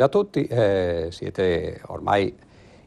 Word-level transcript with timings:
Salve 0.00 0.04
a 0.04 0.08
tutti, 0.08 0.44
eh, 0.46 1.08
siete 1.10 1.82
ormai 1.88 2.34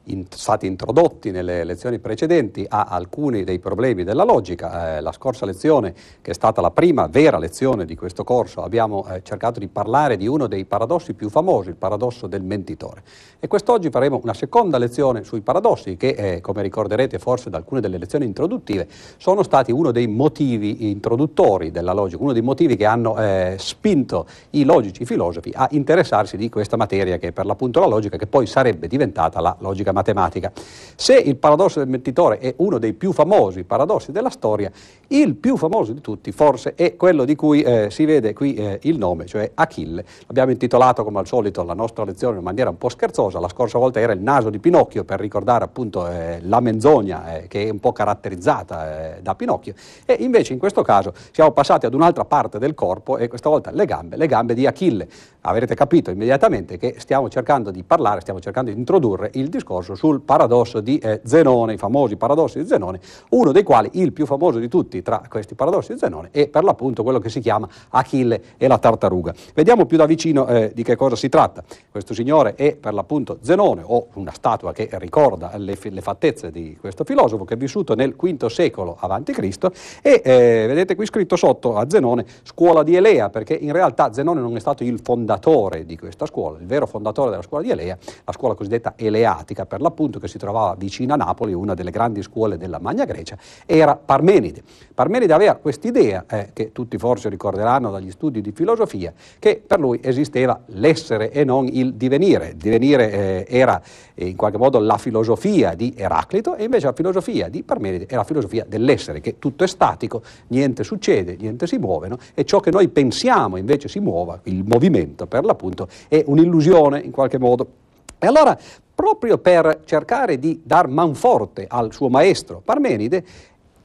in, 0.06 0.26
stati 0.30 0.66
introdotti 0.66 1.32
nelle 1.32 1.64
lezioni 1.64 2.00
precedenti 2.00 2.66
a 2.68 2.86
alcuni 2.90 3.44
dei 3.44 3.60
problemi 3.60 4.04
della 4.04 4.24
logica. 4.24 4.98
Eh, 4.98 5.02
la 5.02 5.12
scorsa 5.12 5.46
lezione, 5.46 5.94
che 6.22 6.32
è 6.32 6.34
stata 6.34 6.62
la 6.62 6.72
prima 6.72 7.08
vera 7.08 7.38
lezione 7.38 7.86
di 7.86 7.96
questo 7.96 8.24
corso, 8.24 8.62
abbiamo 8.62 9.06
eh, 9.08 9.22
cercato 9.24 9.60
di 9.60 9.68
parlare 9.68 10.18
di 10.18 10.28
uno 10.28 10.48
dei 10.48 10.66
paradossi 10.66 11.14
più 11.14 11.30
famosi, 11.30 11.70
il 11.70 11.76
paradosso 11.76 12.28
del 12.28 12.44
mentitore. 12.44 13.04
E 13.40 13.48
quest'oggi 13.48 13.90
faremo 13.90 14.20
una 14.22 14.34
seconda 14.34 14.78
lezione 14.78 15.24
sui 15.24 15.42
paradossi 15.42 15.96
che, 15.96 16.10
eh, 16.10 16.42
come 16.42 16.62
ricorderete 16.62 17.20
forse 17.20 17.50
da 17.50 17.58
alcune 17.58 17.82
delle 17.82 17.98
lezioni 17.98 18.26
introduttive, 18.26 18.88
sono 19.18 19.44
stati 19.44 19.72
uno 19.72 19.92
dei 19.92 20.08
motivi 20.08 20.90
introduttori 20.90 21.72
della 21.72 21.94
logica, 21.94 22.22
uno 22.22 22.34
dei 22.34 22.42
motivi 22.42 22.76
che 22.76 22.86
hanno 22.86 23.18
eh, 23.18 23.56
spinto 23.58 24.28
i 24.52 24.64
logici, 24.64 25.04
i 25.04 25.06
filosofi 25.06 25.52
a 25.54 25.68
interessarsi 25.72 26.38
di 26.38 26.50
questa 26.50 26.78
materia 26.78 27.18
che 27.18 27.28
è 27.28 27.32
per 27.32 27.46
l'appunto 27.46 27.80
la 27.80 27.88
logica, 27.88 28.18
che 28.18 28.28
poi 28.28 28.46
sarebbe 28.46 28.88
diventata 28.88 29.40
la 29.40 29.56
logica 29.60 29.92
matematica. 29.94 30.52
Se 30.96 31.16
il 31.16 31.38
paradosso 31.38 31.80
del 31.80 31.88
mentitore 31.88 32.40
è 32.40 32.54
uno 32.58 32.78
dei 32.78 32.94
più 32.94 33.14
famosi 33.14 33.64
paradossi 33.64 34.12
della 34.12 34.30
storia, 34.30 34.70
il 35.08 35.36
più 35.36 35.56
famoso 35.56 35.94
di 35.94 36.02
tutti 36.02 36.32
forse 36.32 36.74
è 36.76 36.96
quello 36.96 37.24
di 37.24 37.36
cui 37.36 37.62
eh, 37.62 37.90
si 37.90 38.06
vede 38.06 38.34
qui 38.34 38.56
eh, 38.56 38.80
il 38.84 38.98
nome, 38.98 39.26
cioè 39.26 39.52
Achille. 39.54 40.04
L'abbiamo 40.28 40.52
intitolato 40.52 41.04
come 41.04 41.20
al 41.20 41.28
solito 41.28 41.64
la 41.64 41.74
nostra 41.74 42.04
lezione 42.04 42.38
in 42.38 42.44
maniera 42.44 42.70
un 42.70 42.78
po' 42.78 42.90
scherzosa, 42.90 43.40
la 43.40 43.48
scorsa 43.48 43.78
volta 43.78 44.00
era 44.00 44.14
il 44.14 44.22
naso 44.22 44.50
di 44.50 44.60
Pinocchio 44.60 45.04
per 45.04 45.20
ricordare 45.20 45.64
appunto 45.64 46.08
eh, 46.08 46.40
la 46.42 46.60
menzogna 46.60 47.38
eh, 47.38 47.48
che 47.48 47.68
è 47.68 47.70
un 47.70 47.80
po' 47.80 47.92
caratterizzata 47.92 49.18
eh, 49.18 49.22
da 49.22 49.36
Pinocchio 49.36 49.74
e 50.06 50.18
invece 50.20 50.54
in 50.54 50.60
questo 50.60 50.82
caso 50.82 51.14
siamo 51.32 51.52
passati 51.52 51.86
ad 51.86 51.94
un'altra 51.94 52.26
parte 52.26 52.58
del 52.58 52.74
corpo 52.74 53.18
e 53.18 53.28
questa 53.28 53.50
volta 53.50 53.72
le 53.72 53.86
gambe, 53.86 54.16
le 54.16 54.28
gambe 54.28 54.54
di 54.54 54.66
Achille. 54.66 55.08
Avrete 55.42 55.76
capito 55.76 56.10
immediatamente 56.10 56.78
che 56.78 56.96
stiamo 57.00 57.28
cercando 57.30 57.70
di 57.70 57.84
parlare, 57.84 58.22
stiamo 58.22 58.40
cercando 58.40 58.72
di 58.72 58.78
introdurre 58.78 59.30
il 59.34 59.50
discorso 59.50 59.83
discorso 59.84 59.96
sul 59.96 60.22
paradosso 60.22 60.80
di 60.80 60.98
eh, 60.98 61.22
Zenone, 61.24 61.74
i 61.74 61.78
famosi 61.78 62.16
paradossi 62.16 62.60
di 62.60 62.68
Zenone, 62.68 63.00
uno 63.30 63.52
dei 63.52 63.64
quali, 63.64 63.90
il 63.94 64.14
più 64.14 64.26
famoso 64.26 64.60
di 64.60 64.68
tutti 64.68 65.02
tra 65.02 65.22
questi 65.30 65.54
paradossi 65.54 65.94
di 65.94 66.00
Zenone, 66.00 66.30
è 66.32 66.48
per 66.48 66.64
l'appunto 66.64 67.04
quello 67.04 67.20
che 67.20 67.30
si 67.30 67.40
chiama 67.40 67.68
Achille 67.90 68.42
e 68.58 68.68
la 68.68 68.78
tartaruga. 68.78 69.34
Vediamo 69.54 69.86
più 69.86 69.98
da 69.98 70.06
vicino 70.06 70.48
eh, 70.48 70.72
di 70.74 70.84
che 70.84 70.96
cosa 70.96 71.16
si 71.16 71.30
tratta. 71.30 71.64
Questo 71.92 72.14
signore 72.14 72.56
è 72.56 72.76
per 72.76 72.94
l'appunto 72.94 73.38
Zenone, 73.42 73.82
o 73.86 74.08
una 74.14 74.32
statua 74.32 74.72
che 74.72 74.90
ricorda 74.94 75.52
le, 75.58 75.78
le 75.82 76.02
fattezze 76.02 76.50
di 76.50 76.78
questo 76.80 77.04
filosofo 77.04 77.44
che 77.44 77.56
è 77.56 77.58
vissuto 77.58 77.94
nel 77.96 78.16
V 78.16 78.46
secolo 78.48 78.96
a.C. 79.00 79.58
e 80.02 80.22
eh, 80.24 80.66
vedete 80.68 80.96
qui 80.96 81.06
scritto 81.06 81.36
sotto 81.36 81.76
a 81.76 81.86
Zenone 81.90 82.26
scuola 82.44 82.84
di 82.84 82.96
Elea, 82.96 83.30
perché 83.30 83.54
in 83.54 83.72
realtà 83.72 84.14
Zenone 84.14 84.40
non 84.40 84.56
è 84.56 84.60
stato 84.60 84.84
il 84.84 85.00
fondatore 85.04 85.86
di 85.86 85.98
questa 85.98 86.26
scuola, 86.26 86.58
il 86.60 86.66
vero 86.66 86.86
fondatore 86.86 87.32
della 87.32 87.42
scuola 87.42 87.64
di 87.64 87.72
Elea, 87.72 87.98
la 88.24 88.32
scuola 88.32 88.54
cosiddetta 88.54 88.94
eleatica, 88.96 89.66
per 89.74 89.82
l'appunto 89.82 90.20
che 90.20 90.28
si 90.28 90.38
trovava 90.38 90.76
vicino 90.78 91.14
a 91.14 91.16
Napoli, 91.16 91.52
una 91.52 91.74
delle 91.74 91.90
grandi 91.90 92.22
scuole 92.22 92.58
della 92.58 92.78
Magna 92.80 93.06
Grecia, 93.06 93.36
era 93.66 93.96
Parmenide. 93.96 94.62
Parmenide 94.94 95.34
aveva 95.34 95.56
quest'idea, 95.56 96.26
eh, 96.30 96.50
che 96.54 96.72
tutti 96.72 97.00
forse 97.00 97.28
ricorderanno 97.28 97.90
dagli 97.90 98.12
studi 98.12 98.40
di 98.42 98.52
filosofia, 98.52 99.12
che 99.40 99.64
per 99.66 99.80
lui 99.80 100.00
esisteva 100.04 100.62
l'essere 100.68 101.32
e 101.32 101.44
non 101.44 101.68
il 101.68 101.96
divenire. 101.96 102.50
Il 102.50 102.58
divenire 102.58 103.12
eh, 103.12 103.46
era 103.50 103.82
eh, 104.14 104.28
in 104.28 104.36
qualche 104.36 104.60
modo 104.60 104.78
la 104.78 105.00
filosofia 105.00 105.74
di 105.74 105.96
Eraclito 105.98 106.54
e 106.54 106.66
invece 106.66 106.86
la 106.86 106.94
filosofia 106.94 107.50
di 107.50 107.64
Parmenide 107.64 108.06
è 108.06 108.14
la 108.14 108.24
filosofia 108.24 108.64
dell'essere, 108.68 109.22
che 109.22 109.40
tutto 109.40 109.64
è 109.64 109.68
statico, 109.68 110.22
niente 110.50 110.84
succede, 110.84 111.36
niente 111.36 111.66
si 111.66 111.80
muove, 111.80 112.10
no? 112.10 112.18
e 112.36 112.46
ciò 112.46 112.60
che 112.60 112.70
noi 112.70 112.90
pensiamo 112.90 113.58
invece 113.58 113.88
si 113.88 114.00
muova, 114.00 114.40
il 114.44 114.64
movimento 114.64 115.26
per 115.26 115.44
l'appunto, 115.44 115.88
è 116.08 116.22
un'illusione 116.28 117.00
in 117.00 117.10
qualche 117.10 117.40
modo. 117.40 117.82
E 118.20 118.28
allora 118.28 118.58
proprio 118.96 119.38
per 119.38 119.82
cercare 119.86 120.38
di 120.40 120.62
dar 120.64 120.88
manforte 120.88 121.66
al 121.68 121.94
suo 121.94 122.10
maestro 122.10 122.62
Parmenide, 122.64 123.24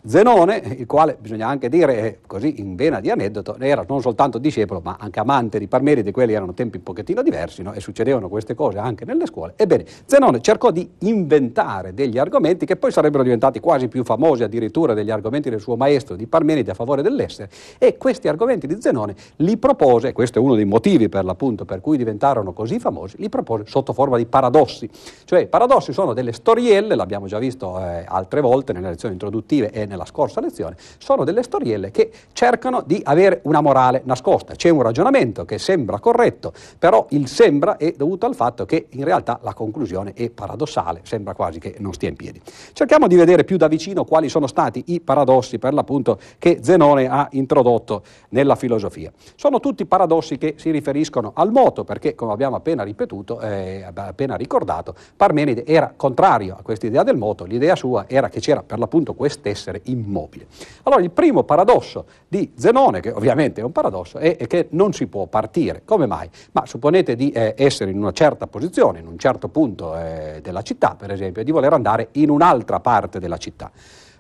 Zenone, 0.06 0.62
il 0.78 0.86
quale 0.86 1.16
bisogna 1.20 1.48
anche 1.48 1.68
dire, 1.68 1.98
eh, 1.98 2.18
così 2.26 2.60
in 2.60 2.76
vena 2.76 3.00
di 3.00 3.10
aneddoto, 3.10 3.56
era 3.58 3.84
non 3.88 4.00
soltanto 4.00 4.38
discepolo 4.38 4.80
ma 4.82 4.96
anche 4.98 5.18
amante 5.18 5.58
di 5.58 5.66
Parmenide, 5.66 6.12
quelli 6.12 6.34
erano 6.34 6.54
tempi 6.54 6.76
un 6.76 6.84
pochettino 6.84 7.20
diversi 7.20 7.62
no? 7.62 7.72
e 7.72 7.80
succedevano 7.80 8.28
queste 8.28 8.54
cose 8.54 8.78
anche 8.78 9.04
nelle 9.04 9.26
scuole. 9.26 9.54
Ebbene, 9.56 9.84
Zenone 10.04 10.40
cercò 10.40 10.70
di 10.70 10.88
inventare 11.00 11.94
degli 11.94 12.16
argomenti 12.16 12.64
che 12.64 12.76
poi 12.76 12.92
sarebbero 12.92 13.24
diventati 13.24 13.58
quasi 13.58 13.88
più 13.88 14.04
famosi 14.04 14.44
addirittura 14.44 14.94
degli 14.94 15.10
argomenti 15.10 15.50
del 15.50 15.60
suo 15.60 15.76
maestro 15.76 16.14
di 16.14 16.26
Parmenide 16.28 16.70
a 16.70 16.74
favore 16.74 17.02
dell'essere 17.02 17.50
e 17.78 17.96
questi 17.96 18.28
argomenti 18.28 18.68
di 18.68 18.76
Zenone 18.80 19.16
li 19.36 19.56
propose, 19.56 20.12
questo 20.12 20.38
è 20.38 20.42
uno 20.42 20.54
dei 20.54 20.64
motivi 20.64 21.08
per 21.08 21.24
l'appunto 21.24 21.64
per 21.64 21.80
cui 21.80 21.96
diventarono 21.96 22.52
così 22.52 22.78
famosi, 22.78 23.16
li 23.18 23.28
propose 23.28 23.64
sotto 23.66 23.92
forma 23.92 24.16
di 24.16 24.26
paradossi. 24.26 24.88
Cioè 25.24 25.40
i 25.40 25.46
paradossi 25.48 25.92
sono 25.92 26.12
delle 26.12 26.32
storielle, 26.32 26.94
l'abbiamo 26.94 27.26
già 27.26 27.38
visto 27.38 27.80
eh, 27.80 28.04
altre 28.06 28.40
volte 28.40 28.72
nelle 28.72 28.90
lezioni 28.90 29.14
introduttive 29.14 29.70
e 29.70 29.86
nella 29.88 30.04
scorsa 30.04 30.40
lezione, 30.40 30.76
sono 30.98 31.24
delle 31.24 31.42
storielle 31.42 31.90
che 31.90 32.12
cercano 32.32 32.82
di 32.86 33.00
avere 33.04 33.40
una 33.44 33.60
morale 33.60 34.02
nascosta. 34.04 34.54
C'è 34.54 34.68
un 34.68 34.82
ragionamento 34.82 35.44
che 35.44 35.58
sembra 35.58 35.98
corretto, 35.98 36.52
però 36.78 37.06
il 37.10 37.26
sembra 37.26 37.76
è 37.76 37.92
dovuto 37.96 38.26
al 38.26 38.34
fatto 38.34 38.64
che 38.64 38.86
in 38.90 39.04
realtà 39.04 39.40
la 39.42 39.54
conclusione 39.54 40.12
è 40.14 40.30
paradossale, 40.30 41.00
sembra 41.02 41.34
quasi 41.34 41.58
che 41.58 41.76
non 41.78 41.92
stia 41.92 42.08
in 42.08 42.16
piedi. 42.16 42.40
Cerchiamo 42.72 43.08
di 43.08 43.16
vedere 43.16 43.44
più 43.44 43.56
da 43.56 43.66
vicino 43.66 44.04
quali 44.04 44.28
sono 44.28 44.46
stati 44.46 44.84
i 44.86 45.00
paradossi 45.00 45.58
per 45.58 45.72
l'appunto 45.72 46.18
che 46.38 46.60
Zenone 46.62 47.08
ha 47.08 47.28
introdotto 47.32 48.02
nella 48.30 48.54
filosofia. 48.54 49.10
Sono 49.34 49.60
tutti 49.60 49.86
paradossi 49.86 50.38
che 50.38 50.54
si 50.56 50.70
riferiscono 50.70 51.32
al 51.34 51.50
moto, 51.50 51.84
perché 51.84 52.14
come 52.14 52.32
abbiamo 52.32 52.56
appena 52.56 52.82
ripetuto, 52.82 53.40
eh, 53.40 53.84
appena 53.94 54.36
ricordato, 54.36 54.94
Parmenide 55.16 55.64
era 55.64 55.92
contrario 55.96 56.56
a 56.58 56.62
questa 56.62 56.86
idea 56.86 57.02
del 57.02 57.16
moto, 57.16 57.44
l'idea 57.44 57.74
sua 57.74 58.04
era 58.08 58.28
che 58.28 58.40
c'era 58.40 58.62
per 58.62 58.78
l'appunto 58.78 59.14
quest'essere 59.14 59.77
essere 59.78 59.82
immobile. 59.84 60.46
Allora 60.82 61.02
il 61.02 61.10
primo 61.10 61.44
paradosso 61.44 62.06
di 62.26 62.52
Zenone, 62.56 63.00
che 63.00 63.10
ovviamente 63.10 63.60
è 63.60 63.64
un 63.64 63.72
paradosso, 63.72 64.18
è, 64.18 64.36
che 64.36 64.68
non 64.70 64.92
si 64.92 65.06
può 65.06 65.26
partire. 65.26 65.82
Come 65.84 66.06
mai? 66.06 66.28
Ma 66.52 66.66
supponete 66.66 67.14
di 67.14 67.30
eh, 67.30 67.54
essere 67.56 67.90
in 67.90 67.98
una 67.98 68.12
certa 68.12 68.46
posizione, 68.46 68.98
in 69.00 69.06
un 69.06 69.18
certo 69.18 69.48
punto 69.48 69.96
eh, 69.96 70.40
della 70.42 70.62
città, 70.62 70.96
per 70.98 71.12
esempio, 71.12 71.42
e 71.42 71.44
di 71.44 71.50
voler 71.50 71.72
andare 71.72 72.08
in 72.12 72.30
un'altra 72.30 72.80
parte 72.80 73.18
della 73.18 73.38
città. 73.38 73.70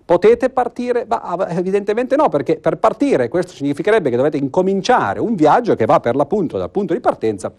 Potete 0.04 0.48
partire? 0.48 1.04
Ma 1.06 1.48
evidentemente 1.50 2.16
no, 2.16 2.30
perché 2.30 2.56
per 2.56 2.78
partire 2.78 3.28
questo 3.28 3.52
significherebbe 3.52 4.08
che 4.08 4.16
dovete 4.16 4.38
incominciare 4.38 5.20
un 5.20 5.34
viaggio 5.34 5.74
che 5.74 5.84
va 5.84 6.00
per 6.00 6.16
l'appunto 6.16 6.56
dal 6.56 6.70
punto 6.70 6.94
di 6.94 7.00
partenza 7.00 7.52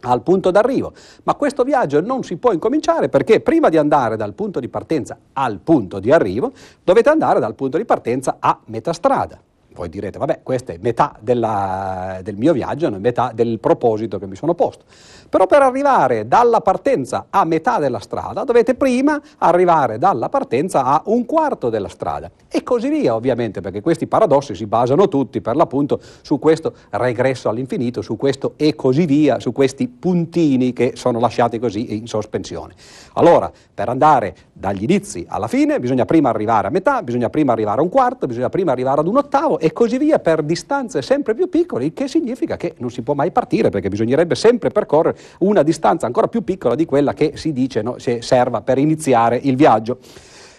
al 0.00 0.22
punto 0.22 0.50
d'arrivo. 0.50 0.92
Ma 1.24 1.34
questo 1.34 1.62
viaggio 1.62 2.00
non 2.00 2.22
si 2.22 2.36
può 2.36 2.52
incominciare 2.52 3.08
perché 3.08 3.40
prima 3.40 3.68
di 3.68 3.76
andare 3.76 4.16
dal 4.16 4.34
punto 4.34 4.60
di 4.60 4.68
partenza 4.68 5.16
al 5.32 5.58
punto 5.62 5.98
di 5.98 6.10
arrivo 6.10 6.52
dovete 6.82 7.08
andare 7.08 7.40
dal 7.40 7.54
punto 7.54 7.76
di 7.76 7.84
partenza 7.84 8.36
a 8.38 8.58
metà 8.66 8.92
strada. 8.92 9.40
Voi 9.76 9.90
direte, 9.90 10.18
vabbè, 10.18 10.40
questa 10.42 10.72
è 10.72 10.78
metà 10.80 11.14
della, 11.20 12.20
del 12.22 12.36
mio 12.36 12.54
viaggio, 12.54 12.88
non 12.88 12.98
è 12.98 13.02
metà 13.02 13.30
del 13.34 13.60
proposito 13.60 14.18
che 14.18 14.26
mi 14.26 14.34
sono 14.34 14.54
posto. 14.54 14.84
Però 15.28 15.46
per 15.46 15.60
arrivare 15.60 16.26
dalla 16.26 16.62
partenza 16.62 17.26
a 17.28 17.44
metà 17.44 17.78
della 17.78 17.98
strada 17.98 18.44
dovete 18.44 18.74
prima 18.74 19.20
arrivare 19.38 19.98
dalla 19.98 20.30
partenza 20.30 20.84
a 20.84 21.02
un 21.06 21.26
quarto 21.26 21.68
della 21.68 21.88
strada. 21.88 22.30
E 22.48 22.62
così 22.62 22.88
via, 22.88 23.14
ovviamente, 23.14 23.60
perché 23.60 23.82
questi 23.82 24.06
paradossi 24.06 24.54
si 24.54 24.64
basano 24.64 25.08
tutti, 25.08 25.42
per 25.42 25.56
l'appunto, 25.56 26.00
su 26.22 26.38
questo 26.38 26.72
regresso 26.90 27.50
all'infinito, 27.50 28.00
su 28.00 28.16
questo 28.16 28.54
e 28.56 28.74
così 28.74 29.04
via, 29.04 29.40
su 29.40 29.52
questi 29.52 29.88
puntini 29.88 30.72
che 30.72 30.92
sono 30.94 31.20
lasciati 31.20 31.58
così 31.58 31.96
in 31.96 32.06
sospensione. 32.06 32.72
Allora, 33.14 33.52
per 33.74 33.90
andare 33.90 34.34
dagli 34.54 34.84
inizi 34.84 35.26
alla 35.28 35.48
fine 35.48 35.78
bisogna 35.80 36.06
prima 36.06 36.30
arrivare 36.30 36.68
a 36.68 36.70
metà, 36.70 37.02
bisogna 37.02 37.28
prima 37.28 37.52
arrivare 37.52 37.80
a 37.80 37.82
un 37.82 37.90
quarto, 37.90 38.26
bisogna 38.26 38.48
prima 38.48 38.72
arrivare 38.72 39.00
ad 39.00 39.06
un 39.06 39.18
ottavo 39.18 39.58
e 39.66 39.72
così 39.72 39.98
via 39.98 40.20
per 40.20 40.44
distanze 40.44 41.02
sempre 41.02 41.34
più 41.34 41.48
piccole, 41.48 41.86
il 41.86 41.92
che 41.92 42.06
significa 42.06 42.56
che 42.56 42.74
non 42.78 42.88
si 42.88 43.02
può 43.02 43.14
mai 43.14 43.32
partire 43.32 43.68
perché 43.68 43.88
bisognerebbe 43.88 44.36
sempre 44.36 44.70
percorrere 44.70 45.18
una 45.40 45.64
distanza 45.64 46.06
ancora 46.06 46.28
più 46.28 46.44
piccola 46.44 46.76
di 46.76 46.84
quella 46.84 47.14
che 47.14 47.32
si 47.34 47.52
dice 47.52 47.82
no, 47.82 47.98
se 47.98 48.22
serva 48.22 48.60
per 48.60 48.78
iniziare 48.78 49.40
il 49.42 49.56
viaggio. 49.56 49.98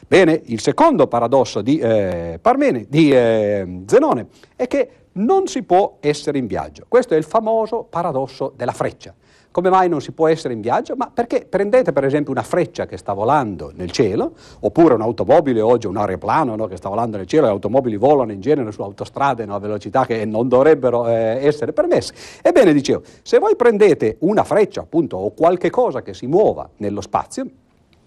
Bene, 0.06 0.42
il 0.48 0.60
secondo 0.60 1.08
paradosso 1.08 1.62
di, 1.62 1.80
eh, 1.80 2.38
Parmene, 2.42 2.86
di 2.90 3.10
eh, 3.14 3.84
Zenone 3.86 4.28
è 4.58 4.68
che 4.68 4.90
non 5.14 5.48
si 5.48 5.64
può 5.64 6.00
essere 6.02 6.38
in 6.38 6.46
viaggio. 6.46 6.84
Questo 6.90 7.14
è 7.14 7.18
il 7.18 7.24
famoso 7.24 7.88
paradosso 7.90 8.52
della 8.58 8.74
freccia. 8.74 9.14
Come 9.58 9.72
mai 9.72 9.90
non 9.90 10.02
si 10.02 10.12
può 10.12 10.28
essere 10.28 10.54
in 10.54 10.62
viaggio? 10.62 10.94
Ma 10.96 11.10
perché 11.12 11.48
prendete 11.50 11.92
per 11.92 12.06
esempio 12.06 12.32
una 12.32 12.44
freccia 12.44 12.86
che 12.86 12.96
sta 12.96 13.14
volando 13.14 13.72
nel 13.74 13.90
cielo, 13.90 14.34
oppure 14.60 14.94
un'automobile 14.94 15.62
oggi, 15.62 15.88
un 15.88 15.98
aeroplano 15.98 16.56
no, 16.56 16.68
che 16.68 16.76
sta 16.78 16.90
volando 16.90 17.18
nel 17.18 17.26
cielo, 17.26 17.48
le 17.48 17.54
automobili 17.54 17.98
volano 17.98 18.32
in 18.32 18.40
genere 18.40 18.72
su 18.72 18.84
autostrade 18.84 19.46
no, 19.46 19.56
a 19.56 19.60
velocità 19.60 20.06
che 20.06 20.26
non 20.26 20.48
dovrebbero 20.48 21.08
eh, 21.08 21.44
essere 21.44 21.74
permesse. 21.74 22.14
Ebbene, 22.44 22.72
dicevo, 22.72 23.02
se 23.24 23.40
voi 23.40 23.56
prendete 23.56 24.18
una 24.20 24.44
freccia 24.44 24.82
appunto 24.82 25.18
o 25.18 25.32
qualche 25.32 25.72
cosa 25.72 26.04
che 26.04 26.14
si 26.14 26.28
muova 26.28 26.70
nello 26.78 27.02
spazio, 27.02 27.48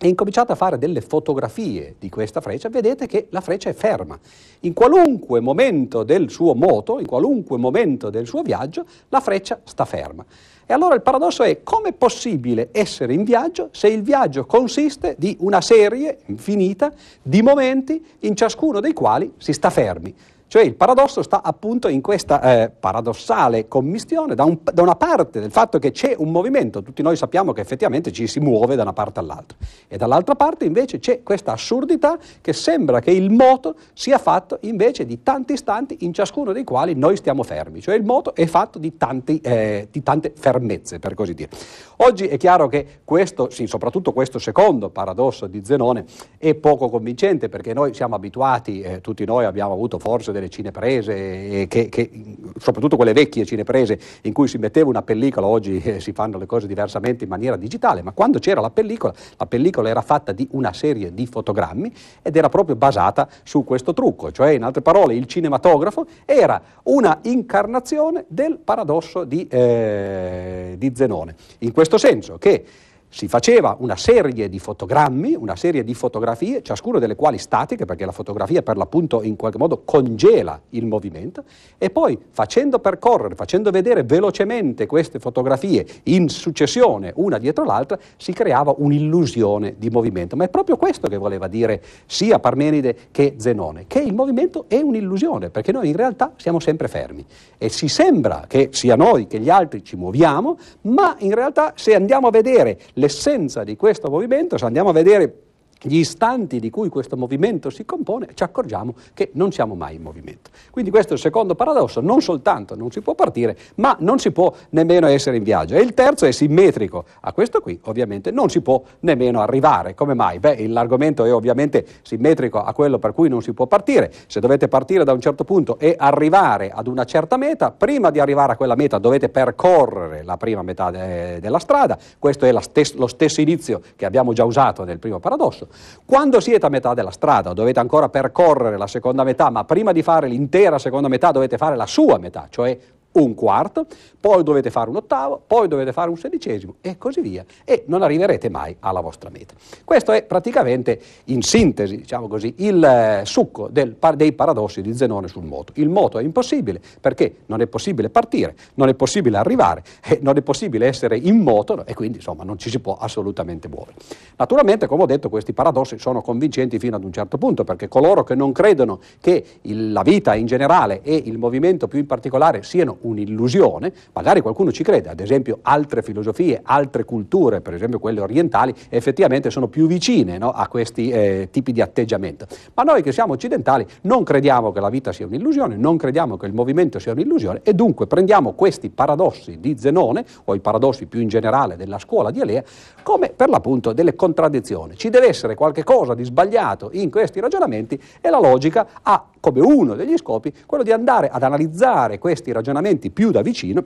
e 0.03 0.09
incominciate 0.09 0.53
a 0.53 0.55
fare 0.55 0.79
delle 0.79 1.03
fotografie 1.03 1.97
di 1.99 2.09
questa 2.09 2.41
freccia, 2.41 2.71
vedete 2.71 3.07
che 3.07 3.27
la 3.29 3.43
freccia 3.43 3.69
è 3.69 3.75
ferma. 3.75 4.19
In 4.61 4.73
qualunque 4.73 5.41
momento 5.41 6.05
del 6.05 6.31
suo 6.31 6.55
moto, 6.55 7.01
in 7.01 7.07
qualunque 7.07 7.59
momento 7.59 8.09
del 8.09 8.27
suo 8.27 8.41
viaggio, 8.41 8.87
la 9.11 9.21
freccia 9.21 9.61
sta 9.63 9.85
ferma. 9.85 10.25
E 10.65 10.73
allora 10.73 10.95
il 10.95 11.03
paradosso 11.03 11.43
è 11.43 11.63
come 11.63 11.91
è 11.91 11.93
possibile 11.93 12.71
essere 12.73 13.13
in 13.13 13.25
viaggio 13.25 13.69
se 13.73 13.89
il 13.89 14.03
viaggio 14.03 14.47
consiste 14.47 15.17
di 15.19 15.37
una 15.41 15.61
serie 15.61 16.21
infinita 16.27 16.93
di 17.21 17.43
momenti 17.43 18.03
in 18.21 18.35
ciascuno 18.35 18.81
dei 18.81 18.95
quali 18.95 19.31
si 19.37 19.53
sta 19.53 19.69
fermi. 19.69 20.15
Cioè 20.51 20.63
il 20.63 20.75
paradosso 20.75 21.23
sta 21.23 21.45
appunto 21.45 21.87
in 21.87 22.01
questa 22.01 22.41
eh, 22.43 22.71
paradossale 22.71 23.69
commistione 23.69 24.35
da, 24.35 24.43
un, 24.43 24.59
da, 24.65 24.83
una 24.83 24.97
parte 24.97 25.39
del 25.39 25.53
fatto 25.53 25.79
che 25.79 25.93
c'è 25.93 26.17
un 26.19 26.33
movimento, 26.33 26.83
tutti 26.83 27.03
noi 27.03 27.15
sappiamo 27.15 27.53
che 27.53 27.61
effettivamente 27.61 28.11
ci 28.11 28.27
si 28.27 28.41
muove 28.41 28.75
da 28.75 28.83
una 28.83 28.93
parte 28.93 29.21
all'altra, 29.21 29.57
e 29.87 29.97
dall'altra 29.97 30.35
parte 30.35 30.65
invece 30.65 30.99
c'è 30.99 31.23
questa 31.23 31.53
assurdità 31.53 32.19
che 32.41 32.53
sembra 32.53 32.99
che 32.99 33.13
il 33.13 33.31
moto 33.31 33.77
sia 33.93 34.19
fatto 34.19 34.59
invece 34.63 35.07
di 35.07 35.23
tanti 35.23 35.53
istanti 35.53 35.99
in 36.01 36.13
ciascuno 36.13 36.51
dei 36.51 36.65
quali 36.65 36.97
noi 36.97 37.17
stiamo 37.17 37.45
fermi, 37.45 37.81
cioè 37.81 37.95
il 37.95 38.03
moto 38.03 38.35
è 38.35 38.47
fatto 38.47 38.81
di, 38.81 38.97
tanti, 38.97 39.39
eh, 39.45 39.87
di 39.89 40.03
tante 40.03 40.33
fermezze, 40.37 40.99
per 40.99 41.15
così 41.15 41.33
dire. 41.33 41.51
Oggi 41.99 42.27
è 42.27 42.37
chiaro 42.39 42.67
che 42.67 43.03
questo, 43.05 43.51
sì, 43.51 43.69
soprattutto 43.69 44.13
questo 44.13 44.41
secondo 44.41 44.91
paradosso 44.91 45.47
di 45.47 45.65
Zenone 45.65 46.07
è 46.39 46.57
poco 46.57 46.89
convincente 46.89 47.49
perché 47.49 47.73
noi 47.73 47.95
siamo 47.95 48.17
abituati, 48.17 48.81
eh, 48.81 49.01
tutti 49.01 49.25
noi 49.25 49.45
abbiamo 49.45 49.75
avuto 49.75 50.01
forse 50.01 50.33
delle 50.33 50.40
cineprese, 50.49 51.13
eh, 51.15 51.67
che, 51.69 51.89
che, 51.89 52.11
soprattutto 52.59 52.97
quelle 52.97 53.13
vecchie 53.13 53.45
cineprese 53.45 53.99
in 54.23 54.33
cui 54.33 54.49
si 54.49 54.59
metteva 54.59 54.89
una 54.89 55.03
pellicola, 55.03 55.47
oggi 55.47 55.81
eh, 55.83 56.01
si 56.01 56.13
fanno 56.13 56.39
le 56.39 56.47
cose 56.47 56.67
diversamente 56.67 57.25
in 57.25 57.31
maniera 57.31 57.57
digitale, 57.57 58.03
ma 58.03 58.13
quando 58.13 58.39
c'era 58.39 58.61
la 58.61 58.71
pellicola, 58.71 59.13
la 59.37 59.47
pellicola 59.47 59.89
era 59.89 60.03
fatta 60.03 60.33
di 60.33 60.47
una 60.53 60.73
serie 60.73 61.13
di 61.13 61.27
fotogrammi 61.27 61.93
ed 62.23 62.37
era 62.37 62.49
proprio 62.49 62.77
basata 62.77 63.29
su 63.43 63.65
questo 63.65 63.93
trucco, 63.93 64.33
cioè 64.33 64.51
in 64.51 64.63
altre 64.63 64.83
parole 64.83 65.15
il 65.15 65.27
cinematografo 65.27 66.07
era 66.25 66.61
una 66.85 67.19
incarnazione 67.23 68.25
del 68.29 68.59
paradosso 68.59 69.25
di, 69.25 69.47
eh, 69.49 70.75
di 70.79 70.93
Zenone, 70.95 71.35
in 71.59 71.73
questo 71.73 71.99
senso 71.99 72.39
che 72.39 72.65
si 73.13 73.27
faceva 73.27 73.77
una 73.81 73.97
serie 73.97 74.49
di 74.49 74.59
fotogrammi, 74.61 75.35
una 75.35 75.57
serie 75.57 75.83
di 75.83 75.95
fotografie, 75.95 76.63
ciascuna 76.63 77.01
delle 77.01 77.17
quali 77.17 77.39
statiche, 77.39 77.85
perché 77.85 78.07
la 78.07 78.13
fotografia 78.13 78.63
per 78.63 78.77
l'appunto 78.77 79.23
in 79.23 79.35
qualche 79.35 79.59
modo 79.59 79.83
congela 79.85 80.59
il 80.71 80.87
movimento, 80.87 81.43
e 81.77 81.91
poi 81.91 82.17
facendo 82.31 82.79
percorrere, 82.79 83.35
facendo 83.35 83.73
vedere 83.73 84.05
velocemente 84.05 84.87
queste 84.87 85.19
fotografie 85.19 85.85
in 86.05 86.29
successione, 86.29 87.13
una 87.17 87.39
dietro 87.39 87.65
l'altra, 87.65 87.99
si 88.17 88.33
creava 88.33 88.75
un'illusione 88.79 89.75
di 89.77 89.91
movimento. 89.91 90.37
Ma 90.37 90.45
è 90.45 90.49
proprio 90.49 90.77
questo 90.77 91.09
che 91.09 91.17
voleva 91.17 91.49
dire 91.49 91.83
sia 92.07 92.39
Parmenide 92.39 92.97
che 93.11 93.35
Zenone, 93.39 93.87
che 93.89 93.99
il 93.99 94.15
movimento 94.15 94.67
è 94.69 94.81
un'illusione, 94.81 95.51
perché 95.51 95.73
noi 95.73 95.89
in 95.89 95.97
realtà 95.97 96.33
siamo 96.37 96.61
sempre 96.61 96.87
fermi 96.87 97.27
e 97.59 97.69
si 97.71 97.89
sembra 97.89 98.45
che 98.47 98.69
sia 98.71 98.95
noi 98.95 99.27
che 99.27 99.41
gli 99.41 99.51
altri 99.51 99.83
ci 99.83 99.97
muoviamo, 99.97 100.57
ma 100.83 101.17
in 101.19 101.35
realtà 101.35 101.73
se 101.75 101.95
andiamo 101.95 102.29
a 102.29 102.31
vedere 102.31 102.79
l'essenza 103.01 103.65
di 103.65 103.75
questo 103.75 104.09
movimento, 104.09 104.57
se 104.57 104.65
andiamo 104.65 104.91
a 104.91 104.93
vedere 104.93 105.50
gli 105.83 105.97
istanti 105.97 106.61
di 106.61 106.71
cui 106.71 106.89
questo 106.89 107.17
movimento 107.17 107.71
si 107.71 107.85
compone, 107.85 108.29
ci 108.35 108.43
accorgiamo 108.43 108.95
che 109.15 109.31
non 109.35 109.53
siamo 109.53 109.75
mai 109.75 109.97
in 109.97 110.03
movimento. 110.03 110.51
Quindi 110.71 110.91
questo 110.91 111.13
è 111.13 111.17
il 111.17 111.21
secondo 111.21 111.55
paradosso, 111.55 112.01
non 112.01 112.21
soltanto 112.21 112.77
non 112.77 112.91
si 112.91 113.01
può 113.01 113.15
partire, 113.15 113.57
ma 113.77 113.97
non 114.01 114.19
si 114.19 114.31
può 114.31 114.53
nemmeno 114.71 115.07
essere 115.07 115.37
in 115.37 115.43
viaggio. 115.43 115.75
E 115.75 115.81
il 115.81 115.95
terzo 115.95 116.27
è 116.27 116.33
simmetrico 116.33 117.05
a 117.21 117.33
questo 117.33 117.61
qui, 117.61 117.79
ovviamente 117.85 118.31
non 118.31 118.51
si 118.51 118.61
può 118.61 118.83
nemmeno 119.01 119.41
arrivare. 119.41 119.95
Come 119.95 120.15
mai? 120.15 120.39
Beh, 120.39 120.67
l'argomento 120.69 121.25
è 121.25 121.33
ovviamente 121.33 121.87
simmetrico 122.03 122.63
a 122.63 122.73
quello 122.75 122.99
per 122.99 123.13
cui 123.13 123.29
non 123.29 123.43
si 123.43 123.53
può 123.53 123.67
partire. 123.67 124.13
Se 124.27 124.41
dovete 124.41 124.69
partire 124.69 125.05
da 125.05 125.13
un 125.13 125.21
certo 125.21 125.45
punto 125.45 125.79
e 125.79 125.95
arrivare 125.99 126.71
ad 126.71 126.87
una 126.87 127.05
certa 127.05 127.37
meta, 127.37 127.71
prima 127.71 128.11
di 128.11 128.21
arrivare 128.21 128.53
a 128.53 128.57
quella 128.57 128.75
meta 128.75 128.99
dovete 128.99 129.29
percorrere 129.29 130.23
la 130.25 130.37
prima 130.37 130.63
metà 130.63 130.91
de- 130.91 131.41
della 131.41 131.59
strada, 131.59 131.99
questo 132.19 132.45
è 132.45 132.61
stes- 132.61 132.95
lo 132.95 133.07
stesso 133.07 133.41
inizio 133.41 133.81
che 133.97 134.05
abbiamo 134.05 134.33
già 134.33 134.45
usato 134.45 134.85
nel 134.85 134.99
primo 134.99 135.19
paradosso. 135.19 135.69
Quando 136.05 136.41
siete 136.41 136.67
a 136.67 136.69
metà 136.69 136.95
della 136.95 137.11
strada, 137.11 137.53
dovete 137.53 137.81
ancora 137.81 138.09
percorrere 138.09 138.77
la 138.77 138.87
seconda 138.87 139.25
metà, 139.25 139.51
ma 139.51 139.65
prima 139.65 139.93
di 139.93 140.03
fare 140.03 140.29
l'intera 140.29 140.79
seconda 140.79 141.09
metà 141.09 141.31
dovete 141.31 141.57
fare 141.57 141.77
la 141.77 141.87
sua 141.87 142.19
metà, 142.19 142.47
cioè 142.51 142.79
un 143.13 143.35
quarto, 143.35 143.87
poi 144.21 144.43
dovete 144.43 144.71
fare 144.71 144.89
un 144.89 144.97
ottavo, 144.97 145.41
poi 145.45 145.67
dovete 145.67 145.93
fare 145.93 146.11
un 146.11 146.17
sedicesimo 146.17 146.77
e 146.81 146.97
così 146.97 147.21
via 147.21 147.45
e 147.65 147.85
non 147.87 148.03
arriverete 148.03 148.49
mai 148.49 148.77
alla 148.81 149.01
vostra 149.01 149.31
meta. 149.31 149.55
Questo 149.85 150.13
è 150.13 150.23
praticamente 150.23 151.01
in 151.25 151.43
sintesi, 151.43 151.97
diciamo 151.97 152.29
così, 152.29 152.55
il 152.59 152.83
eh, 152.83 153.23
succo 153.25 153.69
del, 153.69 153.97
dei 154.15 154.33
paradossi 154.33 154.81
di 154.83 154.95
Zenone 154.95 155.27
sul 155.27 155.45
moto. 155.45 155.73
Il 155.77 155.89
moto 155.89 156.19
è 156.19 156.23
impossibile 156.23 156.81
perché 157.01 157.37
non 157.47 157.61
è 157.61 157.67
possibile 157.67 158.11
partire, 158.11 158.55
non 158.75 158.89
è 158.89 158.95
possibile 158.95 159.39
arrivare, 159.39 159.83
eh, 160.05 160.19
non 160.23 160.37
è 160.37 160.43
possibile 160.43 160.87
essere 160.87 161.17
in 161.17 161.39
moto 161.39 161.85
e 161.87 161.95
quindi 161.95 162.19
insomma 162.19 162.45
non 162.45 162.59
ci 162.59 162.71
si 162.71 162.79
può 162.79 162.97
assolutamente 162.97 163.69
muovere. 163.69 163.97
Naturalmente, 164.37 164.87
come 164.87 165.03
ho 165.03 165.07
detto, 165.07 165.29
questi 165.29 165.53
paradossi 165.53 165.99
sono 165.99 166.23
convincenti 166.23 166.79
fino 166.79 166.97
ad 166.97 167.05
un 167.05 167.13
certo 167.13 167.39
punto 167.39 167.65
perché 167.65 167.89
coloro 167.89 168.23
che 168.23 168.35
non 168.35 168.53
credono 168.53 169.01
che 169.21 169.45
il, 169.63 169.93
la 169.93 170.03
vita 170.03 170.35
in 170.35 170.47
generale 170.47 171.01
e 171.03 171.15
il 171.25 171.39
movimento 171.39 171.89
più 171.89 171.99
in 171.99 172.07
particolare 172.07 172.63
siano 172.63 172.99
un'illusione, 173.03 173.93
magari 174.13 174.41
qualcuno 174.41 174.73
ci 174.73 174.83
crede, 174.83 175.09
ad 175.09 175.21
esempio 175.21 175.59
altre 175.63 176.03
filosofie, 176.03 176.61
altre 176.63 177.05
culture, 177.05 177.61
per 177.61 177.75
esempio 177.75 177.99
quelle 177.99 178.21
orientali, 178.21 178.75
effettivamente 178.89 179.51
sono 179.51 179.69
più 179.69 179.87
vicine 179.87 180.39
no, 180.39 180.51
a 180.51 180.69
questi 180.69 181.11
eh, 181.11 181.49
tipi 181.51 181.73
di 181.73 181.81
atteggiamento. 181.81 182.47
Ma 182.75 182.83
noi 182.83 183.03
che 183.03 183.13
siamo 183.13 183.33
occidentali 183.35 183.87
non 184.03 184.25
crediamo 184.25 184.73
che 184.73 184.81
la 184.81 184.91
vita 184.91 185.13
sia 185.13 185.27
un'illusione, 185.27 185.77
non 185.77 185.97
crediamo 185.97 186.37
che 186.37 186.47
il 186.47 186.55
movimento 186.55 186.99
sia 186.99 187.13
un'illusione 187.13 187.61
e 187.63 187.75
dunque 187.75 188.07
prendiamo 188.07 188.53
questi 188.53 188.91
paradossi 188.91 189.59
di 189.61 189.77
Zenone, 189.79 190.25
o 190.45 190.55
i 190.55 190.61
paradossi 190.61 191.07
più 191.07 191.21
in 191.21 191.29
generale 191.29 191.77
della 191.77 191.99
scuola 191.99 192.31
di 192.31 192.41
Alea, 192.41 192.63
come 193.03 193.33
per 193.35 193.49
l'appunto 193.49 193.93
delle 193.93 194.15
contraddizioni. 194.15 194.97
Ci 194.97 195.11
deve 195.11 195.29
essere 195.29 195.55
qualche 195.55 195.85
cosa 195.85 196.15
di 196.15 196.25
sbagliato 196.25 196.91
in 196.93 197.11
questi 197.11 197.41
ragionamenti 197.41 198.01
e 198.21 198.31
la 198.31 198.39
logica 198.39 198.87
ha 199.03 199.25
come 199.41 199.61
uno 199.61 199.95
degli 199.95 200.17
scopi 200.17 200.53
quello 200.67 200.85
di 200.85 200.93
andare 200.93 201.29
ad 201.29 201.43
analizzare 201.43 202.19
questi 202.19 202.53
ragionamenti 202.53 203.11
più 203.11 203.31
da 203.31 203.43
vicino 203.43 203.85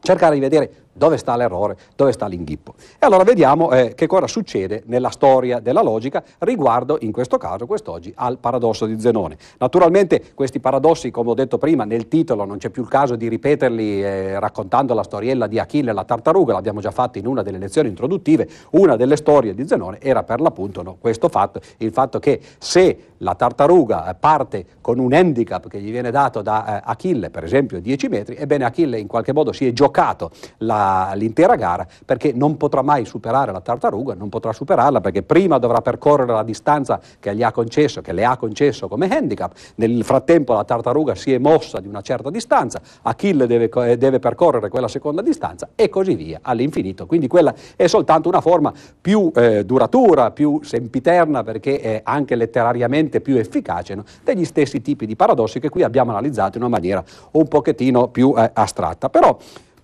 cercare 0.00 0.34
di 0.34 0.40
vedere 0.40 0.72
dove 0.96 1.16
sta 1.16 1.36
l'errore, 1.36 1.76
dove 1.94 2.12
sta 2.12 2.26
l'inghippo. 2.26 2.74
E 2.98 3.06
allora 3.06 3.24
vediamo 3.24 3.70
eh, 3.72 3.94
che 3.94 4.06
cosa 4.06 4.26
succede 4.26 4.82
nella 4.86 5.10
storia 5.10 5.60
della 5.60 5.82
logica 5.82 6.22
riguardo, 6.38 6.98
in 7.00 7.12
questo 7.12 7.36
caso, 7.38 7.66
quest'oggi, 7.66 8.12
al 8.16 8.38
paradosso 8.38 8.86
di 8.86 8.98
Zenone. 9.00 9.36
Naturalmente 9.58 10.32
questi 10.34 10.60
paradossi, 10.60 11.10
come 11.10 11.30
ho 11.30 11.34
detto 11.34 11.58
prima, 11.58 11.84
nel 11.84 12.08
titolo 12.08 12.44
non 12.44 12.58
c'è 12.58 12.70
più 12.70 12.82
il 12.82 12.88
caso 12.88 13.16
di 13.16 13.28
ripeterli 13.28 14.02
eh, 14.02 14.40
raccontando 14.40 14.94
la 14.94 15.02
storiella 15.02 15.46
di 15.46 15.58
Achille 15.58 15.90
e 15.90 15.94
la 15.94 16.04
tartaruga, 16.04 16.52
l'abbiamo 16.52 16.80
già 16.80 16.90
fatto 16.90 17.18
in 17.18 17.26
una 17.26 17.42
delle 17.42 17.58
lezioni 17.58 17.88
introduttive, 17.88 18.48
una 18.70 18.96
delle 18.96 19.16
storie 19.16 19.54
di 19.54 19.66
Zenone 19.66 19.98
era 20.00 20.22
per 20.22 20.40
l'appunto 20.40 20.82
no, 20.82 20.96
questo 21.00 21.28
fatto, 21.28 21.60
il 21.78 21.92
fatto 21.92 22.18
che 22.18 22.40
se 22.58 23.14
la 23.18 23.34
tartaruga 23.34 24.10
eh, 24.10 24.14
parte 24.14 24.64
con 24.80 24.98
un 24.98 25.12
handicap 25.12 25.68
che 25.68 25.80
gli 25.80 25.90
viene 25.90 26.10
dato 26.10 26.42
da 26.42 26.78
eh, 26.78 26.82
Achille, 26.84 27.30
per 27.30 27.44
esempio 27.44 27.80
10 27.80 28.08
metri, 28.08 28.36
ebbene 28.36 28.64
Achille 28.64 28.98
in 28.98 29.06
qualche 29.06 29.32
modo 29.32 29.52
si 29.52 29.66
è 29.66 29.72
giocato 29.72 30.30
la 30.58 30.85
l'intera 31.14 31.56
gara 31.56 31.86
perché 32.04 32.32
non 32.32 32.56
potrà 32.56 32.82
mai 32.82 33.04
superare 33.04 33.52
la 33.52 33.60
tartaruga, 33.60 34.14
non 34.14 34.28
potrà 34.28 34.52
superarla 34.52 35.00
perché 35.00 35.22
prima 35.22 35.58
dovrà 35.58 35.80
percorrere 35.80 36.32
la 36.32 36.42
distanza 36.42 37.00
che 37.18 37.34
gli 37.34 37.42
ha 37.42 37.52
concesso, 37.52 38.00
che 38.00 38.12
le 38.12 38.24
ha 38.24 38.36
concesso 38.36 38.88
come 38.88 39.08
handicap, 39.08 39.52
nel 39.76 40.04
frattempo 40.04 40.54
la 40.54 40.64
tartaruga 40.64 41.14
si 41.14 41.32
è 41.32 41.38
mossa 41.38 41.80
di 41.80 41.88
una 41.88 42.00
certa 42.00 42.30
distanza, 42.30 42.80
Achille 43.02 43.46
deve, 43.46 43.70
eh, 43.90 43.96
deve 43.96 44.18
percorrere 44.18 44.68
quella 44.68 44.88
seconda 44.88 45.22
distanza 45.22 45.68
e 45.74 45.88
così 45.88 46.14
via 46.14 46.40
all'infinito, 46.42 47.06
quindi 47.06 47.26
quella 47.26 47.54
è 47.76 47.86
soltanto 47.86 48.28
una 48.28 48.40
forma 48.40 48.72
più 49.00 49.30
eh, 49.34 49.64
duratura, 49.64 50.30
più 50.30 50.60
sempiterna 50.62 51.42
perché 51.42 51.80
è 51.80 52.00
anche 52.04 52.34
letterariamente 52.34 53.20
più 53.20 53.36
efficace 53.36 53.94
no? 53.94 54.04
degli 54.22 54.44
stessi 54.44 54.80
tipi 54.80 55.06
di 55.06 55.16
paradossi 55.16 55.60
che 55.60 55.68
qui 55.68 55.82
abbiamo 55.82 56.10
analizzato 56.10 56.56
in 56.58 56.64
una 56.64 56.74
maniera 56.74 57.02
un 57.32 57.48
pochettino 57.48 58.08
più 58.08 58.34
eh, 58.36 58.50
astratta. 58.52 59.08
Però 59.08 59.36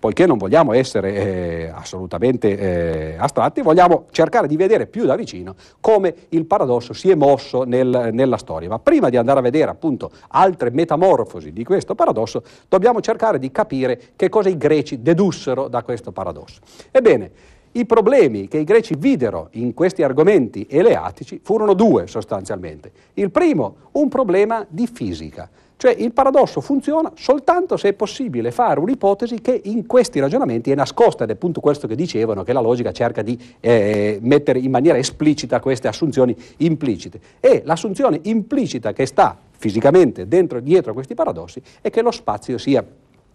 poiché 0.03 0.25
non 0.25 0.37
vogliamo 0.37 0.73
essere 0.73 1.13
eh, 1.13 1.71
assolutamente 1.73 2.57
eh, 2.57 3.15
astratti, 3.17 3.61
vogliamo 3.61 4.07
cercare 4.11 4.47
di 4.47 4.57
vedere 4.57 4.85
più 4.85 5.05
da 5.05 5.15
vicino 5.15 5.55
come 5.79 6.13
il 6.29 6.43
paradosso 6.43 6.91
si 6.91 7.09
è 7.09 7.15
mosso 7.15 7.63
nel, 7.63 8.09
nella 8.11 8.35
storia. 8.35 8.67
Ma 8.67 8.79
prima 8.79 9.07
di 9.07 9.15
andare 9.15 9.39
a 9.39 9.41
vedere 9.41 9.71
appunto 9.71 10.11
altre 10.27 10.71
metamorfosi 10.71 11.53
di 11.53 11.63
questo 11.63 11.95
paradosso, 11.95 12.43
dobbiamo 12.67 12.99
cercare 12.99 13.39
di 13.39 13.49
capire 13.49 13.97
che 14.17 14.27
cosa 14.27 14.49
i 14.49 14.57
greci 14.57 15.01
dedussero 15.01 15.69
da 15.69 15.83
questo 15.83 16.11
paradosso. 16.11 16.59
Ebbene, 16.91 17.31
i 17.71 17.85
problemi 17.85 18.49
che 18.49 18.57
i 18.57 18.65
greci 18.65 18.95
videro 18.97 19.47
in 19.51 19.73
questi 19.73 20.03
argomenti 20.03 20.67
eleatici 20.69 21.39
furono 21.41 21.73
due 21.73 22.07
sostanzialmente. 22.07 22.91
Il 23.13 23.31
primo, 23.31 23.75
un 23.93 24.09
problema 24.09 24.65
di 24.67 24.85
fisica. 24.85 25.49
Cioè 25.83 25.93
il 25.97 26.13
paradosso 26.13 26.61
funziona 26.61 27.11
soltanto 27.13 27.75
se 27.75 27.89
è 27.89 27.93
possibile 27.93 28.51
fare 28.51 28.79
un'ipotesi 28.79 29.41
che 29.41 29.59
in 29.65 29.85
questi 29.85 30.21
ragionamenti 30.21 30.71
è 30.71 30.75
nascosta 30.75 31.25
ed 31.25 31.31
è 31.31 31.33
appunto 31.33 31.59
questo 31.59 31.87
che 31.87 31.95
dicevano, 31.95 32.43
che 32.43 32.53
la 32.53 32.61
logica 32.61 32.93
cerca 32.93 33.21
di 33.21 33.37
eh, 33.59 34.17
mettere 34.21 34.59
in 34.59 34.71
maniera 34.71 34.97
esplicita 34.97 35.59
queste 35.59 35.89
assunzioni 35.89 36.33
implicite. 36.59 37.19
E 37.41 37.63
l'assunzione 37.65 38.17
implicita 38.21 38.93
che 38.93 39.05
sta 39.05 39.37
fisicamente 39.57 40.25
dentro, 40.25 40.61
dietro 40.61 40.91
a 40.91 40.93
questi 40.93 41.15
paradossi 41.15 41.61
è 41.81 41.89
che 41.89 42.01
lo 42.01 42.11
spazio 42.11 42.57
sia 42.57 42.81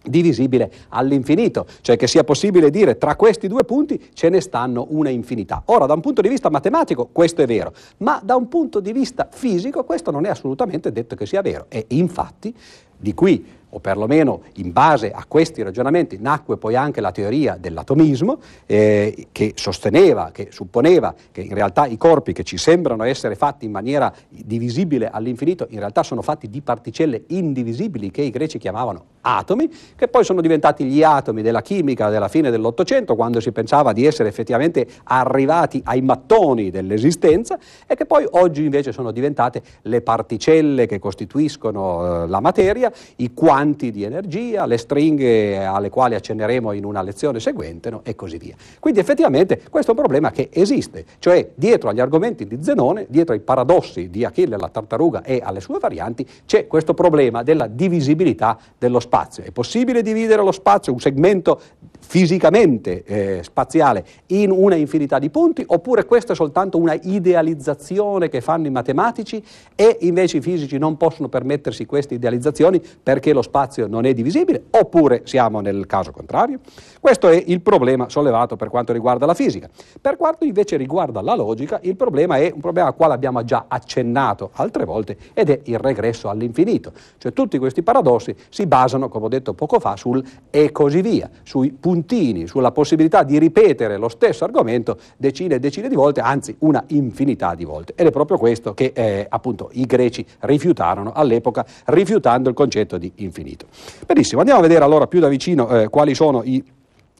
divisibile 0.03 0.71
all'infinito, 0.89 1.65
cioè 1.81 1.97
che 1.97 2.07
sia 2.07 2.23
possibile 2.23 2.69
dire 2.69 2.97
tra 2.97 3.15
questi 3.15 3.47
due 3.47 3.63
punti 3.63 4.09
ce 4.13 4.29
ne 4.29 4.41
stanno 4.41 4.87
una 4.89 5.09
infinità. 5.09 5.63
Ora, 5.65 5.85
da 5.85 5.93
un 5.93 6.01
punto 6.01 6.21
di 6.21 6.29
vista 6.29 6.49
matematico 6.49 7.09
questo 7.11 7.41
è 7.41 7.45
vero, 7.45 7.73
ma 7.97 8.19
da 8.23 8.35
un 8.35 8.47
punto 8.47 8.79
di 8.79 8.93
vista 8.93 9.27
fisico 9.31 9.83
questo 9.83 10.11
non 10.11 10.25
è 10.25 10.29
assolutamente 10.29 10.91
detto 10.91 11.15
che 11.15 11.25
sia 11.25 11.41
vero 11.41 11.65
e 11.69 11.85
infatti 11.89 12.53
di 12.99 13.13
qui 13.13 13.57
o 13.71 13.79
perlomeno 13.79 14.41
in 14.55 14.71
base 14.71 15.11
a 15.11 15.25
questi 15.27 15.61
ragionamenti 15.61 16.17
nacque 16.19 16.57
poi 16.57 16.75
anche 16.75 17.01
la 17.01 17.11
teoria 17.11 17.57
dell'atomismo 17.59 18.39
eh, 18.65 19.27
che 19.31 19.53
sosteneva, 19.55 20.31
che 20.31 20.47
supponeva 20.51 21.13
che 21.31 21.41
in 21.41 21.53
realtà 21.53 21.85
i 21.85 21.97
corpi 21.97 22.33
che 22.33 22.43
ci 22.43 22.57
sembrano 22.57 23.03
essere 23.03 23.35
fatti 23.35 23.65
in 23.65 23.71
maniera 23.71 24.11
divisibile 24.27 25.09
all'infinito 25.09 25.67
in 25.69 25.79
realtà 25.79 26.03
sono 26.03 26.21
fatti 26.21 26.49
di 26.49 26.61
particelle 26.61 27.25
indivisibili 27.27 28.09
che 28.11 28.21
i 28.21 28.31
greci 28.31 28.57
chiamavano 28.57 29.05
atomi, 29.21 29.69
che 29.95 30.07
poi 30.07 30.23
sono 30.23 30.41
diventati 30.41 30.85
gli 30.85 31.03
atomi 31.03 31.41
della 31.41 31.61
chimica 31.61 32.09
della 32.09 32.27
fine 32.27 32.49
dell'Ottocento 32.49 33.15
quando 33.15 33.39
si 33.39 33.51
pensava 33.51 33.91
di 33.91 34.05
essere 34.05 34.29
effettivamente 34.29 34.87
arrivati 35.03 35.81
ai 35.85 36.01
mattoni 36.01 36.71
dell'esistenza 36.71 37.57
e 37.85 37.95
che 37.95 38.05
poi 38.05 38.25
oggi 38.31 38.63
invece 38.63 38.91
sono 38.91 39.11
diventate 39.11 39.61
le 39.83 40.01
particelle 40.01 40.85
che 40.85 40.99
costituiscono 40.99 42.23
eh, 42.23 42.27
la 42.27 42.39
materia, 42.39 42.88
i 43.17 43.33
quanti 43.33 43.91
di 43.91 44.03
energia, 44.03 44.65
le 44.65 44.77
stringhe 44.77 45.63
alle 45.65 45.89
quali 45.89 46.15
accenneremo 46.15 46.71
in 46.71 46.85
una 46.85 47.01
lezione 47.01 47.39
seguente 47.39 47.89
no? 47.89 48.01
e 48.03 48.15
così 48.15 48.37
via. 48.37 48.55
Quindi 48.79 48.99
effettivamente 48.99 49.61
questo 49.69 49.91
è 49.91 49.93
un 49.93 49.99
problema 49.99 50.31
che 50.31 50.49
esiste, 50.51 51.05
cioè 51.19 51.49
dietro 51.55 51.89
agli 51.89 51.99
argomenti 51.99 52.45
di 52.45 52.57
Zenone, 52.61 53.05
dietro 53.09 53.33
ai 53.33 53.39
paradossi 53.39 54.09
di 54.09 54.25
Achille, 54.25 54.57
la 54.57 54.69
tartaruga 54.69 55.23
e 55.23 55.41
alle 55.43 55.59
sue 55.59 55.79
varianti, 55.79 56.27
c'è 56.45 56.67
questo 56.67 56.93
problema 56.93 57.43
della 57.43 57.67
divisibilità 57.67 58.57
dello 58.77 58.99
spazio. 58.99 59.43
È 59.43 59.51
possibile 59.51 60.01
dividere 60.01 60.43
lo 60.43 60.51
spazio, 60.51 60.93
un 60.93 60.99
segmento 60.99 61.61
fisicamente 62.09 63.03
eh, 63.03 63.43
spaziale 63.43 64.03
in 64.27 64.51
una 64.51 64.75
infinità 64.75 65.19
di 65.19 65.29
punti, 65.29 65.63
oppure 65.67 66.05
questa 66.05 66.33
è 66.33 66.35
soltanto 66.35 66.79
una 66.79 66.97
idealizzazione 66.99 68.29
che 68.29 68.41
fanno 68.41 68.67
i 68.67 68.71
matematici 68.71 69.43
e 69.75 69.97
invece 70.01 70.37
i 70.37 70.41
fisici 70.41 70.77
non 70.77 70.97
possono 70.97 71.29
permettersi 71.29 71.85
queste 71.85 72.15
idealizzazioni 72.15 72.81
perché 73.03 73.33
lo 73.33 73.41
spazio 73.41 73.87
non 73.87 74.05
è 74.05 74.13
divisibile, 74.13 74.63
oppure 74.71 75.21
siamo 75.25 75.59
nel 75.59 75.85
caso 75.85 76.11
contrario? 76.11 76.59
Questo 76.99 77.27
è 77.27 77.43
il 77.45 77.61
problema 77.61 78.09
sollevato 78.09 78.55
per 78.55 78.69
quanto 78.69 78.91
riguarda 78.91 79.25
la 79.25 79.33
fisica. 79.33 79.69
Per 80.01 80.17
quanto 80.17 80.45
invece 80.45 80.77
riguarda 80.77 81.21
la 81.21 81.35
logica, 81.35 81.79
il 81.83 81.95
problema 81.95 82.37
è 82.37 82.51
un 82.53 82.59
problema 82.59 82.87
al 82.87 82.95
quale 82.95 83.13
abbiamo 83.13 83.43
già 83.43 83.65
accennato 83.67 84.49
altre 84.53 84.85
volte 84.85 85.15
ed 85.33 85.49
è 85.49 85.59
il 85.65 85.77
regresso 85.77 86.29
all'infinito. 86.29 86.91
Cioè 87.17 87.33
tutti 87.33 87.57
questi 87.57 87.83
paradossi 87.83 88.35
si 88.49 88.65
basano, 88.65 89.09
come 89.09 89.25
ho 89.25 89.29
detto 89.29 89.53
poco 89.53 89.79
fa, 89.79 89.95
sul 89.95 90.23
e 90.49 90.71
così 90.71 91.01
via, 91.01 91.29
sui 91.43 91.71
punti 91.71 91.88
puntini 91.89 92.45
sulla 92.45 92.71
possibilità 92.71 93.23
di 93.23 93.39
ripetere 93.39 93.97
lo 93.97 94.09
stesso 94.09 94.43
argomento 94.43 94.99
decine 95.17 95.55
e 95.55 95.59
decine 95.59 95.89
di 95.89 95.95
volte, 95.95 96.21
anzi 96.21 96.55
una 96.59 96.83
infinità 96.89 97.55
di 97.55 97.65
volte. 97.65 97.93
Ed 97.95 98.05
è 98.05 98.11
proprio 98.11 98.37
questo 98.37 98.75
che 98.75 98.91
eh, 98.93 99.25
appunto 99.27 99.71
i 99.73 99.87
greci 99.87 100.23
rifiutarono 100.41 101.11
all'epoca, 101.13 101.65
rifiutando 101.85 102.47
il 102.47 102.53
concetto 102.53 102.99
di 102.99 103.11
infinito. 103.15 103.65
Benissimo, 104.05 104.41
andiamo 104.41 104.59
a 104.59 104.63
vedere 104.63 104.83
allora 104.83 105.07
più 105.07 105.19
da 105.19 105.29
vicino 105.29 105.67
eh, 105.67 105.89
quali 105.89 106.13
sono 106.13 106.43
i 106.43 106.63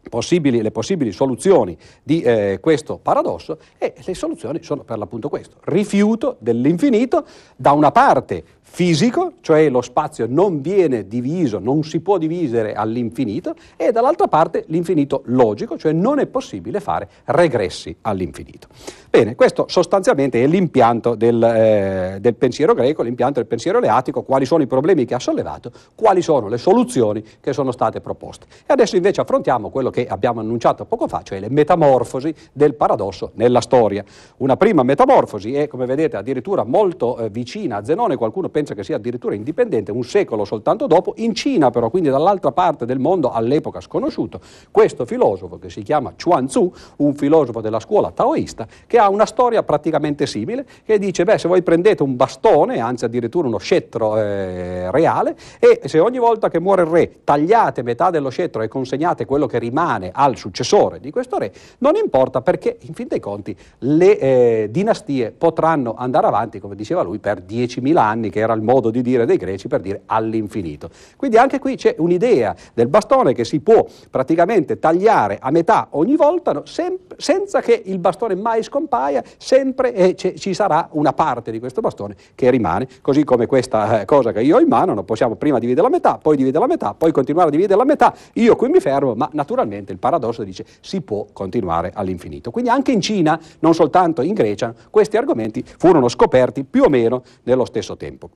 Possibili, 0.10 0.62
le 0.62 0.72
possibili 0.72 1.12
soluzioni 1.12 1.78
di 2.02 2.22
eh, 2.22 2.58
questo 2.62 2.98
paradosso 2.98 3.60
e 3.78 3.94
le 4.04 4.16
soluzioni 4.16 4.64
sono 4.64 4.84
per 4.84 4.98
l'appunto 4.98 5.30
questo, 5.30 5.58
rifiuto 5.66 6.38
dell'infinito 6.40 7.26
da 7.56 7.74
una 7.74 7.92
parte 7.92 8.44
fisico, 8.72 9.34
cioè 9.42 9.68
lo 9.70 9.82
spazio 9.82 10.26
non 10.30 10.62
viene 10.62 11.08
diviso, 11.08 11.60
non 11.60 11.84
si 11.84 12.00
può 12.00 12.18
dividere 12.18 12.74
all'infinito, 12.74 13.56
e 13.76 13.92
dall'altra 13.92 14.28
parte 14.28 14.64
l'infinito 14.68 15.24
logico, 15.26 15.78
cioè 15.78 15.92
non 15.92 16.20
è 16.20 16.28
possibile 16.28 16.80
fare 16.80 17.10
regressi 17.26 17.94
all'infinito. 18.02 18.68
Bene, 19.10 19.36
questo 19.36 19.66
sostanzialmente 19.68 20.42
è 20.42 20.46
l'impianto 20.46 21.16
del, 21.16 21.44
eh, 21.44 22.18
del 22.22 22.36
pensiero 22.36 22.76
greco, 22.76 23.02
l'impianto 23.02 23.40
del 23.40 23.48
pensiero 23.48 23.80
eleatico, 23.80 24.22
quali 24.22 24.46
sono 24.46 24.62
i 24.62 24.68
problemi 24.68 25.04
che 25.06 25.16
ha 25.16 25.20
sollevato, 25.20 25.72
quali 25.96 26.22
sono 26.22 26.48
le 26.48 26.60
soluzioni 26.60 27.24
che 27.42 27.52
sono 27.52 27.72
state 27.72 28.02
proposte. 28.02 28.46
E 28.62 28.66
adesso 28.68 28.96
invece 28.96 29.22
affrontiamo 29.22 29.72
quello 29.72 29.90
che 29.90 30.06
abbiamo 30.06 30.42
annunciato 30.42 30.86
poco 30.86 31.08
fa, 31.08 31.22
cioè 31.24 31.40
le 31.40 31.50
metamorfosi 31.50 32.34
del 32.54 32.76
paradosso 32.76 33.32
nella 33.34 33.62
storia. 33.62 34.04
Una 34.38 34.58
prima 34.58 34.84
metamorfosi 34.84 35.56
è, 35.56 35.68
come 35.68 35.88
vedete, 35.88 36.16
addirittura 36.16 36.64
molto 36.64 37.18
eh, 37.18 37.30
vicina 37.30 37.78
a 37.78 37.84
Zenone, 37.84 38.16
qualcuno 38.16 38.48
pensa 38.50 38.59
pensa 38.60 38.74
che 38.74 38.84
sia 38.84 38.98
addirittura 38.98 39.36
indipendente, 39.36 39.92
un 39.92 40.04
secolo 40.04 40.44
soltanto 40.44 40.86
dopo, 40.86 41.14
in 41.18 41.34
Cina 41.34 41.70
però, 41.70 41.90
quindi 41.90 42.10
dall'altra 42.10 42.52
parte 42.52 42.86
del 42.86 43.00
mondo 43.00 43.32
all'epoca 43.32 43.80
sconosciuto, 43.80 44.42
questo 44.70 45.06
filosofo 45.06 45.58
che 45.58 45.70
si 45.70 45.82
chiama 45.82 46.14
Chuan 46.22 46.48
Tzu, 46.48 46.74
un 46.98 47.14
filosofo 47.16 47.62
della 47.62 47.80
scuola 47.80 48.12
taoista, 48.12 48.68
che 48.86 48.98
ha 48.98 49.08
una 49.08 49.26
storia 49.26 49.64
praticamente 49.64 50.26
simile, 50.26 50.66
che 50.84 51.00
dice, 51.00 51.24
beh, 51.24 51.38
se 51.38 51.48
voi 51.48 51.62
prendete 51.62 52.04
un 52.04 52.18
bastone, 52.18 52.80
anzi 52.80 53.06
addirittura 53.06 53.48
uno 53.48 53.60
scettro 53.60 54.18
eh, 54.18 54.92
reale, 54.92 55.38
e 55.60 55.82
se 55.86 56.00
ogni 56.00 56.18
volta 56.18 56.50
che 56.50 56.60
muore 56.60 56.82
il 56.82 56.90
re 56.90 57.12
tagliate 57.24 57.82
metà 57.82 58.10
dello 58.10 58.30
scettro 58.30 58.62
e 58.62 58.68
consegnate 58.68 59.24
quello 59.24 59.46
che 59.46 59.58
rimane 59.58 60.10
al 60.14 60.36
successore 60.36 61.00
di 61.00 61.12
questo 61.12 61.38
re, 61.38 61.54
non 61.78 61.96
importa 61.96 62.42
perché, 62.42 62.78
in 62.82 62.94
fin 62.94 63.08
dei 63.08 63.22
conti, 63.22 63.56
le 63.80 64.20
eh, 64.20 64.68
dinastie 64.70 65.32
potranno 65.32 65.96
andare 65.96 66.28
avanti, 66.28 66.60
come 66.60 66.76
diceva 66.76 67.04
lui, 67.04 67.20
per 67.20 67.42
10.000 67.48 67.96
anni, 67.96 68.30
che 68.30 68.40
era 68.40 68.49
il 68.54 68.62
modo 68.62 68.90
di 68.90 69.02
dire 69.02 69.26
dei 69.26 69.38
greci 69.38 69.68
per 69.68 69.82
dire 69.82 70.02
all'infinito. 70.06 70.90
Quindi 71.16 71.38
anche 71.38 71.60
qui 71.60 71.76
c'è 71.76 71.96
un'idea 71.98 72.56
del 72.74 72.88
bastone 72.88 73.34
che 73.34 73.46
si 73.46 73.60
può 73.60 73.86
praticamente 74.10 74.80
tagliare 74.80 75.38
a 75.40 75.52
metà 75.52 75.88
ogni 75.92 76.16
volta 76.16 76.52
no? 76.52 76.66
Sem- 76.66 76.98
senza 77.18 77.62
che 77.62 77.82
il 77.86 78.00
bastone 78.00 78.36
mai 78.36 78.64
scompaia, 78.64 79.24
sempre 79.38 79.94
eh, 79.94 80.16
c- 80.16 80.34
ci 80.34 80.54
sarà 80.54 80.88
una 80.92 81.14
parte 81.14 81.52
di 81.52 81.60
questo 81.60 81.82
bastone 81.82 82.16
che 82.36 82.50
rimane, 82.50 82.88
così 83.02 83.24
come 83.24 83.46
questa 83.46 84.02
eh, 84.02 84.06
cosa 84.06 84.32
che 84.32 84.42
io 84.42 84.58
ho 84.58 84.60
in 84.60 84.68
mano, 84.68 84.94
non 84.94 85.06
possiamo 85.06 85.36
prima 85.36 85.60
dividere 85.60 85.88
la 85.88 85.94
metà, 85.94 86.18
poi 86.18 86.36
dividere 86.36 86.60
la 86.60 86.70
metà, 86.70 86.94
poi 86.94 87.12
continuare 87.12 87.48
a 87.50 87.52
dividere 87.52 87.78
la 87.78 87.86
metà, 87.86 88.14
io 88.34 88.56
qui 88.56 88.70
mi 88.70 88.80
fermo, 88.80 89.14
ma 89.16 89.30
naturalmente 89.34 89.92
il 89.92 90.00
paradosso 90.00 90.44
dice 90.44 90.66
si 90.82 91.02
può 91.02 91.28
continuare 91.34 91.92
all'infinito. 91.94 92.52
Quindi 92.52 92.70
anche 92.70 92.92
in 92.92 93.02
Cina, 93.02 93.40
non 93.60 93.74
soltanto 93.74 94.22
in 94.22 94.34
Grecia, 94.34 94.74
questi 94.90 95.18
argomenti 95.18 95.64
furono 95.78 96.08
scoperti 96.08 96.64
più 96.64 96.84
o 96.84 96.90
meno 96.90 97.24
nello 97.44 97.66
stesso 97.66 97.98
tempo. 97.98 98.30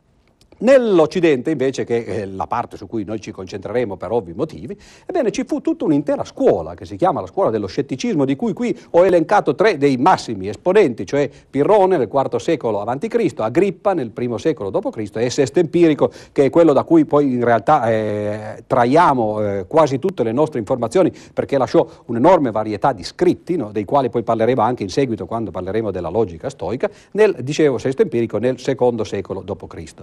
Nell'Occidente, 0.60 1.52
invece, 1.52 1.84
che 1.84 2.06
è 2.06 2.26
la 2.26 2.48
parte 2.48 2.78
su 2.78 2.88
cui 2.88 3.04
noi 3.04 3.20
ci 3.20 3.32
concentreremo 3.32 3.96
per 3.96 4.12
ovvi 4.12 4.34
motivi, 4.34 4.78
ebbene 5.06 5.32
ci 5.32 5.44
fu 5.46 5.62
tutta 5.62 5.86
un'intera 5.86 6.24
scuola 6.24 6.74
che 6.74 6.86
si 6.86 6.96
chiama 6.96 7.22
la 7.22 7.28
scuola 7.28 7.50
dello 7.50 7.68
scetticismo, 7.68 8.26
di 8.26 8.36
cui 8.36 8.54
qui 8.54 8.78
ho 8.92 9.06
elencato 9.06 9.56
tre 9.56 9.78
dei 9.78 9.98
massimi 9.98 10.48
esponenti, 10.48 11.06
cioè 11.06 11.30
Pirrone 11.50 11.98
nel 11.98 12.10
IV 12.12 12.36
secolo 12.38 12.82
a.C., 12.82 13.34
Agrippa 13.38 13.94
nel 13.94 14.12
I 14.16 14.34
secolo 14.38 14.70
d.C. 14.70 15.12
e 15.16 15.30
Sesto 15.30 15.60
Empirico, 15.60 16.12
che 16.32 16.46
è 16.46 16.50
quello 16.50 16.74
da 16.74 16.84
cui 16.84 17.06
poi 17.06 17.34
in 17.34 17.44
realtà 17.44 17.90
eh, 17.90 18.64
traiamo 18.68 19.42
eh, 19.42 19.66
quasi 19.68 20.00
tutte 20.00 20.24
le 20.24 20.32
nostre 20.32 20.60
informazioni, 20.60 21.12
perché 21.34 21.58
lasciò 21.58 21.88
un'enorme 22.06 22.52
varietà 22.52 22.94
di 22.94 23.04
scritti, 23.04 23.56
no, 23.56 23.72
dei 23.72 23.86
quali 23.86 24.10
poi 24.10 24.24
parleremo 24.24 24.62
anche 24.62 24.84
in 24.84 24.90
seguito 24.90 25.26
quando 25.26 25.52
parleremo 25.52 25.92
della 25.92 26.10
logica 26.10 26.50
stoica, 26.50 26.90
nel, 27.12 27.36
dicevo, 27.40 27.78
Sesto 27.78 28.02
Empirico 28.02 28.38
nel 28.38 28.56
II 28.66 29.04
secolo 29.04 29.42
d.C. 29.42 29.94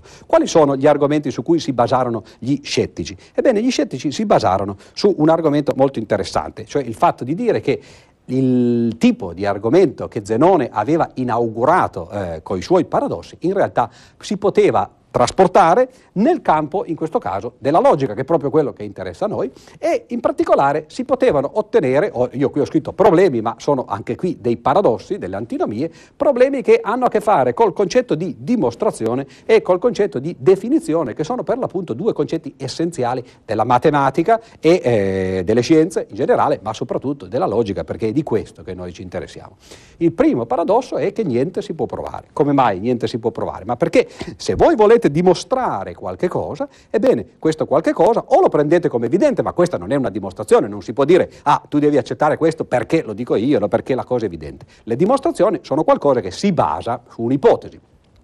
Quali 0.40 0.46
sono 0.54 0.74
gli 0.74 0.86
argomenti 0.86 1.30
su 1.30 1.42
cui 1.42 1.58
si 1.58 1.74
basarono 1.74 2.22
gli 2.38 2.60
scettici? 2.62 3.14
Ebbene, 3.34 3.62
gli 3.62 3.70
scettici 3.70 4.10
si 4.10 4.24
basarono 4.24 4.76
su 4.94 5.14
un 5.18 5.28
argomento 5.28 5.74
molto 5.76 5.98
interessante, 5.98 6.64
cioè 6.64 6.82
il 6.82 6.94
fatto 6.94 7.24
di 7.24 7.34
dire 7.34 7.60
che 7.60 7.78
il 8.24 8.96
tipo 8.96 9.34
di 9.34 9.44
argomento 9.44 10.08
che 10.08 10.22
Zenone 10.24 10.70
aveva 10.72 11.10
inaugurato 11.14 12.08
eh, 12.10 12.40
con 12.42 12.56
i 12.56 12.62
suoi 12.62 12.86
paradossi 12.86 13.36
in 13.40 13.52
realtà 13.52 13.90
si 14.18 14.38
poteva 14.38 14.88
trasportare 15.10 15.88
nel 16.12 16.42
campo, 16.42 16.84
in 16.86 16.94
questo 16.94 17.18
caso, 17.18 17.54
della 17.58 17.80
logica, 17.80 18.14
che 18.14 18.22
è 18.22 18.24
proprio 18.24 18.50
quello 18.50 18.72
che 18.72 18.84
interessa 18.84 19.24
a 19.24 19.28
noi, 19.28 19.50
e 19.78 20.04
in 20.08 20.20
particolare 20.20 20.84
si 20.88 21.04
potevano 21.04 21.50
ottenere, 21.54 22.12
io 22.32 22.50
qui 22.50 22.60
ho 22.60 22.64
scritto 22.64 22.92
problemi, 22.92 23.40
ma 23.40 23.56
sono 23.58 23.84
anche 23.88 24.16
qui 24.16 24.38
dei 24.40 24.56
paradossi, 24.56 25.18
delle 25.18 25.36
antinomie, 25.36 25.90
problemi 26.16 26.62
che 26.62 26.80
hanno 26.82 27.06
a 27.06 27.08
che 27.08 27.20
fare 27.20 27.54
col 27.54 27.72
concetto 27.72 28.14
di 28.14 28.36
dimostrazione 28.38 29.26
e 29.44 29.62
col 29.62 29.78
concetto 29.78 30.18
di 30.18 30.34
definizione, 30.38 31.14
che 31.14 31.24
sono 31.24 31.42
per 31.42 31.58
l'appunto 31.58 31.94
due 31.94 32.12
concetti 32.12 32.54
essenziali 32.56 33.24
della 33.44 33.64
matematica 33.64 34.40
e 34.60 34.80
eh, 34.82 35.42
delle 35.44 35.60
scienze 35.60 36.06
in 36.08 36.16
generale, 36.16 36.60
ma 36.62 36.72
soprattutto 36.72 37.26
della 37.26 37.46
logica, 37.46 37.84
perché 37.84 38.08
è 38.08 38.12
di 38.12 38.22
questo 38.22 38.62
che 38.62 38.74
noi 38.74 38.92
ci 38.92 39.02
interessiamo. 39.02 39.56
Il 39.98 40.12
primo 40.12 40.46
paradosso 40.46 40.96
è 40.96 41.12
che 41.12 41.24
niente 41.24 41.62
si 41.62 41.74
può 41.74 41.86
provare. 41.86 42.28
Come 42.32 42.52
mai 42.52 42.78
niente 42.78 43.06
si 43.06 43.18
può 43.18 43.30
provare? 43.30 43.64
Ma 43.64 43.76
perché 43.76 44.08
se 44.36 44.54
voi 44.54 44.76
volete 44.76 44.99
volete 45.00 45.10
dimostrare 45.10 45.94
qualche 45.94 46.28
cosa, 46.28 46.68
ebbene, 46.90 47.26
questo 47.38 47.64
qualche 47.64 47.92
cosa 47.92 48.22
o 48.26 48.40
lo 48.40 48.48
prendete 48.48 48.88
come 48.88 49.06
evidente, 49.06 49.42
ma 49.42 49.52
questa 49.52 49.78
non 49.78 49.90
è 49.90 49.96
una 49.96 50.10
dimostrazione, 50.10 50.68
non 50.68 50.82
si 50.82 50.92
può 50.92 51.04
dire, 51.04 51.30
ah, 51.44 51.62
tu 51.66 51.78
devi 51.78 51.96
accettare 51.96 52.36
questo 52.36 52.64
perché 52.64 53.02
lo 53.02 53.14
dico 53.14 53.34
io, 53.34 53.66
perché 53.68 53.94
la 53.94 54.04
cosa 54.04 54.24
è 54.24 54.28
evidente. 54.28 54.66
Le 54.84 54.96
dimostrazioni 54.96 55.60
sono 55.62 55.82
qualcosa 55.82 56.20
che 56.20 56.30
si 56.30 56.52
basa 56.52 57.02
su 57.08 57.22
un'ipotesi, 57.22 57.80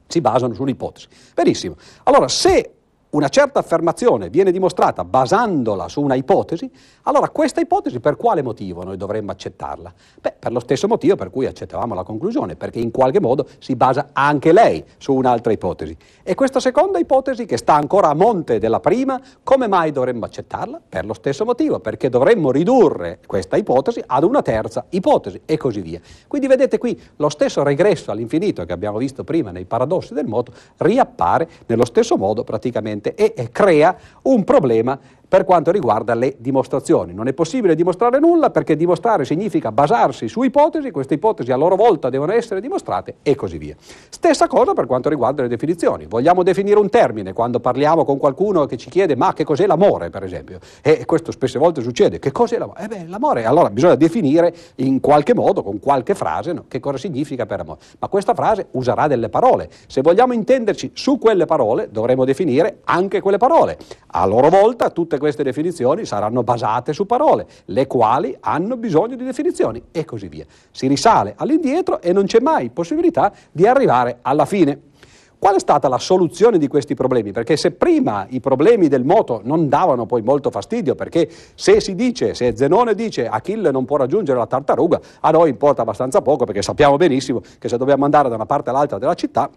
si 0.07 0.21
basano 0.21 0.53
su 0.55 0.63
un'ipotesi. 0.63 1.09
Benissimo. 1.35 1.77
Allora, 2.05 2.29
se 2.29 2.76
una 3.11 3.29
certa 3.29 3.61
affermazione 3.61 4.29
viene 4.29 4.51
dimostrata 4.51 5.05
basandola 5.05 5.89
su 5.89 6.03
una 6.03 6.15
ipotesi, 6.15 6.71
allora 7.03 7.29
questa 7.31 7.61
ipotesi 7.61 8.01
per 8.01 8.17
quale 8.17 8.43
motivo 8.43 8.83
noi 8.83 8.97
dovremmo 8.97 9.31
accettarla? 9.31 9.93
Beh, 10.21 10.35
per 10.39 10.53
lo 10.53 10.61
stesso 10.61 10.89
motivo 10.89 11.15
per 11.15 11.31
cui 11.31 11.47
accettavamo 11.47 11.95
la 11.95 12.03
conclusione, 12.03 12.57
perché 12.57 12.79
in 12.79 12.91
qualche 12.91 13.21
modo 13.21 13.47
si 13.59 13.77
basa 13.77 14.09
anche 14.13 14.53
lei 14.53 14.85
su 14.99 15.15
un'altra 15.15 15.53
ipotesi. 15.53 15.97
E 16.23 16.35
questa 16.35 16.61
seconda 16.61 16.99
ipotesi, 16.99 17.47
che 17.47 17.57
sta 17.57 17.75
ancora 17.75 18.09
a 18.09 18.15
monte 18.15 18.59
della 18.59 18.81
prima, 18.81 19.21
come 19.43 19.69
mai 19.69 19.93
dovremmo 19.93 20.25
accettarla? 20.25 20.81
Per 20.89 21.07
lo 21.07 21.15
stesso 21.15 21.45
motivo, 21.45 21.79
perché 21.79 22.09
dovremmo 22.09 22.51
ridurre 22.51 23.21
questa 23.25 23.57
ipotesi 23.57 24.03
ad 24.05 24.25
una 24.25 24.43
terza 24.43 24.85
ipotesi 24.91 25.41
e 25.47 25.57
così 25.57 25.81
via. 25.81 26.01
Quindi 26.27 26.49
vedete 26.49 26.79
qui 26.79 27.01
lo 27.17 27.29
stesso 27.29 27.63
regresso 27.63 28.11
all'infinito 28.11 28.65
che 28.65 28.73
abbiamo 28.73 28.99
visto 28.99 29.25
prima 29.25 29.53
nei 29.53 29.65
paradossi 29.65 30.13
del 30.13 30.27
moto 30.27 30.53
riappare 30.79 31.49
nello 31.67 31.85
stesso 31.85 32.17
modo 32.17 32.45
praticamente 32.45 33.06
e, 33.15 33.35
e 33.37 33.51
crea 33.51 33.97
un 34.23 34.45
problema 34.45 34.99
per 35.29 35.45
quanto 35.45 35.71
riguarda 35.71 36.15
le 36.15 36.37
dimostrazioni. 36.39 37.13
Non 37.13 37.29
è 37.29 37.33
possibile 37.33 37.75
dimostrare 37.75 38.19
nulla 38.19 38.51
perché 38.51 38.77
dimostrare 38.77 39.25
significa 39.25 39.73
basarsi 39.73 40.29
su 40.29 40.43
ipotesi, 40.43 40.91
queste 40.91 41.15
ipotesi 41.15 41.51
a 41.53 41.57
loro 41.57 41.77
volta 41.77 42.11
devono 42.11 42.33
essere 42.33 42.61
dimostrate 42.61 43.17
e 43.23 43.35
così 43.35 43.59
via. 43.59 43.75
Stessa 44.09 44.47
cosa 44.47 44.73
per 44.73 44.87
quanto 44.87 45.09
riguarda 45.09 45.43
le 45.43 45.49
definizioni. 45.49 46.07
Vogliamo 46.07 46.43
definire 46.43 46.79
un 46.79 46.89
termine 46.89 47.33
quando 47.33 47.61
parliamo 47.61 48.05
con 48.05 48.19
qualcuno 48.19 48.67
che 48.67 48.77
ci 48.77 48.89
chiede 48.89 49.17
ma 49.17 49.33
che 49.33 49.45
cos'è 49.45 49.67
l'amore, 49.67 50.11
per 50.11 50.23
esempio? 50.23 50.59
E 50.81 51.05
questo 51.05 51.33
spesse 51.33 51.59
volte 51.59 51.83
succede. 51.83 52.19
Che 52.19 52.33
cos'è 52.33 52.59
l'amore? 52.59 52.85
Eh 52.85 52.89
beh, 52.89 53.07
l'amore, 53.07 53.45
allora 53.45 53.71
bisogna 53.71 53.97
definire 53.97 54.55
in 54.77 55.01
qualche 55.01 55.35
modo, 55.35 55.63
con 55.63 55.81
qualche 55.81 56.15
frase, 56.15 56.53
no? 56.53 56.65
che 56.69 56.81
cosa 56.81 56.99
significa 56.99 57.47
per 57.47 57.61
amore. 57.61 57.81
Ma 57.99 58.09
questa 58.09 58.35
frase 58.35 58.69
userà 58.73 59.07
delle 59.07 59.29
parole. 59.29 59.69
Se 59.87 60.01
vogliamo 60.01 60.33
intenderci 60.33 60.93
su 60.95 61.19
quelle 61.19 61.47
parole, 61.47 61.89
dovremo 61.91 62.25
definire 62.25 62.79
anche 62.85 63.21
quelle 63.21 63.39
parole. 63.39 63.77
A 64.13 64.25
loro 64.25 64.49
volta 64.49 64.91
tutte 64.91 65.16
tutte 65.17 65.19
queste 65.19 65.43
definizioni 65.43 66.05
saranno 66.05 66.43
basate 66.43 66.93
su 66.93 67.07
parole, 67.07 67.47
le 67.67 67.87
quali 67.87 68.37
hanno 68.39 68.77
bisogno 68.77 69.17
di 69.17 69.25
definizioni 69.25 69.83
e 69.91 70.05
così 70.05 70.29
via. 70.29 70.45
Si 70.71 70.87
risale 70.87 71.35
all'indietro 71.37 72.01
e 72.01 72.13
non 72.13 72.27
c'è 72.27 72.41
mai 72.41 72.71
possibilità 72.71 73.33
di 73.51 73.67
arrivare 73.67 74.19
alla 74.23 74.45
fine. 74.45 74.81
Qual 75.39 75.55
è 75.55 75.59
stata 75.59 75.89
la 75.89 75.99
soluzione 75.99 76.59
di 76.59 76.67
questi 76.67 76.95
problemi? 76.95 77.31
Perché 77.31 77.57
se 77.57 77.71
prima 77.71 78.27
i 78.31 78.41
problemi 78.41 78.89
del 78.89 79.05
moto 79.05 79.43
non 79.45 79.69
davano 79.69 80.07
poi 80.07 80.23
molto 80.23 80.51
fastidio, 80.51 80.95
perché 80.95 81.29
se 81.55 81.81
si 81.81 81.95
dice, 81.95 82.35
se 82.35 82.57
Zenone 82.57 82.95
dice 82.95 83.29
Achille 83.29 83.71
non 83.71 83.85
può 83.85 83.97
raggiungere 83.99 84.39
la 84.39 84.47
tartaruga, 84.47 84.99
a 85.21 85.31
noi 85.31 85.51
importa 85.51 85.83
abbastanza 85.83 86.23
poco 86.23 86.47
perché 86.47 86.63
sappiamo 86.63 86.97
benissimo 86.97 87.43
che 87.59 87.69
se 87.69 87.77
dobbiamo 87.77 88.05
andare 88.05 88.29
da 88.29 88.35
una 88.35 88.47
parte 88.47 88.71
all'altra 88.71 88.99
della 88.99 89.15
città 89.15 89.51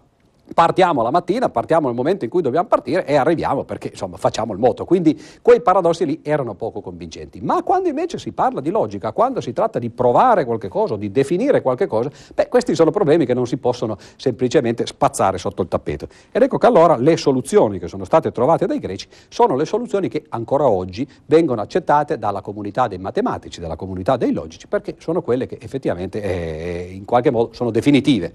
Partiamo 0.52 1.02
la 1.02 1.10
mattina, 1.10 1.48
partiamo 1.48 1.86
nel 1.86 1.96
momento 1.96 2.24
in 2.24 2.30
cui 2.30 2.42
dobbiamo 2.42 2.66
partire 2.66 3.06
e 3.06 3.14
arriviamo 3.14 3.64
perché 3.64 3.88
insomma 3.88 4.16
facciamo 4.16 4.52
il 4.52 4.58
moto. 4.58 4.84
Quindi 4.84 5.18
quei 5.42 5.60
paradossi 5.60 6.04
lì 6.04 6.20
erano 6.22 6.54
poco 6.54 6.80
convincenti. 6.80 7.40
Ma 7.40 7.62
quando 7.62 7.88
invece 7.88 8.18
si 8.18 8.32
parla 8.32 8.60
di 8.60 8.70
logica, 8.70 9.12
quando 9.12 9.40
si 9.40 9.52
tratta 9.52 9.78
di 9.78 9.90
provare 9.90 10.44
qualche 10.44 10.68
cosa, 10.68 10.96
di 10.96 11.10
definire 11.12 11.62
qualche 11.62 11.86
cosa, 11.86 12.10
beh, 12.34 12.48
questi 12.48 12.74
sono 12.74 12.90
problemi 12.90 13.26
che 13.26 13.34
non 13.34 13.46
si 13.46 13.58
possono 13.58 13.96
semplicemente 14.16 14.86
spazzare 14.86 15.38
sotto 15.38 15.62
il 15.62 15.68
tappeto. 15.68 16.08
Ed 16.32 16.42
ecco 16.42 16.58
che 16.58 16.66
allora 16.66 16.96
le 16.96 17.16
soluzioni 17.16 17.78
che 17.78 17.86
sono 17.86 18.04
state 18.04 18.32
trovate 18.32 18.66
dai 18.66 18.80
greci 18.80 19.06
sono 19.28 19.54
le 19.54 19.64
soluzioni 19.64 20.08
che 20.08 20.24
ancora 20.30 20.68
oggi 20.68 21.08
vengono 21.26 21.60
accettate 21.60 22.18
dalla 22.18 22.40
comunità 22.40 22.88
dei 22.88 22.98
matematici, 22.98 23.60
dalla 23.60 23.76
comunità 23.76 24.16
dei 24.16 24.32
logici, 24.32 24.66
perché 24.66 24.96
sono 24.98 25.22
quelle 25.22 25.46
che 25.46 25.58
effettivamente 25.60 26.20
eh, 26.20 26.90
in 26.92 27.04
qualche 27.04 27.30
modo 27.30 27.52
sono 27.52 27.70
definitive. 27.70 28.32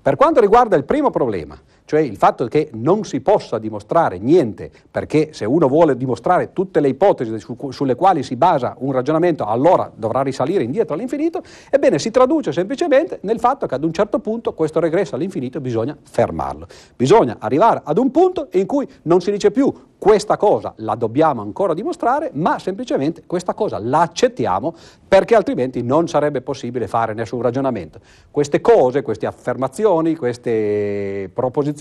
Per 0.00 0.16
quanto 0.16 0.40
riguarda 0.40 0.76
il 0.76 0.84
primo 0.84 1.10
problema, 1.10 1.58
cioè 1.88 2.00
il 2.00 2.18
fatto 2.18 2.46
che 2.48 2.68
non 2.74 3.04
si 3.04 3.22
possa 3.22 3.58
dimostrare 3.58 4.18
niente, 4.18 4.70
perché 4.90 5.30
se 5.32 5.46
uno 5.46 5.68
vuole 5.68 5.96
dimostrare 5.96 6.52
tutte 6.52 6.80
le 6.80 6.88
ipotesi 6.88 7.40
su, 7.40 7.56
sulle 7.70 7.94
quali 7.94 8.22
si 8.22 8.36
basa 8.36 8.76
un 8.80 8.92
ragionamento, 8.92 9.46
allora 9.46 9.90
dovrà 9.94 10.20
risalire 10.20 10.62
indietro 10.62 10.92
all'infinito, 10.92 11.42
ebbene 11.70 11.98
si 11.98 12.10
traduce 12.10 12.52
semplicemente 12.52 13.20
nel 13.22 13.40
fatto 13.40 13.66
che 13.66 13.74
ad 13.74 13.84
un 13.84 13.92
certo 13.94 14.18
punto 14.18 14.52
questo 14.52 14.80
regresso 14.80 15.14
all'infinito 15.14 15.62
bisogna 15.62 15.96
fermarlo. 15.98 16.66
Bisogna 16.94 17.36
arrivare 17.38 17.80
ad 17.82 17.96
un 17.96 18.10
punto 18.10 18.48
in 18.52 18.66
cui 18.66 18.86
non 19.04 19.22
si 19.22 19.30
dice 19.30 19.50
più 19.50 19.72
questa 19.98 20.36
cosa 20.36 20.74
la 20.76 20.94
dobbiamo 20.94 21.40
ancora 21.40 21.74
dimostrare, 21.74 22.30
ma 22.34 22.58
semplicemente 22.60 23.22
questa 23.26 23.54
cosa 23.54 23.80
la 23.80 24.02
accettiamo 24.02 24.72
perché 25.08 25.34
altrimenti 25.34 25.82
non 25.82 26.06
sarebbe 26.06 26.40
possibile 26.40 26.86
fare 26.86 27.14
nessun 27.14 27.42
ragionamento. 27.42 27.98
Queste 28.30 28.60
cose, 28.60 29.02
queste 29.02 29.26
affermazioni, 29.26 30.14
queste 30.14 31.28
proposizioni 31.32 31.77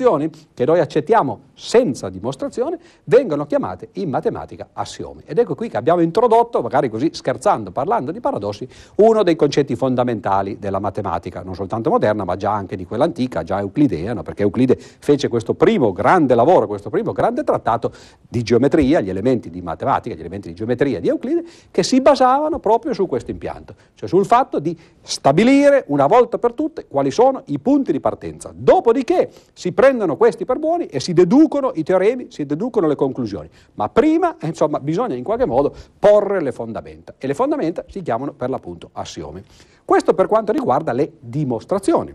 che 0.54 0.66
noi 0.66 0.80
accettiamo 0.80 1.40
senza 1.54 2.10
dimostrazione 2.10 2.78
vengono 3.06 3.46
chiamate 3.46 3.90
in 3.94 4.10
matematica 4.10 4.70
assiomi. 4.74 5.24
Ed 5.26 5.40
ecco 5.40 5.56
qui 5.56 5.70
che 5.70 5.78
abbiamo 5.78 6.02
introdotto, 6.02 6.62
magari 6.62 6.90
così 6.90 7.10
scherzando, 7.12 7.72
parlando 7.72 8.12
di 8.12 8.20
paradossi, 8.20 8.68
uno 8.98 9.24
dei 9.24 9.36
concetti 9.36 9.76
fondamentali 9.76 10.60
della 10.60 10.80
matematica, 10.80 11.42
non 11.42 11.56
soltanto 11.56 11.90
moderna, 11.90 12.24
ma 12.26 12.36
già 12.36 12.52
anche 12.52 12.76
di 12.76 12.86
quella 12.86 13.06
antica, 13.06 13.44
già 13.44 13.60
euclidea, 13.60 14.14
no? 14.14 14.22
perché 14.22 14.44
Euclide 14.44 14.78
fece 14.78 15.28
questo 15.28 15.56
primo 15.56 15.92
grande 15.92 16.36
lavoro, 16.36 16.68
questo 16.68 16.90
primo 16.90 17.12
grande 17.12 17.44
trattato 17.44 17.92
di 18.28 18.44
geometria, 18.44 19.00
gli 19.00 19.10
elementi 19.10 19.50
di 19.50 19.62
matematica, 19.62 20.16
gli 20.16 20.20
elementi 20.20 20.50
di 20.50 20.54
geometria 20.54 21.00
di 21.00 21.08
Euclide, 21.08 21.44
che 21.72 21.82
si 21.82 22.02
basavano 22.02 22.60
proprio 22.60 22.94
su 22.94 23.08
questo 23.08 23.32
impianto, 23.32 23.74
cioè 23.96 24.08
sul 24.08 24.26
fatto 24.26 24.60
di 24.60 24.78
stabilire 25.02 25.86
una 25.88 26.06
volta 26.06 26.38
per 26.38 26.54
tutte 26.54 26.86
quali 26.88 27.10
sono 27.10 27.42
i 27.46 27.60
punti 27.60 27.92
di 27.92 28.00
partenza. 28.00 28.52
Dopodiché 28.54 29.32
si 29.54 29.72
prendono 29.88 30.18
questi 30.18 30.44
per 30.44 30.60
buoni 30.60 30.88
e 30.88 31.00
si 31.00 31.14
deducono 31.14 31.72
i 31.76 31.84
teoremi, 31.84 32.28
si 32.30 32.46
deducono 32.46 32.88
le 32.88 32.96
conclusioni. 32.96 33.50
Ma 33.76 33.88
prima, 33.88 34.36
insomma, 34.42 34.82
bisogna 34.82 35.16
in 35.16 35.24
qualche 35.24 35.46
modo 35.46 35.74
porre 35.98 36.42
le 36.42 36.52
fondamenta 36.52 37.16
e 37.18 37.26
le 37.26 37.34
fondamenta 37.34 37.86
si 37.88 38.02
chiamano 38.02 38.34
per 38.34 38.50
l'appunto 38.50 38.90
assiomi. 38.92 39.42
Questo 39.86 40.14
per 40.14 40.28
quanto 40.28 40.52
riguarda 40.52 40.92
le 40.92 41.14
dimostrazioni. 41.22 42.14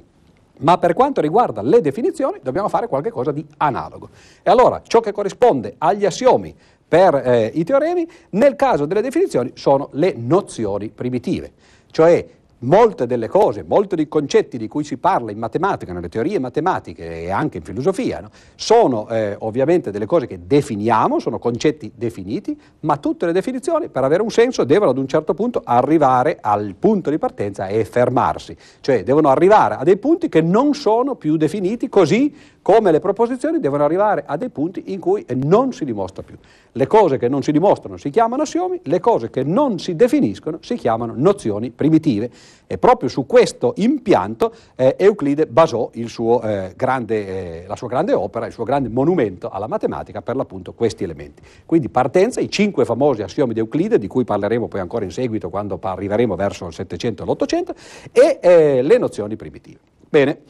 Ma 0.59 0.77
per 0.77 0.93
quanto 0.93 1.23
riguarda 1.23 1.63
le 1.63 1.81
definizioni 1.81 2.41
dobbiamo 2.43 2.69
fare 2.69 2.89
qualcosa 2.89 3.33
di 3.33 3.45
analogo. 3.57 4.11
E 4.43 4.51
allora 4.51 4.83
ciò 4.87 5.01
che 5.01 5.13
corrisponde 5.13 5.77
agli 5.79 6.05
assiomi 6.05 6.55
per 6.87 7.15
eh, 7.15 7.51
i 7.55 7.65
teoremi, 7.65 8.07
nel 8.31 8.55
caso 8.55 8.85
delle 8.85 9.01
definizioni, 9.01 9.53
sono 9.55 9.89
le 9.93 10.13
nozioni 10.15 10.91
primitive, 10.91 11.53
cioè 11.91 12.23
molte 12.63 13.07
delle 13.07 13.29
cose, 13.29 13.65
molti 13.67 13.97
dei 13.97 14.09
concetti 14.09 14.59
di 14.59 14.69
cui 14.69 14.85
si 14.85 14.97
parla 14.97 15.31
in 15.31 15.39
matematica, 15.39 15.93
nelle 15.93 16.09
teorie 16.09 16.39
matematiche 16.39 17.23
e 17.23 17.31
anche 17.31 17.59
in 17.59 17.65
filosofia, 17.65 18.21
no? 18.21 18.31
sono 18.55 19.09
eh, 19.09 19.37
ovviamente 19.41 19.91
delle 19.91 20.07
cose 20.07 20.27
che 20.27 20.41
definiamo, 20.47 21.19
sono 21.19 21.39
concetti 21.39 21.93
definiti, 21.95 22.59
ma 22.81 22.97
tutte 22.97 23.27
le 23.27 23.33
definizioni 23.33 23.89
per 23.89 24.05
avere 24.05 24.23
un 24.23 24.31
senso 24.31 24.65
devono 24.65 24.91
ad 24.91 24.99
un 24.99 25.09
certo 25.09 25.35
punto 25.35 25.63
arrivare 25.65 26.39
al 26.41 26.75
punto 26.79 27.11
di 27.11 27.19
partenza 27.19 27.67
e 27.67 27.85
fermarsi, 27.85 28.57
cioè 28.81 29.03
devono 29.03 29.29
arrivare 29.29 29.77
a 29.77 29.85
dei 29.85 29.97
punti 29.97 30.29
che 30.29 30.41
non 30.41 30.75
sono 30.75 31.15
più 31.15 31.37
definiti 31.37 31.89
così 31.89 32.35
come 32.63 32.93
le 32.93 33.01
proposizioni 33.01 33.59
devono 33.59 33.85
arrivare 33.85 34.23
a 34.25 34.37
dei 34.37 34.49
punti 34.49 34.93
in 34.93 35.01
cui 35.01 35.27
non 35.35 35.73
si 35.73 35.85
dimostra 35.85 36.23
più. 36.23 36.37
Le 36.75 36.87
cose 36.87 37.19
che 37.19 37.29
non 37.29 37.43
si 37.43 37.53
dimostrano 37.53 37.99
si 37.99 38.09
chiamano 38.09 38.43
assiomi, 38.43 38.81
le 38.85 38.99
cose 38.99 39.29
che 39.29 39.43
non 39.43 39.79
si 39.79 39.95
definiscono 39.95 40.57
si 40.63 40.77
chiamano 40.77 41.13
nozioni 41.15 41.71
primitive 41.71 42.31
e 42.67 42.79
proprio 42.79 43.11
su 43.11 43.27
questo 43.27 43.75
impianto 43.77 44.55
eh, 44.75 44.97
Euclide 44.99 45.47
basò 45.47 45.91
suo, 46.07 46.41
eh, 46.41 46.73
grande, 46.75 47.27
eh, 47.63 47.65
la 47.67 47.77
sua 47.77 47.89
grande 47.89 48.15
opera, 48.15 48.47
il 48.47 48.53
suo 48.53 48.65
grande 48.65 48.89
monumento 48.89 49.51
alla 49.51 49.67
matematica 49.67 50.23
per 50.23 50.35
l'appunto 50.35 50.73
questi 50.73 51.05
elementi. 51.05 51.43
Quindi 51.67 51.91
partenza, 51.91 52.41
i 52.41 52.49
cinque 52.49 52.87
famosi 52.87 53.21
assiomi 53.21 53.53
di 53.53 53.61
Euclide, 53.61 53.99
di 53.99 54.07
cui 54.07 54.25
parleremo 54.25 54.67
poi 54.69 54.81
ancora 54.81 55.05
in 55.05 55.11
seguito 55.11 55.51
quando 55.51 55.79
arriveremo 55.79 56.35
verso 56.37 56.67
il 56.67 56.73
700 56.73 57.23
e 57.23 57.27
l'800, 57.27 57.71
e 58.13 58.39
eh, 58.41 58.83
le 58.83 58.97
nozioni 58.97 59.37
primitive. 59.37 59.79
Bene. 60.09 60.41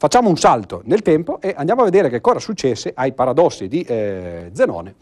Facciamo 0.00 0.30
un 0.30 0.38
salto 0.38 0.80
nel 0.86 1.02
tempo 1.02 1.42
e 1.42 1.52
andiamo 1.54 1.82
a 1.82 1.84
vedere 1.84 2.08
che 2.08 2.22
cosa 2.22 2.38
successe 2.38 2.90
ai 2.94 3.12
paradossi 3.12 3.68
di 3.68 3.82
eh, 3.82 4.48
Zenone 4.54 4.94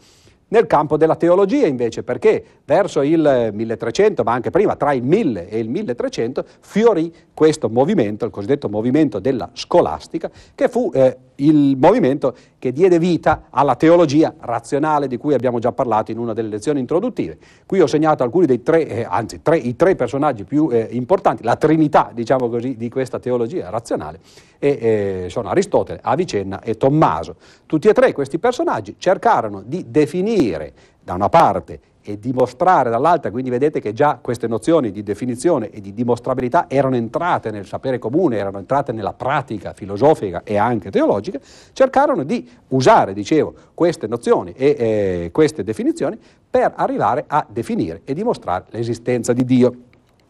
nel 0.49 0.67
campo 0.67 0.97
della 0.97 1.15
teologia 1.15 1.65
invece, 1.65 2.03
perché 2.03 2.43
verso 2.65 3.01
il 3.01 3.49
1300, 3.53 4.23
ma 4.23 4.33
anche 4.33 4.51
prima, 4.51 4.75
tra 4.75 4.93
il 4.93 5.03
1000 5.03 5.49
e 5.49 5.59
il 5.59 5.69
1300, 5.69 6.45
fiorì 6.59 7.13
questo 7.33 7.69
movimento, 7.69 8.25
il 8.25 8.31
cosiddetto 8.31 8.69
movimento 8.69 9.19
della 9.19 9.49
scolastica, 9.53 10.29
che 10.53 10.67
fu 10.67 10.91
eh, 10.93 11.17
il 11.39 11.77
movimento 11.77 12.35
che 12.57 12.71
diede 12.71 12.99
vita 12.99 13.43
alla 13.49 13.75
teologia 13.75 14.33
razionale 14.39 15.07
di 15.07 15.17
cui 15.17 15.33
abbiamo 15.33 15.59
già 15.59 15.71
parlato 15.71 16.11
in 16.11 16.17
una 16.17 16.33
delle 16.33 16.49
lezioni 16.49 16.79
introduttive. 16.79 17.37
Qui 17.65 17.79
ho 17.79 17.87
segnato 17.87 18.23
alcuni 18.23 18.45
dei 18.45 18.61
tre, 18.63 18.87
eh, 18.87 19.05
anzi 19.07 19.41
tre, 19.41 19.57
i 19.57 19.75
tre 19.75 19.95
personaggi 19.95 20.43
più 20.43 20.69
eh, 20.71 20.87
importanti, 20.91 21.43
la 21.43 21.55
trinità, 21.55 22.11
diciamo 22.13 22.49
così, 22.49 22.75
di 22.75 22.89
questa 22.89 23.19
teologia 23.19 23.69
razionale, 23.69 24.19
e 24.57 24.69
eh, 24.69 25.29
sono 25.29 25.49
Aristotele, 25.49 25.99
Avicenna 26.01 26.61
e 26.61 26.75
Tommaso. 26.75 27.35
Tutti 27.65 27.87
e 27.87 27.93
tre 27.93 28.13
questi 28.13 28.39
personaggi 28.39 28.95
cercarono 28.97 29.61
di 29.65 29.85
definire 29.87 30.73
da 31.01 31.13
una 31.13 31.29
parte 31.29 31.79
e 32.01 32.17
dimostrare 32.17 32.89
dall'altra, 32.89 33.29
quindi 33.31 33.49
vedete 33.49 33.79
che 33.79 33.93
già 33.93 34.19
queste 34.21 34.47
nozioni 34.47 34.91
di 34.91 35.03
definizione 35.03 35.69
e 35.69 35.81
di 35.81 35.93
dimostrabilità 35.93 36.65
erano 36.67 36.95
entrate 36.95 37.51
nel 37.51 37.65
sapere 37.65 37.99
comune, 37.99 38.37
erano 38.37 38.57
entrate 38.57 38.91
nella 38.91 39.13
pratica 39.13 39.73
filosofica 39.73 40.41
e 40.43 40.57
anche 40.57 40.91
teologica, 40.91 41.39
cercarono 41.73 42.23
di 42.23 42.49
usare, 42.69 43.13
dicevo, 43.13 43.53
queste 43.73 44.07
nozioni 44.07 44.53
e 44.55 44.75
eh, 44.77 45.29
queste 45.31 45.63
definizioni 45.63 46.17
per 46.49 46.73
arrivare 46.75 47.25
a 47.27 47.45
definire 47.47 48.01
e 48.05 48.13
dimostrare 48.13 48.65
l'esistenza 48.69 49.33
di 49.33 49.45
Dio. 49.45 49.75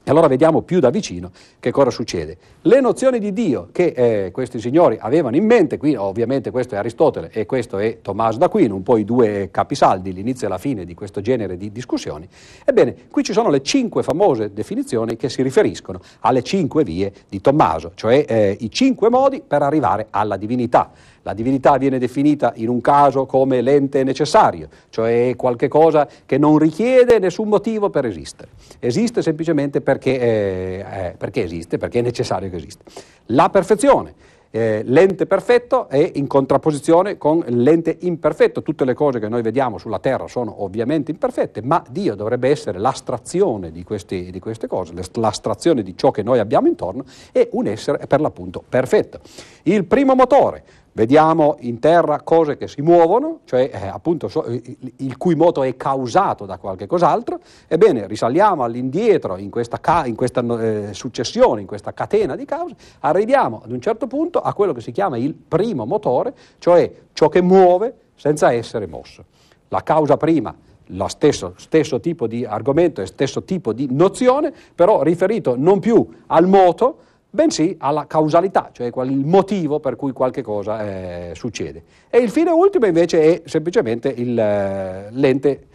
E 0.01 0.11
allora 0.11 0.27
vediamo 0.27 0.61
più 0.61 0.79
da 0.79 0.89
vicino 0.89 1.29
che 1.59 1.71
cosa 1.71 1.91
succede. 1.91 2.37
Le 2.61 2.81
nozioni 2.81 3.19
di 3.19 3.31
Dio 3.31 3.69
che 3.71 3.93
eh, 3.95 4.31
questi 4.31 4.59
signori 4.59 4.97
avevano 4.99 5.35
in 5.35 5.45
mente, 5.45 5.77
qui 5.77 5.95
ovviamente 5.95 6.49
questo 6.51 6.75
è 6.75 6.77
Aristotele 6.79 7.29
e 7.31 7.45
questo 7.45 7.77
è 7.77 7.99
Tommaso 8.01 8.39
d'Aquino, 8.39 8.73
un 8.73 8.81
po' 8.81 8.97
i 8.97 9.05
due 9.05 9.49
capisaldi, 9.51 10.11
l'inizio 10.11 10.47
e 10.47 10.49
la 10.49 10.57
fine 10.57 10.83
di 10.83 10.95
questo 10.95 11.21
genere 11.21 11.57
di 11.57 11.71
discussioni. 11.71 12.27
Ebbene, 12.65 12.95
qui 13.11 13.23
ci 13.23 13.33
sono 13.33 13.49
le 13.49 13.61
cinque 13.61 14.01
famose 14.01 14.51
definizioni 14.51 15.15
che 15.15 15.29
si 15.29 15.43
riferiscono 15.43 15.99
alle 16.21 16.41
cinque 16.41 16.83
vie 16.83 17.13
di 17.27 17.39
Tommaso, 17.39 17.91
cioè 17.93 18.25
eh, 18.27 18.57
i 18.59 18.71
cinque 18.71 19.09
modi 19.09 19.43
per 19.45 19.61
arrivare 19.61 20.07
alla 20.09 20.37
divinità. 20.37 20.91
La 21.23 21.33
divinità 21.33 21.77
viene 21.77 21.99
definita 21.99 22.53
in 22.55 22.69
un 22.69 22.81
caso 22.81 23.25
come 23.25 23.61
l'ente 23.61 24.03
necessario, 24.03 24.69
cioè 24.89 25.33
qualche 25.35 25.67
cosa 25.67 26.07
che 26.25 26.37
non 26.37 26.57
richiede 26.57 27.19
nessun 27.19 27.47
motivo 27.47 27.89
per 27.89 28.05
esistere. 28.05 28.51
Esiste 28.79 29.21
semplicemente 29.21 29.81
perché, 29.81 30.19
eh, 30.19 30.85
eh, 30.91 31.15
perché 31.17 31.43
esiste, 31.43 31.77
perché 31.77 31.99
è 31.99 32.01
necessario 32.01 32.49
che 32.49 32.55
esista. 32.55 32.83
La 33.27 33.49
perfezione. 33.49 34.13
Eh, 34.51 34.81
l'ente 34.83 35.27
perfetto 35.27 35.87
è 35.89 36.11
in 36.15 36.25
contrapposizione 36.25 37.19
con 37.19 37.43
l'ente 37.49 37.97
imperfetto. 37.99 38.63
Tutte 38.63 38.83
le 38.83 38.95
cose 38.95 39.19
che 39.19 39.29
noi 39.29 39.43
vediamo 39.43 39.77
sulla 39.77 39.99
Terra 39.99 40.27
sono 40.27 40.63
ovviamente 40.63 41.11
imperfette, 41.11 41.61
ma 41.61 41.83
Dio 41.87 42.15
dovrebbe 42.15 42.49
essere 42.49 42.79
l'astrazione 42.79 43.71
di, 43.71 43.83
questi, 43.83 44.31
di 44.31 44.39
queste 44.39 44.65
cose, 44.65 44.93
l'astrazione 45.13 45.83
di 45.83 45.95
ciò 45.95 46.09
che 46.09 46.23
noi 46.23 46.39
abbiamo 46.39 46.67
intorno 46.67 47.05
e 47.31 47.49
un 47.51 47.67
essere 47.67 48.07
per 48.07 48.21
l'appunto 48.21 48.63
perfetto. 48.67 49.19
Il 49.63 49.85
primo 49.85 50.15
motore, 50.15 50.63
Vediamo 50.99 51.55
in 51.61 51.79
terra 51.79 52.19
cose 52.23 52.57
che 52.57 52.67
si 52.67 52.81
muovono, 52.81 53.39
cioè 53.45 53.71
eh, 53.73 53.87
appunto 53.87 54.27
so, 54.27 54.43
il, 54.47 55.15
cui 55.15 55.33
moto 55.33 55.63
è 55.63 55.77
causato 55.77 56.45
da 56.45 56.57
qualche 56.57 56.87
cos'altro. 56.87 57.39
Ebbene, 57.69 58.05
risaliamo 58.05 58.65
all'indietro 58.65 59.37
in 59.37 59.49
questa, 59.49 59.79
ca- 59.79 60.05
in 60.05 60.17
questa 60.17 60.41
eh, 60.59 60.89
successione, 60.93 61.61
in 61.61 61.67
questa 61.67 61.93
catena 61.93 62.35
di 62.35 62.43
cause, 62.43 62.75
arriviamo 62.99 63.61
ad 63.63 63.71
un 63.71 63.79
certo 63.79 64.07
punto 64.07 64.41
a 64.41 64.53
quello 64.53 64.73
che 64.73 64.81
si 64.81 64.91
chiama 64.91 65.15
il 65.15 65.33
primo 65.33 65.85
motore, 65.85 66.33
cioè 66.57 66.91
ciò 67.13 67.29
che 67.29 67.41
muove 67.41 67.93
senza 68.15 68.51
essere 68.51 68.85
mosso. 68.85 69.23
La 69.69 69.83
causa 69.83 70.17
prima 70.17 70.53
lo 70.87 71.07
stesso, 71.07 71.53
stesso, 71.55 72.01
tipo 72.01 72.27
di 72.27 72.43
argomento 72.43 73.01
e 73.01 73.05
stesso 73.05 73.43
tipo 73.43 73.71
di 73.71 73.87
nozione, 73.89 74.51
però 74.75 75.01
riferito 75.01 75.55
non 75.57 75.79
più 75.79 76.05
al 76.27 76.45
moto, 76.45 76.97
bensì 77.29 77.75
alla 77.79 78.07
causalità, 78.07 78.69
cioè 78.71 78.87
il 78.87 79.17
motivo 79.25 79.79
per 79.79 79.95
cui 79.95 80.11
qualche 80.11 80.41
cosa 80.41 80.83
eh, 80.83 81.31
succede. 81.35 81.83
E 82.09 82.17
il 82.19 82.29
fine 82.29 82.49
ultimo 82.49 82.85
invece 82.85 83.21
è 83.21 83.41
semplicemente 83.45 84.09
il, 84.09 84.37
eh, 84.37 85.07
l'ente 85.11 85.67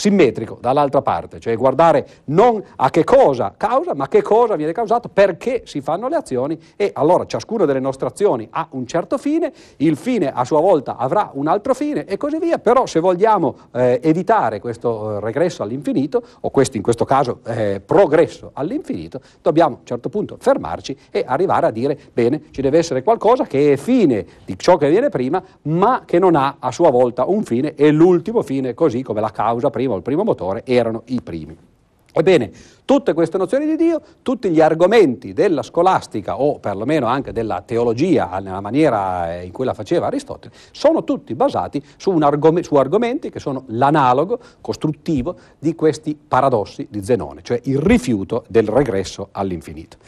simmetrico 0.00 0.56
dall'altra 0.60 1.02
parte, 1.02 1.38
cioè 1.38 1.54
guardare 1.56 2.06
non 2.26 2.62
a 2.76 2.88
che 2.88 3.04
cosa 3.04 3.52
causa, 3.54 3.94
ma 3.94 4.08
che 4.08 4.22
cosa 4.22 4.56
viene 4.56 4.72
causato, 4.72 5.10
perché 5.10 5.62
si 5.66 5.82
fanno 5.82 6.08
le 6.08 6.16
azioni 6.16 6.58
e 6.74 6.90
allora 6.94 7.26
ciascuna 7.26 7.66
delle 7.66 7.80
nostre 7.80 8.08
azioni 8.08 8.48
ha 8.50 8.66
un 8.70 8.86
certo 8.86 9.18
fine, 9.18 9.52
il 9.76 9.96
fine 9.98 10.32
a 10.32 10.44
sua 10.46 10.60
volta 10.60 10.96
avrà 10.96 11.30
un 11.34 11.48
altro 11.48 11.74
fine 11.74 12.06
e 12.06 12.16
così 12.16 12.38
via, 12.38 12.58
però 12.58 12.86
se 12.86 12.98
vogliamo 12.98 13.54
eh, 13.72 14.00
evitare 14.02 14.58
questo 14.58 15.16
eh, 15.16 15.20
regresso 15.20 15.62
all'infinito, 15.62 16.22
o 16.40 16.48
questo 16.48 16.78
in 16.78 16.82
questo 16.82 17.04
caso 17.04 17.40
eh, 17.44 17.82
progresso 17.84 18.52
all'infinito, 18.54 19.20
dobbiamo 19.42 19.74
a 19.74 19.78
un 19.80 19.86
certo 19.86 20.08
punto 20.08 20.38
fermarci 20.40 20.96
e 21.10 21.24
arrivare 21.26 21.66
a 21.66 21.70
dire, 21.70 21.98
bene, 22.10 22.44
ci 22.52 22.62
deve 22.62 22.78
essere 22.78 23.02
qualcosa 23.02 23.44
che 23.44 23.74
è 23.74 23.76
fine 23.76 24.24
di 24.46 24.56
ciò 24.56 24.78
che 24.78 24.88
viene 24.88 25.10
prima, 25.10 25.42
ma 25.62 26.04
che 26.06 26.18
non 26.18 26.36
ha 26.36 26.56
a 26.58 26.72
sua 26.72 26.90
volta 26.90 27.26
un 27.26 27.44
fine 27.44 27.74
e 27.74 27.90
l'ultimo 27.90 28.40
fine, 28.40 28.72
così 28.72 29.02
come 29.02 29.20
la 29.20 29.30
causa 29.30 29.68
prima 29.68 29.88
primo, 29.90 29.96
il 29.96 30.02
primo 30.02 30.24
motore, 30.24 30.62
erano 30.64 31.02
i 31.06 31.20
primi. 31.22 31.56
Ebbene, 32.12 32.50
tutte 32.84 33.12
queste 33.12 33.38
nozioni 33.38 33.66
di 33.66 33.76
Dio, 33.76 34.00
tutti 34.22 34.50
gli 34.50 34.60
argomenti 34.60 35.32
della 35.32 35.62
scolastica 35.62 36.40
o 36.40 36.58
perlomeno 36.58 37.06
anche 37.06 37.30
della 37.30 37.62
teologia 37.64 38.40
nella 38.40 38.60
maniera 38.60 39.36
eh, 39.38 39.44
in 39.44 39.52
cui 39.52 39.64
la 39.64 39.74
faceva 39.74 40.08
Aristotele, 40.08 40.52
sono 40.72 41.04
tutti 41.04 41.36
basati 41.36 41.80
su, 41.96 42.10
argom- 42.10 42.62
su 42.62 42.74
argomenti 42.74 43.30
che 43.30 43.38
sono 43.38 43.62
l'analogo 43.68 44.40
costruttivo 44.60 45.36
di 45.56 45.76
questi 45.76 46.16
paradossi 46.16 46.88
di 46.90 47.04
Zenone, 47.04 47.42
cioè 47.42 47.60
il 47.64 47.78
rifiuto 47.78 48.44
del 48.48 48.66
regresso 48.66 49.28
all'infinito. 49.30 49.98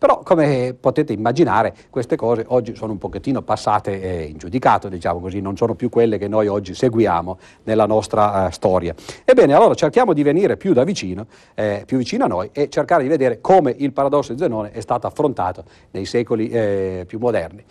Però, 0.00 0.22
come 0.22 0.74
potete 0.80 1.12
immaginare, 1.12 1.74
queste 1.90 2.16
cose 2.16 2.46
oggi 2.48 2.74
sono 2.74 2.92
un 2.92 2.96
pochettino 2.98 3.42
passate 3.42 4.00
eh, 4.00 4.22
in 4.22 4.38
giudicato, 4.38 4.88
diciamo 4.88 5.20
così, 5.20 5.42
non 5.42 5.58
sono 5.58 5.74
più 5.74 5.90
quelle 5.90 6.16
che 6.16 6.26
noi 6.26 6.46
oggi 6.46 6.72
seguiamo 6.72 7.38
nella 7.64 7.84
nostra 7.84 8.48
eh, 8.48 8.50
storia. 8.50 8.94
Ebbene, 9.26 9.52
allora 9.52 9.74
cerchiamo 9.74 10.14
di 10.14 10.22
venire 10.22 10.56
più 10.56 10.72
da 10.72 10.84
vicino, 10.84 11.26
eh, 11.54 11.82
più 11.84 11.98
vicino 11.98 12.24
a 12.24 12.28
noi 12.28 12.48
e 12.50 12.70
cercare 12.70 13.02
di 13.02 13.10
vedere 13.10 13.42
come 13.42 13.74
il 13.76 13.92
paradosso 13.92 14.32
di 14.32 14.38
Zenone 14.38 14.70
è 14.70 14.80
stato 14.80 15.06
affrontato 15.06 15.64
nei 15.90 16.06
secoli 16.06 16.48
eh, 16.48 17.04
più 17.06 17.18
moderni. 17.18 17.62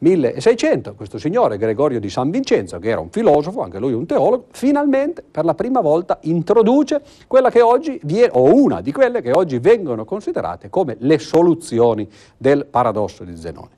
1600, 0.00 0.94
questo 0.94 1.18
signore 1.18 1.58
Gregorio 1.58 1.98
di 1.98 2.08
San 2.08 2.30
Vincenzo, 2.30 2.78
che 2.78 2.88
era 2.88 3.00
un 3.00 3.10
filosofo, 3.10 3.62
anche 3.62 3.80
lui 3.80 3.92
un 3.92 4.06
teologo, 4.06 4.46
finalmente 4.52 5.24
per 5.28 5.44
la 5.44 5.54
prima 5.54 5.80
volta 5.80 6.18
introduce 6.22 7.02
quella 7.26 7.50
che 7.50 7.60
oggi 7.60 7.98
viene, 8.04 8.30
o 8.34 8.54
una 8.54 8.80
di 8.80 8.92
quelle 8.92 9.20
che 9.20 9.32
oggi 9.32 9.58
vengono 9.58 10.04
considerate 10.04 10.70
come 10.70 10.96
le 11.00 11.18
soluzioni 11.18 12.08
del 12.36 12.66
paradosso 12.66 13.24
di 13.24 13.36
Zenone. 13.36 13.76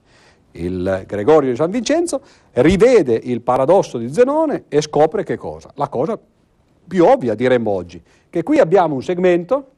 Il 0.53 1.05
Gregorio 1.07 1.51
di 1.51 1.57
San 1.57 1.71
Vincenzo 1.71 2.21
rivede 2.53 3.19
il 3.23 3.41
paradosso 3.41 3.97
di 3.97 4.13
Zenone 4.13 4.65
e 4.69 4.83
scopre 4.83 5.25
che 5.25 5.39
cosa? 5.39 5.71
La 5.77 5.89
cosa 5.89 6.19
più 6.87 7.05
ovvia 7.07 7.35
diremmo 7.35 7.71
oggi, 7.71 8.03
che 8.29 8.43
qui 8.43 8.59
abbiamo 8.59 8.95
un 8.95 9.03
segmento 9.03 9.69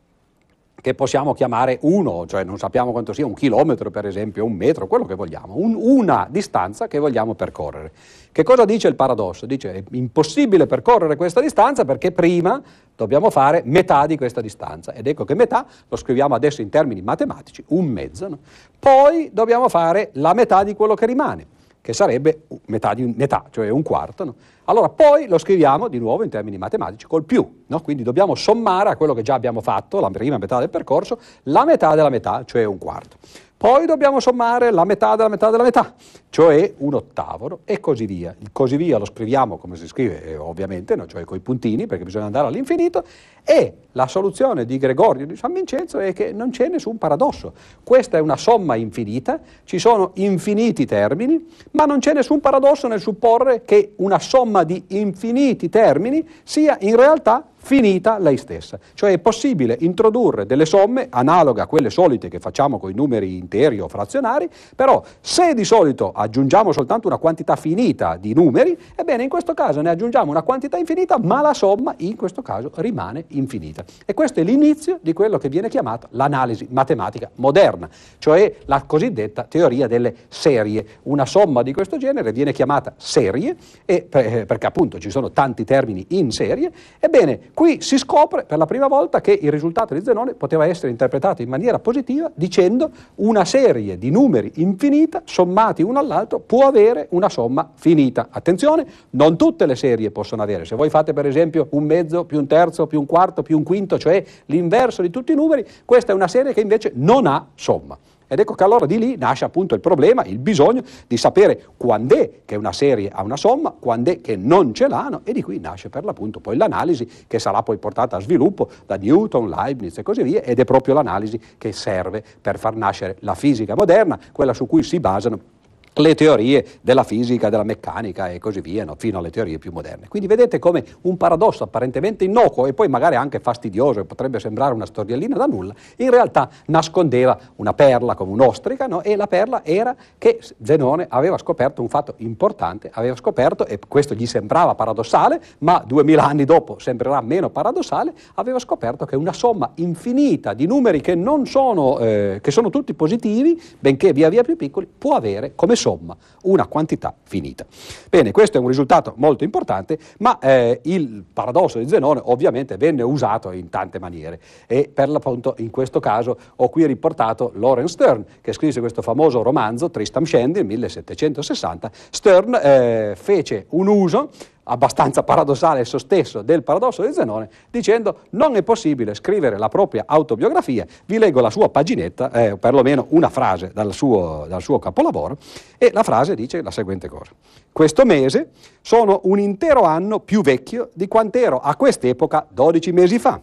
che 0.83 0.95
possiamo 0.95 1.33
chiamare 1.33 1.79
uno, 1.83 2.27
cioè 2.27 2.43
non 2.43 2.59
sappiamo 2.59 2.91
quanto 2.91 3.13
sia, 3.13 3.25
un 3.25 3.35
chilometro 3.35 3.93
per 3.93 4.05
esempio, 4.05 4.45
un 4.45 4.55
metro, 4.55 4.89
quello 4.89 5.07
che 5.07 5.15
vogliamo, 5.15 5.55
un, 5.57 5.77
una 5.79 6.27
distanza 6.29 6.89
che 6.89 6.99
vogliamo 6.99 7.35
percorrere. 7.35 7.93
Che 8.33 8.43
cosa 8.43 8.65
dice 8.65 8.89
il 8.89 8.97
paradosso? 8.97 9.47
Dice 9.47 9.73
è 9.73 9.83
impossibile 9.93 10.67
percorrere 10.67 11.15
questa 11.15 11.41
distanza 11.41 11.85
perché 11.85 12.11
prima 12.11 12.61
dobbiamo 12.97 13.31
fare 13.31 13.63
metà 13.65 14.07
di 14.07 14.17
questa 14.17 14.41
distanza 14.41 14.93
ed 14.93 15.07
ecco 15.07 15.25
che 15.25 15.35
metà 15.35 15.65
lo 15.89 15.97
scriviamo 15.97 16.35
adesso 16.35 16.63
in 16.63 16.69
termini 16.69 17.01
matematici, 17.01 17.63
un 17.69 17.87
mezzo, 17.87 18.27
no? 18.27 18.39
poi 18.77 19.31
dobbiamo 19.33 19.69
fare 19.69 20.11
la 20.15 20.35
metà 20.35 20.65
di 20.65 20.75
quello 20.75 20.95
che 20.95 21.07
rimane 21.07 21.47
che 21.83 21.93
sarebbe 21.93 22.47
metà, 22.67 22.95
di, 22.95 23.13
metà 23.15 23.45
cioè 23.51 23.69
un 23.69 23.83
quarto. 23.83 24.25
No? 24.25 24.35
Allora 24.65 24.89
poi 24.89 25.27
lo 25.27 25.37
scriviamo 25.37 25.89
di 25.89 25.99
nuovo 25.99 26.23
in 26.23 26.31
termini 26.31 26.57
matematici 26.57 27.07
col 27.07 27.25
più, 27.25 27.65
no? 27.67 27.81
quindi 27.81 28.05
dobbiamo 28.05 28.37
sommare 28.37 28.91
a 28.91 28.97
quello 28.97 29.13
che 29.13 29.23
già 29.23 29.35
abbiamo 29.35 29.61
fatto, 29.61 30.01
la 30.01 30.09
prima 30.09 30.39
metà 30.39 30.61
del 30.61 30.71
percorso, 30.71 31.19
la 31.45 31.65
metà 31.65 31.95
della 31.95 32.09
metà, 32.09 32.45
cioè 32.47 32.65
un 32.65 32.79
quarto. 32.79 33.17
Poi 33.57 33.87
dobbiamo 33.87 34.21
sommare 34.21 34.71
la 34.71 34.85
metà 34.85 35.17
della 35.17 35.29
metà 35.29 35.51
della 35.51 35.63
metà, 35.65 35.93
cioè 36.33 36.73
un 36.79 36.95
ottavo, 36.95 37.59
e 37.67 37.79
così 37.79 38.07
via. 38.07 38.35
Il 38.39 38.53
così 38.53 38.79
via 38.79 38.97
lo 38.97 39.05
scriviamo 39.05 39.59
come 39.59 39.77
si 39.77 39.87
scrive, 39.87 40.25
eh, 40.25 40.37
ovviamente, 40.39 40.97
no? 40.97 41.07
cioè 41.07 41.25
con 41.25 41.37
i 41.37 41.41
puntini, 41.41 41.87
perché 41.87 42.05
bisogna 42.05 42.25
andare 42.25 42.47
all'infinito, 42.47 43.05
e 43.45 43.75
la 43.93 44.07
soluzione 44.07 44.65
di 44.65 44.79
Gregorio 44.79 45.27
di 45.27 45.37
San 45.37 45.53
Vincenzo 45.53 45.99
è 45.99 46.15
che 46.15 46.33
non 46.33 46.49
c'è 46.49 46.69
nessun 46.69 46.97
paradosso. 46.97 47.53
Questa 47.85 48.17
è 48.17 48.21
una 48.23 48.39
somma 48.39 48.77
infinita, 48.77 49.41
ci 49.65 49.79
sono 49.79 50.13
infiniti 50.15 50.87
termini, 50.87 51.49
ma 51.73 51.85
non 51.85 51.99
c'è 51.99 52.15
nessun 52.15 52.41
paradosso 52.41 52.89
nel 52.89 53.03
supporre 53.03 53.63
che 53.67 53.93
una 53.97 54.19
somma 54.19 54.65
di 54.65 54.83
infiniti 54.87 55.69
termini 55.69 56.27
sia 56.45 56.79
in 56.81 56.97
realtà 56.97 57.47
finita 57.63 58.19
lei 58.19 58.37
stessa. 58.37 58.79
Cioè 58.95 59.13
è 59.13 59.19
possibile 59.19 59.77
introdurre 59.81 60.47
delle 60.47 60.67
somme 60.67 61.07
analoghe 61.09 61.61
a 61.61 61.67
quelle 61.67 61.91
solite 61.91 62.29
che 62.29 62.41
facciamo 62.41 62.79
con 62.79 62.91
i 62.91 62.95
numeri 62.95 63.37
interi 63.37 63.81
o 63.81 63.89
frazionari, 63.89 64.49
però 64.75 65.03
se 65.21 65.55
di 65.55 65.65
solito 65.65 66.13
aggiungiamo 66.13 66.73
soltanto 66.73 67.07
una 67.07 67.19
quantità 67.19 67.57
finita 67.57 68.17
di 68.17 68.35
numeri, 68.35 68.77
ebbene 68.95 69.23
in 69.23 69.29
questo 69.29 69.55
caso 69.55 69.81
ne 69.81 69.91
aggiungiamo 69.91 70.31
una 70.31 70.43
quantità 70.43 70.77
infinita, 70.77 71.19
ma 71.19 71.41
la 71.41 71.55
somma 71.55 71.95
in 71.99 72.17
questo 72.17 72.43
caso 72.43 72.71
rimane 72.75 73.25
infinita. 73.29 73.85
E 74.05 74.13
questo 74.15 74.41
è 74.41 74.43
l'inizio 74.43 74.99
di 75.01 75.13
quello 75.13 75.39
che 75.39 75.49
viene 75.49 75.69
chiamato 75.69 76.09
l'analisi 76.11 76.67
matematica 76.71 77.31
moderna, 77.37 77.89
cioè 78.19 78.57
la 78.65 78.83
cosiddetta 78.83 79.45
teoria 79.45 79.87
delle 79.87 80.15
serie. 80.29 80.85
Una 81.05 81.27
somma 81.27 81.63
di 81.63 81.73
questo 81.73 81.97
genere 81.97 82.33
viene 82.33 82.53
chiamata 82.53 82.95
serie, 82.97 83.57
e, 83.85 84.03
perché 84.03 84.67
appunto 84.67 84.99
ci 84.99 85.11
sono 85.11 85.31
tanti 85.31 85.65
termini 85.65 86.05
in 86.09 86.33
serie, 86.33 86.71
ebbene 86.99 87.51
qui 87.55 87.81
si 87.81 87.99
scopre 87.99 88.45
per 88.45 88.59
la 88.59 88.67
prima 88.67 88.89
volta 88.89 89.21
che 89.21 89.39
il 89.41 89.51
risultato 89.51 89.95
di 89.95 90.03
Zenone 90.03 90.35
poteva 90.35 90.67
essere 90.67 90.91
interpretato 90.91 91.43
in 91.43 91.49
maniera 91.49 91.79
positiva 91.79 92.31
dicendo 92.35 92.91
una 93.17 93.45
serie 93.45 93.99
di 93.99 94.11
numeri 94.11 94.53
infinita 94.57 95.23
sommati 95.25 95.83
uno 95.83 95.99
all'altro 95.99 96.39
può 96.39 96.67
avere 96.67 97.07
una 97.11 97.29
somma 97.29 97.71
finita. 97.75 98.29
Attenzione, 98.31 98.87
non 99.11 99.37
tutte 99.37 99.67
le 99.67 99.77
serie 99.77 100.11
possono 100.11 100.43
avere. 100.43 100.65
Se 100.65 100.77
voi 100.77 100.91
fate 100.91 101.13
per 101.13 101.27
esempio 101.27 101.69
un 101.71 101.85
mezzo 101.85 102.25
più 102.25 102.39
un 102.39 102.47
terzo 102.47 102.87
più 102.87 103.01
un 103.01 103.07
quarto 103.07 103.43
più 103.43 103.57
un 103.57 103.65
quinto, 103.65 103.99
cioè 103.99 104.25
l'inverso 104.47 105.03
di 105.03 105.11
tutti 105.11 105.33
i 105.33 105.35
numeri, 105.35 105.67
questa 105.85 106.13
è 106.13 106.15
una 106.15 106.29
serie 106.29 106.53
che 106.53 106.61
invece 106.61 106.93
non 106.95 107.27
ha 107.27 107.47
somma. 107.55 107.99
Ed 108.33 108.39
ecco 108.39 108.55
che 108.55 108.65
allora 108.65 108.87
di 108.87 108.97
lì 108.97 109.15
nasce 109.19 109.45
appunto 109.45 109.75
il 109.75 109.83
problema, 109.83 110.25
il 110.25 110.39
bisogno 110.39 110.81
di 111.07 111.19
sapere 111.19 111.67
quando 111.77 112.17
è 112.17 112.31
che 112.47 112.57
una 112.57 112.73
serie 112.73 113.11
ha 113.13 113.23
una 113.23 113.37
somma, 113.37 113.75
quando 113.79 114.11
è 114.11 114.23
che 114.23 114.37
non 114.37 114.73
ce 114.73 114.89
l'hanno 114.89 115.21
e 115.25 115.35
di 115.35 115.43
qui 115.43 115.59
nasce 115.59 115.91
per 115.91 116.03
l'appunto 116.03 116.41
poi 116.41 116.57
l'analisi 116.57 117.07
che 117.27 117.39
sarà 117.39 117.63
poi 117.63 117.77
portata 117.77 118.17
a 118.17 118.21
sviluppo 118.21 118.71
da 118.87 118.97
Newton, 118.97 119.51
Leibniz 119.51 119.99
e 119.99 120.03
così 120.03 120.23
via 120.23 120.41
ed 120.41 120.59
è 120.59 120.65
proprio 120.65 120.95
l'analisi 120.95 121.39
che 121.59 121.73
serve 121.73 122.25
per 122.41 122.59
far 122.59 122.75
nascere 122.75 123.17
la 123.21 123.35
fisica 123.35 123.75
moderna, 123.75 124.19
quella 124.33 124.55
su 124.55 124.67
cui 124.67 124.83
si 124.83 124.99
basano 124.99 125.52
le 125.95 126.15
teorie 126.15 126.67
della 126.81 127.05
fisica, 127.05 127.51
della 127.51 127.65
meccanica 127.65 128.31
e 128.31 128.39
così 128.39 128.61
via, 128.61 128.85
no? 128.85 128.95
fino 128.97 129.19
alle 129.19 129.31
teorie 129.31 129.59
più 129.59 129.73
moderne. 129.73 130.09
Quindi 130.09 130.29
vedete 130.29 130.59
come 130.59 130.85
un 131.03 131.17
paradosso 131.17 131.65
apparentemente 131.65 132.25
innocuo 132.25 132.67
e 132.67 132.73
poi 132.73 132.89
magari 132.89 133.17
anche 133.17 133.41
fastidioso, 133.41 134.01
e 134.01 134.05
potrebbe 134.05 134.39
sembrare 134.41 134.73
una 134.73 134.87
storiellina 134.87 135.37
da 135.37 135.47
nulla, 135.47 135.75
in 135.97 136.11
realtà 136.11 136.49
nascondeva 136.67 137.39
una 137.57 137.75
perla 137.75 138.15
come 138.15 138.33
un'ostrica, 138.33 138.87
no? 138.87 139.03
e 139.03 139.17
la 139.17 139.27
perla 139.27 139.65
era 139.65 139.95
che 140.17 140.41
Zenone 140.63 141.07
aveva 141.09 141.37
scoperto 141.37 141.83
un 141.83 141.89
fatto 141.89 142.15
importante, 142.19 142.91
aveva 142.93 143.17
scoperto, 143.17 143.67
e 143.67 143.79
questo 143.87 144.15
gli 144.15 144.27
sembrava 144.27 144.75
paradossale, 144.75 145.41
ma 145.59 145.83
duemila 145.87 146.25
anni 146.25 146.45
dopo 146.45 146.79
sembrerà 146.79 147.21
meno 147.21 147.51
paradossale, 147.51 148.15
aveva 148.35 148.59
scoperto 148.59 149.05
che 149.05 149.17
una 149.17 149.33
somma 149.33 149.73
infinita 149.77 150.55
di 150.55 150.67
numeri 150.67 151.01
che 151.01 151.21
sono, 151.45 151.99
eh, 151.99 152.39
che 152.41 152.51
sono 152.51 152.71
tutti 152.71 152.95
positivi, 152.95 153.61
benché 153.79 154.13
via 154.13 154.29
via 154.29 154.43
più 154.43 154.57
piccoli, 154.57 154.87
può 154.87 155.15
avere 155.15 155.53
come 155.55 155.77
somma 155.83 156.17
una 156.43 156.67
quantità 156.67 157.13
finita. 157.25 157.67
Bene, 158.09 158.31
questo 158.31 158.57
è 158.57 158.61
un 158.61 158.69
risultato 158.69 159.15
molto 159.17 159.43
importante, 159.43 159.99
ma 160.19 160.39
eh, 160.39 160.81
il 160.85 161.25
paradosso 161.33 161.79
di 161.79 161.89
Zenone 161.89 162.21
ovviamente 162.25 162.77
venne 162.77 163.03
usato 163.03 163.51
in 163.51 163.69
tante 163.69 163.99
maniere 163.99 164.41
e 164.67 164.89
per 164.93 165.09
l'appunto 165.09 165.57
in 165.59 165.71
questo 165.71 165.99
caso 165.99 166.39
ho 166.57 166.69
qui 166.69 166.87
riportato 166.87 167.53
Lawrence 167.57 167.95
Stern 167.95 168.25
che 168.41 168.53
scrisse 168.53 168.81
questo 168.81 169.03
famoso 169.03 169.43
romanzo 169.43 169.91
Tristram 169.91 170.25
Shandy 170.25 170.61
nel 170.61 170.67
1760. 170.67 171.91
Stern 172.11 172.59
eh, 172.63 173.15
fece 173.17 173.67
un 173.71 173.89
uso 173.89 174.31
abbastanza 174.65 175.23
paradossale 175.23 175.81
esso 175.81 175.99
stesso 175.99 176.43
del 176.43 176.63
paradosso 176.63 177.05
di 177.05 177.13
Zenone, 177.13 177.49
dicendo 177.71 178.21
non 178.31 178.55
è 178.57 178.63
possibile 178.63 179.15
scrivere 179.15 179.59
la 179.59 179.69
propria 179.69 180.05
autobiografia, 180.07 180.87
vi 181.07 181.19
leggo 181.19 181.41
la 181.41 181.51
sua 181.51 181.69
paginetta, 181.69 182.31
eh, 182.31 182.57
perlomeno 182.57 183.07
una 183.11 183.29
frase 183.29 183.71
dal 183.73 183.93
suo, 183.93 184.47
dal 184.49 184.63
suo 184.63 184.79
capolavoro, 184.79 185.37
e 185.79 185.91
la 185.93 186.03
frase 186.03 186.35
dice 186.35 186.63
la 186.63 186.71
seguente 186.71 187.09
cosa. 187.09 187.33
Questo 187.73 188.05
mese 188.05 188.51
sono 188.81 189.21
un 189.25 189.39
intero 189.39 189.83
anno 189.83 190.21
più 190.21 190.43
vecchio 190.43 190.91
di 190.95 191.09
quant'ero 191.09 191.59
a 191.59 191.75
quest'epoca 191.77 192.47
12 192.49 192.93
mesi 192.93 193.19
fa. 193.19 193.41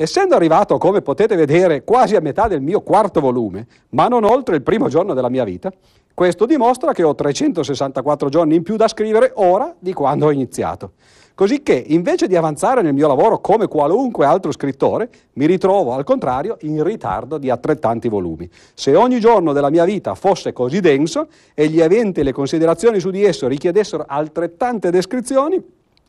Essendo 0.00 0.36
arrivato, 0.36 0.78
come 0.78 1.02
potete 1.02 1.34
vedere, 1.34 1.82
quasi 1.82 2.14
a 2.14 2.20
metà 2.20 2.46
del 2.46 2.60
mio 2.60 2.82
quarto 2.82 3.18
volume, 3.18 3.66
ma 3.90 4.06
non 4.06 4.22
oltre 4.22 4.54
il 4.54 4.62
primo 4.62 4.86
giorno 4.86 5.12
della 5.12 5.28
mia 5.28 5.42
vita, 5.42 5.72
questo 6.18 6.46
dimostra 6.46 6.92
che 6.92 7.04
ho 7.04 7.14
364 7.14 8.28
giorni 8.28 8.56
in 8.56 8.64
più 8.64 8.74
da 8.74 8.88
scrivere 8.88 9.30
ora 9.36 9.72
di 9.78 9.92
quando 9.92 10.26
ho 10.26 10.32
iniziato. 10.32 10.94
Cosicché 11.32 11.80
invece 11.86 12.26
di 12.26 12.34
avanzare 12.34 12.82
nel 12.82 12.92
mio 12.92 13.06
lavoro 13.06 13.38
come 13.38 13.68
qualunque 13.68 14.26
altro 14.26 14.50
scrittore, 14.50 15.10
mi 15.34 15.46
ritrovo 15.46 15.92
al 15.92 16.02
contrario 16.02 16.56
in 16.62 16.82
ritardo 16.82 17.38
di 17.38 17.50
altrettanti 17.50 18.08
volumi. 18.08 18.50
Se 18.74 18.96
ogni 18.96 19.20
giorno 19.20 19.52
della 19.52 19.70
mia 19.70 19.84
vita 19.84 20.16
fosse 20.16 20.52
così 20.52 20.80
denso 20.80 21.28
e 21.54 21.68
gli 21.68 21.80
eventi 21.80 22.18
e 22.18 22.24
le 22.24 22.32
considerazioni 22.32 22.98
su 22.98 23.10
di 23.10 23.22
esso 23.22 23.46
richiedessero 23.46 24.04
altrettante 24.04 24.90
descrizioni, 24.90 25.62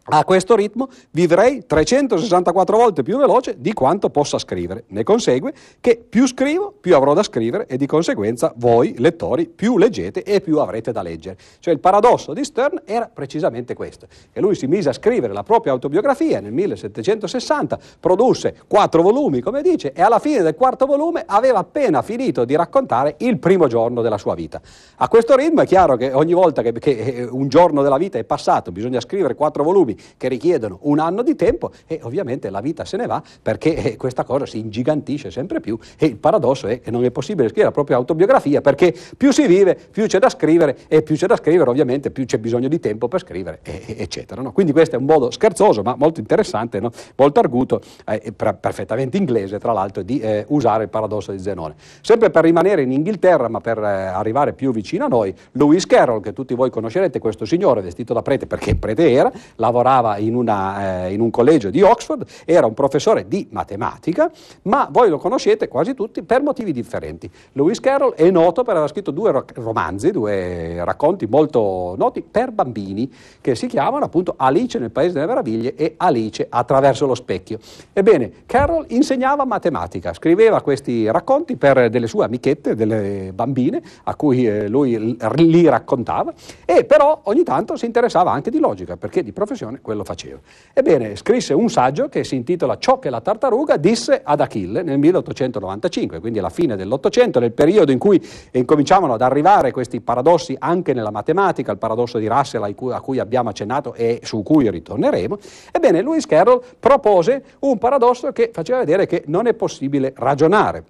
a 0.09 0.25
questo 0.25 0.55
ritmo 0.55 0.87
vivrei 1.11 1.65
364 1.65 2.77
volte 2.77 3.03
più 3.03 3.17
veloce 3.17 3.55
di 3.59 3.73
quanto 3.73 4.09
possa 4.09 4.37
scrivere. 4.39 4.85
Ne 4.87 5.03
consegue 5.03 5.53
che 5.79 6.03
più 6.07 6.27
scrivo, 6.27 6.73
più 6.79 6.95
avrò 6.95 7.13
da 7.13 7.23
scrivere 7.23 7.67
e 7.67 7.77
di 7.77 7.85
conseguenza 7.85 8.51
voi, 8.55 8.95
lettori, 8.97 9.47
più 9.47 9.77
leggete 9.77 10.23
e 10.23 10.41
più 10.41 10.59
avrete 10.59 10.91
da 10.91 11.01
leggere. 11.01 11.37
Cioè 11.59 11.73
il 11.73 11.79
paradosso 11.79 12.33
di 12.33 12.43
Stern 12.43 12.81
era 12.85 13.09
precisamente 13.11 13.73
questo, 13.73 14.07
che 14.31 14.41
lui 14.41 14.55
si 14.55 14.67
mise 14.67 14.89
a 14.89 14.93
scrivere 14.93 15.33
la 15.33 15.43
propria 15.43 15.73
autobiografia 15.73 16.39
nel 16.39 16.53
1760, 16.53 17.77
produsse 17.99 18.55
quattro 18.67 19.01
volumi, 19.01 19.41
come 19.41 19.61
dice, 19.61 19.93
e 19.93 20.01
alla 20.01 20.19
fine 20.19 20.41
del 20.41 20.55
quarto 20.55 20.85
volume 20.85 21.23
aveva 21.25 21.59
appena 21.59 22.01
finito 22.01 22.45
di 22.45 22.55
raccontare 22.55 23.15
il 23.19 23.37
primo 23.37 23.67
giorno 23.67 24.01
della 24.01 24.17
sua 24.17 24.33
vita. 24.33 24.59
A 24.97 25.07
questo 25.07 25.35
ritmo 25.35 25.61
è 25.61 25.65
chiaro 25.65 25.97
che 25.97 26.11
ogni 26.13 26.33
volta 26.33 26.61
che, 26.61 26.71
che 26.73 27.27
un 27.29 27.47
giorno 27.47 27.83
della 27.83 27.97
vita 27.97 28.17
è 28.17 28.23
passato, 28.23 28.71
bisogna 28.71 28.99
scrivere 28.99 29.35
quattro 29.35 29.63
volumi 29.63 29.97
che 30.17 30.27
richiedono 30.27 30.79
un 30.83 30.99
anno 30.99 31.21
di 31.21 31.35
tempo 31.35 31.71
e 31.88 31.99
ovviamente 32.03 32.49
la 32.49 32.62
vita 32.62 32.85
se 32.85 32.97
ne 32.97 33.05
va 33.05 33.21
perché 33.41 33.75
eh, 33.75 33.95
questa 33.95 34.23
cosa 34.23 34.45
si 34.45 34.59
ingigantisce 34.59 35.31
sempre 35.31 35.59
più 35.59 35.77
e 35.97 36.05
il 36.05 36.17
paradosso 36.17 36.67
è 36.67 36.79
che 36.79 36.91
non 36.91 37.03
è 37.03 37.12
possibile 37.12 37.47
scrivere 37.47 37.67
la 37.67 37.73
propria 37.73 37.97
autobiografia 37.97 38.62
perché 38.62 38.93
più 39.17 39.31
si 39.31 39.47
vive, 39.47 39.75
più 39.75 40.05
c'è 40.05 40.19
da 40.19 40.29
scrivere 40.29 40.77
e 40.88 41.01
più 41.01 41.15
c'è 41.15 41.27
da 41.27 41.35
scrivere 41.35 41.69
ovviamente 41.69 42.12
più 42.12 42.25
c'è 42.25 42.38
bisogno 42.38 42.67
di 42.67 42.79
tempo 42.79 43.07
per 43.07 43.19
scrivere, 43.19 43.59
eccetera. 43.63 44.41
No? 44.41 44.51
Quindi 44.51 44.71
questo 44.71 44.95
è 44.95 44.99
un 44.99 45.05
modo 45.05 45.31
scherzoso 45.31 45.81
ma 45.81 45.95
molto 45.95 46.19
interessante, 46.19 46.79
no? 46.79 46.91
molto 47.15 47.39
arguto, 47.39 47.81
eh, 48.05 48.31
perfettamente 48.31 49.17
inglese 49.17 49.59
tra 49.59 49.73
l'altro, 49.73 50.01
di 50.03 50.19
eh, 50.19 50.45
usare 50.49 50.83
il 50.83 50.89
paradosso 50.89 51.31
di 51.31 51.39
Zenone. 51.39 51.75
Sempre 52.01 52.29
per 52.29 52.43
rimanere 52.43 52.81
in 52.81 52.91
Inghilterra 52.91 53.47
ma 53.47 53.59
per 53.59 53.77
eh, 53.79 53.81
arrivare 53.83 54.53
più 54.53 54.71
vicino 54.71 55.05
a 55.05 55.07
noi, 55.07 55.33
Lewis 55.53 55.85
Carroll, 55.85 56.21
che 56.21 56.33
tutti 56.33 56.53
voi 56.53 56.69
conoscerete, 56.69 57.19
questo 57.19 57.45
signore 57.45 57.81
vestito 57.81 58.13
da 58.13 58.21
prete 58.21 58.47
perché 58.47 58.75
prete 58.75 59.12
era, 59.12 59.31
lavorava 59.55 59.88
lavorava 59.89 60.17
in, 60.17 60.36
una, 60.36 61.06
eh, 61.06 61.13
in, 61.13 61.21
un 61.21 61.32
collegio 61.32 61.69
di 61.69 61.82
Oxford, 61.82 62.25
era 62.45 62.65
un 62.67 62.73
professore 62.73 63.28
di 63.28 63.47
matematica, 63.52 64.32
ma 64.63 64.88
voi 64.89 65.10
lo 65.10 65.17
conoscete 65.17 65.67
quasi 65.67 65.95
tutti 65.95 66.21
per 66.21 66.41
motivi 66.41 66.71
differenti. 66.71 67.30
Lewis 67.54 67.80
Carroll 67.80 68.13
è 68.13 68.30
noto 68.30 68.63
per 68.63 68.75
aver 68.78 68.89
scritto 68.89 69.12
due 69.12 69.43
romanzi, 69.56 70.12
due 70.12 70.84
racconti 70.84 71.25
molto 71.25 71.95
noti 71.97 72.21
per 72.21 72.52
bambini, 72.52 73.12
che 73.41 73.56
si 73.56 73.67
chiamano 73.67 74.06
appunto 74.06 74.36
Alice 74.38 74.78
nel 74.78 74.91
Paese 74.91 75.13
delle 75.13 75.25
Meraviglie 75.25 75.75
e 75.75 75.95
Alice 75.97 76.45
attraverso 76.47 77.06
lo 77.08 77.15
specchio. 77.15 77.58
Ebbene, 77.91 78.32
Carroll 78.45 78.86
insegnava 78.89 79.45
matematica, 79.45 80.13
scriveva 80.13 80.62
questi 80.62 81.10
racconti 81.10 81.56
per 81.56 81.89
delle 81.89 82.08
sue 82.08 82.25
amichette, 82.25 82.75
delle 82.75 83.32
bambine, 83.34 83.82
a 84.04 84.15
cui 84.15 84.45
eh, 84.45 84.67
lui 84.67 85.17
li 85.36 85.67
raccontava, 85.67 86.34
e 86.65 86.86
però 86.86 87.21
ogni 87.23 87.43
tanto 87.43 87.75
si 87.75 87.86
interessava 87.86 88.32
anche 88.32 88.52
di 88.52 88.60
logica, 88.60 88.97
perché 88.97 89.23
di 89.23 89.32
professione 89.32 89.68
quello 89.82 90.03
faceva. 90.03 90.39
Ebbene, 90.73 91.15
scrisse 91.15 91.53
un 91.53 91.69
saggio 91.69 92.10
che 92.10 92.23
si 92.23 92.36
intitola 92.36 92.77
Ciò 92.77 92.99
che 92.99 93.10
la 93.10 93.21
tartaruga 93.21 93.77
disse 93.77 94.21
ad 94.23 94.41
Achille 94.41 94.82
nel 94.82 94.97
1895, 94.97 96.19
quindi 96.19 96.39
alla 96.39 96.49
fine 96.49 96.75
dell'Ottocento, 96.75 97.39
nel 97.39 97.51
periodo 97.51 97.91
in 97.91 97.99
cui 97.99 98.21
incominciavano 98.51 99.13
ad 99.13 99.21
arrivare 99.21 99.71
questi 99.71 100.01
paradossi 100.01 100.55
anche 100.58 100.93
nella 100.93 101.12
matematica, 101.12 101.71
il 101.71 101.77
paradosso 101.77 102.17
di 102.17 102.27
Russell 102.27 102.63
a 102.63 103.01
cui 103.01 103.19
abbiamo 103.19 103.49
accennato 103.49 103.93
e 103.93 104.19
su 104.23 104.43
cui 104.43 104.69
ritorneremo. 104.69 105.38
Ebbene, 105.71 106.01
Lewis 106.01 106.25
Carroll 106.25 106.62
propose 106.79 107.43
un 107.60 107.77
paradosso 107.77 108.32
che 108.32 108.49
faceva 108.53 108.79
vedere 108.79 109.05
che 109.05 109.23
non 109.27 109.47
è 109.47 109.53
possibile 109.53 110.13
ragionare 110.15 110.84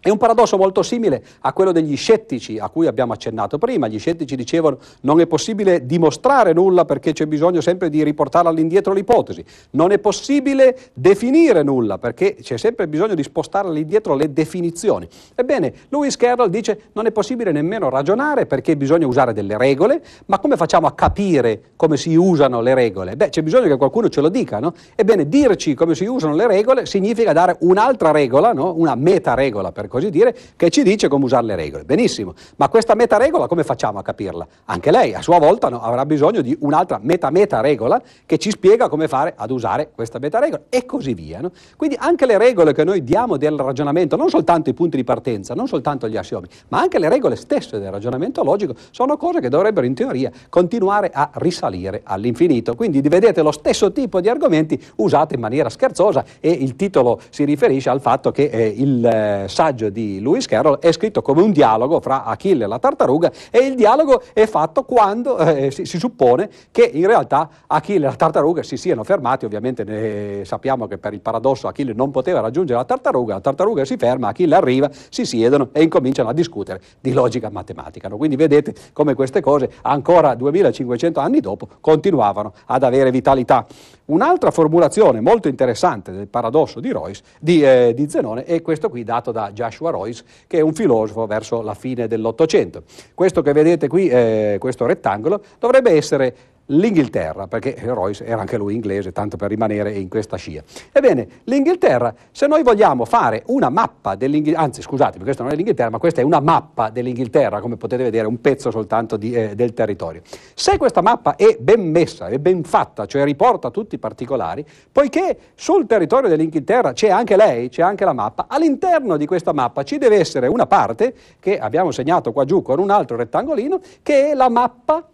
è 0.00 0.08
un 0.08 0.16
paradosso 0.16 0.56
molto 0.56 0.82
simile 0.82 1.22
a 1.40 1.52
quello 1.52 1.72
degli 1.72 1.96
scettici 1.96 2.58
a 2.58 2.68
cui 2.70 2.86
abbiamo 2.86 3.12
accennato 3.12 3.58
prima. 3.58 3.86
Gli 3.86 3.98
scettici 3.98 4.34
dicevano 4.34 4.78
non 5.02 5.20
è 5.20 5.26
possibile 5.26 5.84
dimostrare 5.84 6.52
nulla 6.54 6.86
perché 6.86 7.12
c'è 7.12 7.26
bisogno 7.26 7.60
sempre 7.60 7.90
di 7.90 8.02
riportare 8.02 8.48
all'indietro 8.48 8.92
l'ipotesi. 8.94 9.44
Non 9.72 9.92
è 9.92 9.98
possibile 9.98 10.76
definire 10.94 11.62
nulla 11.62 11.98
perché 11.98 12.36
c'è 12.40 12.56
sempre 12.56 12.88
bisogno 12.88 13.14
di 13.14 13.22
spostare 13.22 13.68
all'indietro 13.68 14.14
le 14.14 14.32
definizioni. 14.32 15.06
Ebbene, 15.34 15.72
Lewis 15.90 16.16
Carroll 16.16 16.48
dice 16.48 16.84
non 16.92 17.04
è 17.04 17.12
possibile 17.12 17.52
nemmeno 17.52 17.90
ragionare 17.90 18.46
perché 18.46 18.76
bisogna 18.76 19.06
usare 19.06 19.34
delle 19.34 19.58
regole, 19.58 20.02
ma 20.26 20.38
come 20.38 20.56
facciamo 20.56 20.86
a 20.86 20.92
capire 20.92 21.60
come 21.76 21.98
si 21.98 22.14
usano 22.14 22.62
le 22.62 22.72
regole? 22.72 23.16
Beh, 23.16 23.28
c'è 23.28 23.42
bisogno 23.42 23.68
che 23.68 23.76
qualcuno 23.76 24.08
ce 24.08 24.22
lo 24.22 24.30
dica, 24.30 24.60
no? 24.60 24.72
Ebbene, 24.94 25.28
dirci 25.28 25.74
come 25.74 25.94
si 25.94 26.06
usano 26.06 26.34
le 26.34 26.46
regole 26.46 26.86
significa 26.86 27.32
dare 27.34 27.56
un'altra 27.60 28.10
regola, 28.10 28.52
no? 28.52 28.72
una 28.76 28.94
meta 28.94 29.34
regola 29.34 29.72
per 29.72 29.88
così 29.90 30.08
dire, 30.08 30.34
che 30.56 30.70
ci 30.70 30.82
dice 30.82 31.08
come 31.08 31.24
usare 31.24 31.44
le 31.44 31.56
regole. 31.56 31.84
Benissimo, 31.84 32.32
ma 32.56 32.70
questa 32.70 32.94
meta-regola 32.94 33.46
come 33.46 33.64
facciamo 33.64 33.98
a 33.98 34.02
capirla? 34.02 34.46
Anche 34.66 34.90
lei 34.90 35.12
a 35.12 35.20
sua 35.20 35.38
volta 35.38 35.68
no, 35.68 35.82
avrà 35.82 36.06
bisogno 36.06 36.40
di 36.40 36.56
un'altra 36.60 36.98
meta-meta-regola 37.02 38.00
che 38.24 38.38
ci 38.38 38.50
spiega 38.50 38.88
come 38.88 39.08
fare 39.08 39.34
ad 39.36 39.50
usare 39.50 39.90
questa 39.94 40.18
meta-regola 40.18 40.62
e 40.70 40.86
così 40.86 41.12
via. 41.12 41.40
No? 41.40 41.50
Quindi 41.76 41.96
anche 41.98 42.24
le 42.24 42.38
regole 42.38 42.72
che 42.72 42.84
noi 42.84 43.04
diamo 43.04 43.36
del 43.36 43.58
ragionamento, 43.58 44.16
non 44.16 44.30
soltanto 44.30 44.70
i 44.70 44.74
punti 44.74 44.96
di 44.96 45.04
partenza, 45.04 45.54
non 45.54 45.66
soltanto 45.66 46.08
gli 46.08 46.16
assiomi, 46.16 46.46
ma 46.68 46.80
anche 46.80 46.98
le 46.98 47.08
regole 47.08 47.36
stesse 47.36 47.78
del 47.78 47.90
ragionamento 47.90 48.42
logico, 48.42 48.74
sono 48.90 49.16
cose 49.16 49.40
che 49.40 49.48
dovrebbero 49.48 49.86
in 49.86 49.94
teoria 49.94 50.30
continuare 50.48 51.10
a 51.12 51.30
risalire 51.34 52.02
all'infinito. 52.04 52.74
Quindi 52.74 53.00
vedete 53.00 53.42
lo 53.42 53.52
stesso 53.52 53.92
tipo 53.92 54.20
di 54.20 54.28
argomenti 54.28 54.80
usati 54.96 55.34
in 55.34 55.40
maniera 55.40 55.68
scherzosa 55.68 56.24
e 56.38 56.50
il 56.50 56.76
titolo 56.76 57.20
si 57.30 57.44
riferisce 57.44 57.90
al 57.90 58.00
fatto 58.00 58.30
che 58.30 58.44
eh, 58.44 58.74
il 58.76 59.04
eh, 59.04 59.44
saggio 59.48 59.79
di 59.88 60.20
Lewis 60.20 60.46
Carroll 60.46 60.78
è 60.78 60.92
scritto 60.92 61.22
come 61.22 61.42
un 61.42 61.52
dialogo 61.52 62.00
fra 62.00 62.24
Achille 62.24 62.64
e 62.64 62.66
la 62.66 62.78
tartaruga 62.78 63.32
e 63.50 63.60
il 63.60 63.74
dialogo 63.74 64.22
è 64.32 64.46
fatto 64.46 64.82
quando 64.84 65.38
eh, 65.38 65.70
si, 65.70 65.84
si, 65.84 65.98
suppone 65.98 66.50
che 66.70 66.82
in 66.82 67.06
realtà 67.06 67.48
Achille 67.66 68.06
e 68.06 68.08
la 68.08 68.14
tartaruga 68.14 68.62
si 68.62 68.76
siano 68.76 69.04
fermati, 69.04 69.44
ovviamente 69.44 69.84
ne, 69.84 70.44
sappiamo 70.44 70.86
che 70.86 70.98
per 70.98 71.14
il 71.14 71.20
paradosso 71.20 71.68
Achille 71.68 71.92
non 71.92 72.10
poteva 72.10 72.40
raggiungere 72.40 72.78
la 72.78 72.84
tartaruga, 72.84 73.34
la 73.34 73.40
tartaruga 73.40 73.84
si 73.84 73.96
ferma, 73.96 74.28
Achille 74.28 74.54
arriva, 74.54 74.90
si 75.08 75.24
siedono 75.24 75.70
e 75.72 75.82
incominciano 75.82 76.28
a 76.28 76.32
discutere 76.32 76.80
di 77.00 77.12
logica 77.12 77.48
matematica. 77.50 78.08
No? 78.08 78.16
Quindi 78.16 78.36
vedete 78.36 78.74
come 78.92 79.14
queste 79.14 79.40
cose 79.40 79.70
ancora 79.82 80.34
2500 80.34 81.20
anni 81.20 81.40
dopo 81.40 81.68
continuavano 81.80 82.52
ad 82.66 82.82
avere 82.82 83.10
vitalità. 83.10 83.66
Un'altra 84.10 84.50
formulazione 84.50 85.20
molto 85.20 85.46
interessante 85.46 86.10
del 86.10 86.26
paradosso 86.26 86.80
di, 86.80 86.90
Royce, 86.90 87.22
di, 87.38 87.62
eh, 87.62 87.92
di 87.94 88.10
Zenone 88.10 88.42
è 88.42 88.60
questo 88.60 88.88
qui 88.88 89.04
dato 89.04 89.30
da 89.30 89.52
Joshua 89.52 89.90
Royce, 89.90 90.24
che 90.48 90.58
è 90.58 90.60
un 90.60 90.72
filosofo 90.72 91.26
verso 91.26 91.62
la 91.62 91.74
fine 91.74 92.08
dell'Ottocento. 92.08 92.82
Questo 93.14 93.40
che 93.40 93.52
vedete 93.52 93.86
qui, 93.86 94.08
eh, 94.08 94.56
questo 94.58 94.84
rettangolo, 94.84 95.40
dovrebbe 95.60 95.92
essere 95.92 96.34
l'Inghilterra, 96.70 97.46
perché 97.46 97.76
Royce 97.84 98.24
era 98.24 98.40
anche 98.40 98.56
lui 98.56 98.74
inglese, 98.74 99.12
tanto 99.12 99.36
per 99.36 99.48
rimanere 99.48 99.92
in 99.92 100.08
questa 100.08 100.36
scia. 100.36 100.62
Ebbene, 100.92 101.28
l'Inghilterra, 101.44 102.14
se 102.30 102.46
noi 102.46 102.62
vogliamo 102.62 103.04
fare 103.04 103.42
una 103.46 103.68
mappa 103.68 104.14
dell'Inghilterra, 104.14 104.64
anzi 104.64 104.82
scusatemi, 104.82 105.24
questa 105.24 105.42
non 105.42 105.52
è 105.52 105.56
l'Inghilterra, 105.56 105.90
ma 105.90 105.98
questa 105.98 106.20
è 106.20 106.24
una 106.24 106.40
mappa 106.40 106.90
dell'Inghilterra, 106.90 107.60
come 107.60 107.76
potete 107.76 108.02
vedere, 108.02 108.26
un 108.26 108.40
pezzo 108.40 108.70
soltanto 108.70 109.16
di, 109.16 109.32
eh, 109.32 109.54
del 109.54 109.74
territorio. 109.74 110.22
Se 110.54 110.76
questa 110.76 111.00
mappa 111.00 111.36
è 111.36 111.56
ben 111.58 111.88
messa, 111.90 112.28
è 112.28 112.38
ben 112.38 112.62
fatta, 112.62 113.06
cioè 113.06 113.24
riporta 113.24 113.70
tutti 113.70 113.96
i 113.96 113.98
particolari, 113.98 114.64
poiché 114.90 115.36
sul 115.54 115.86
territorio 115.86 116.28
dell'Inghilterra 116.28 116.92
c'è 116.92 117.08
anche 117.10 117.36
lei, 117.36 117.68
c'è 117.68 117.82
anche 117.82 118.04
la 118.04 118.12
mappa, 118.12 118.46
all'interno 118.48 119.16
di 119.16 119.26
questa 119.26 119.52
mappa 119.52 119.82
ci 119.82 119.98
deve 119.98 120.18
essere 120.18 120.46
una 120.46 120.66
parte, 120.66 121.14
che 121.40 121.58
abbiamo 121.58 121.90
segnato 121.90 122.32
qua 122.32 122.44
giù 122.44 122.62
con 122.62 122.78
un 122.78 122.90
altro 122.90 123.16
rettangolino, 123.16 123.80
che 124.02 124.30
è 124.30 124.34
la 124.34 124.48
mappa 124.48 125.04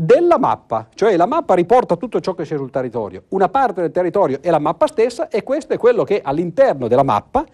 della 0.00 0.38
mappa, 0.38 0.86
cioè 0.94 1.16
la 1.16 1.26
mappa 1.26 1.54
riporta 1.54 1.96
tutto 1.96 2.20
ciò 2.20 2.32
che 2.34 2.44
c'è 2.44 2.56
sul 2.56 2.70
territorio, 2.70 3.24
una 3.30 3.48
parte 3.48 3.80
del 3.80 3.90
territorio 3.90 4.38
è 4.40 4.48
la 4.48 4.60
mappa 4.60 4.86
stessa 4.86 5.26
e 5.26 5.42
questo 5.42 5.72
è 5.72 5.76
quello 5.76 6.04
che 6.04 6.20
all'interno 6.22 6.86
della 6.86 7.02
mappa 7.02 7.44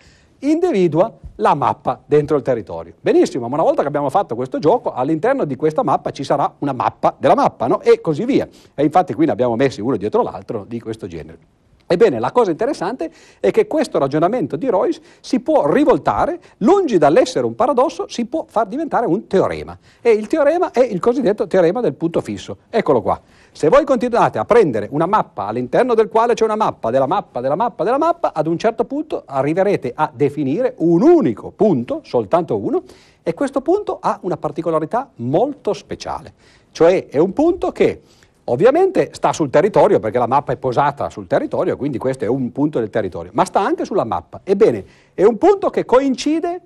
individua 0.41 1.11
la 1.37 1.55
mappa 1.55 2.03
dentro 2.05 2.37
il 2.37 2.43
territorio. 2.43 2.93
Benissimo, 3.01 3.49
ma 3.49 3.55
una 3.55 3.63
volta 3.63 3.81
che 3.81 3.89
abbiamo 3.89 4.11
fatto 4.11 4.35
questo 4.35 4.59
gioco, 4.59 4.93
all'interno 4.93 5.47
di 5.47 5.57
questa 5.57 5.83
mappa 5.83 6.11
ci 6.11 6.23
sarà 6.23 6.53
una 6.59 6.75
mappa 6.75 7.17
della 7.19 7.35
mappa, 7.35 7.67
no? 7.67 7.81
E 7.81 8.03
così 8.03 8.27
via. 8.27 8.47
E 8.75 8.85
infatti 8.85 9.15
qui 9.15 9.25
ne 9.25 9.33
abbiamo 9.33 9.57
messi 9.57 9.81
uno 9.81 9.97
dietro 9.97 10.21
l'altro 10.21 10.67
di 10.69 10.79
questo 10.81 11.07
genere. 11.07 11.39
Ebbene, 11.87 12.19
la 12.19 12.33
cosa 12.33 12.51
interessante 12.51 13.11
è 13.41 13.51
che 13.51 13.67
questo 13.67 13.99
ragionamento 13.99 14.57
di 14.57 14.69
Royce 14.69 15.01
si 15.21 15.41
può 15.41 15.71
rivoltare, 15.71 16.41
lungi 16.59 16.97
dall'essere 16.97 17.45
un 17.45 17.55
paradosso, 17.55 18.07
si 18.09 18.25
può 18.25 18.47
far 18.49 18.67
diventare 18.67 19.07
un 19.07 19.27
teorema. 19.27 19.79
E 20.01 20.11
il 20.13 20.27
teorema 20.27 20.71
è 20.71 20.81
il 20.81 20.99
cosiddetto 20.99 21.47
teorema 21.47 21.81
del 21.81 21.95
punto 21.95 22.21
fisso. 22.21 22.59
Eccolo 22.71 23.03
qua. 23.03 23.21
Se 23.53 23.69
voi 23.69 23.85
continuate 23.85 24.39
a 24.39 24.45
prendere 24.45 24.89
una 24.91 25.07
mappa 25.07 25.47
all'interno 25.47 25.95
del 25.95 26.09
quale 26.09 26.35
c'è 26.35 26.45
una 26.45 26.57
mappa 26.57 26.91
della 26.91 27.07
mappa 27.07 27.41
della 27.41 27.55
mappa 27.55 27.85
della 27.85 27.99
mappa, 27.99 28.33
ad 28.35 28.47
un 28.47 28.59
certo 28.59 28.85
punto 28.85 29.23
arriverete 29.27 29.93
a 29.95 30.11
definire 30.13 30.75
un 30.79 31.03
unico 31.03 31.53
punto, 31.53 32.01
soltanto 32.03 32.57
uno, 32.57 32.83
e 33.23 33.35
questo 33.35 33.61
punto 33.61 33.99
ha 34.01 34.19
una 34.23 34.37
particolarità 34.37 35.11
molto 35.17 35.73
speciale. 35.73 36.33
Cioè 36.73 37.07
è 37.07 37.19
un 37.19 37.33
punto 37.33 37.71
che 37.71 38.01
Ovviamente 38.45 39.11
sta 39.13 39.33
sul 39.33 39.49
territorio 39.49 40.01
perché 40.01 40.19
la 40.19 40.27
mappa 40.27 40.53
è 40.53 40.57
posata 40.57 41.09
sul 41.09 41.27
territorio, 41.27 41.77
quindi 41.77 41.97
questo 41.97 42.25
è 42.25 42.29
un 42.29 42.53
punto 42.53 42.79
del 42.79 42.91
territorio, 42.91 43.31
ma 43.35 43.45
sta 43.45 43.61
anche 43.61 43.85
sulla 43.87 44.05
mappa. 44.05 44.41
Ebbene, 44.45 44.85
è 45.15 45.25
un 45.25 45.39
punto 45.39 45.71
che 45.71 45.85
coincide 45.85 46.61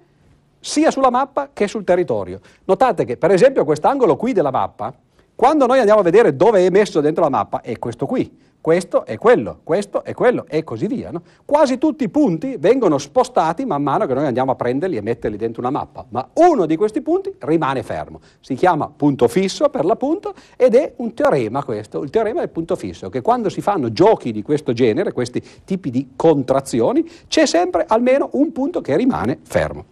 sia 0.58 0.90
sulla 0.90 1.10
mappa 1.10 1.50
che 1.52 1.68
sul 1.68 1.84
territorio. 1.84 2.40
Notate 2.64 3.04
che 3.04 3.16
per 3.16 3.30
esempio 3.30 3.64
quest'angolo 3.64 4.16
qui 4.16 4.32
della 4.32 4.50
mappa, 4.50 4.92
quando 5.38 5.66
noi 5.66 5.78
andiamo 5.78 6.00
a 6.00 6.02
vedere 6.02 6.34
dove 6.34 6.66
è 6.66 6.68
messo 6.68 7.00
dentro 7.00 7.22
la 7.22 7.30
mappa, 7.30 7.60
è 7.60 7.78
questo 7.78 8.06
qui 8.06 8.28
questo 8.60 9.06
è 9.06 9.16
quello, 9.18 9.60
questo 9.62 10.02
è 10.02 10.12
quello 10.12 10.44
e 10.48 10.64
così 10.64 10.88
via. 10.88 11.10
No? 11.10 11.22
Quasi 11.44 11.78
tutti 11.78 12.02
i 12.04 12.08
punti 12.08 12.56
vengono 12.58 12.98
spostati 12.98 13.64
man 13.64 13.82
mano 13.82 14.04
che 14.04 14.14
noi 14.14 14.26
andiamo 14.26 14.50
a 14.50 14.56
prenderli 14.56 14.96
e 14.96 15.00
metterli 15.00 15.36
dentro 15.36 15.60
una 15.62 15.70
mappa, 15.70 16.04
ma 16.08 16.28
uno 16.34 16.66
di 16.66 16.74
questi 16.76 17.00
punti 17.00 17.32
rimane 17.38 17.84
fermo. 17.84 18.20
Si 18.40 18.54
chiama 18.54 18.92
punto 18.94 19.28
fisso 19.28 19.68
per 19.68 19.84
l'appunto 19.84 20.34
ed 20.56 20.74
è 20.74 20.92
un 20.96 21.14
teorema 21.14 21.62
questo, 21.62 22.02
il 22.02 22.10
teorema 22.10 22.40
del 22.40 22.50
punto 22.50 22.74
fisso, 22.74 23.08
che 23.08 23.22
quando 23.22 23.48
si 23.48 23.60
fanno 23.60 23.92
giochi 23.92 24.32
di 24.32 24.42
questo 24.42 24.72
genere, 24.72 25.12
questi 25.12 25.42
tipi 25.64 25.90
di 25.90 26.10
contrazioni, 26.16 27.08
c'è 27.28 27.46
sempre 27.46 27.84
almeno 27.86 28.28
un 28.32 28.50
punto 28.50 28.80
che 28.80 28.96
rimane 28.96 29.38
fermo. 29.44 29.84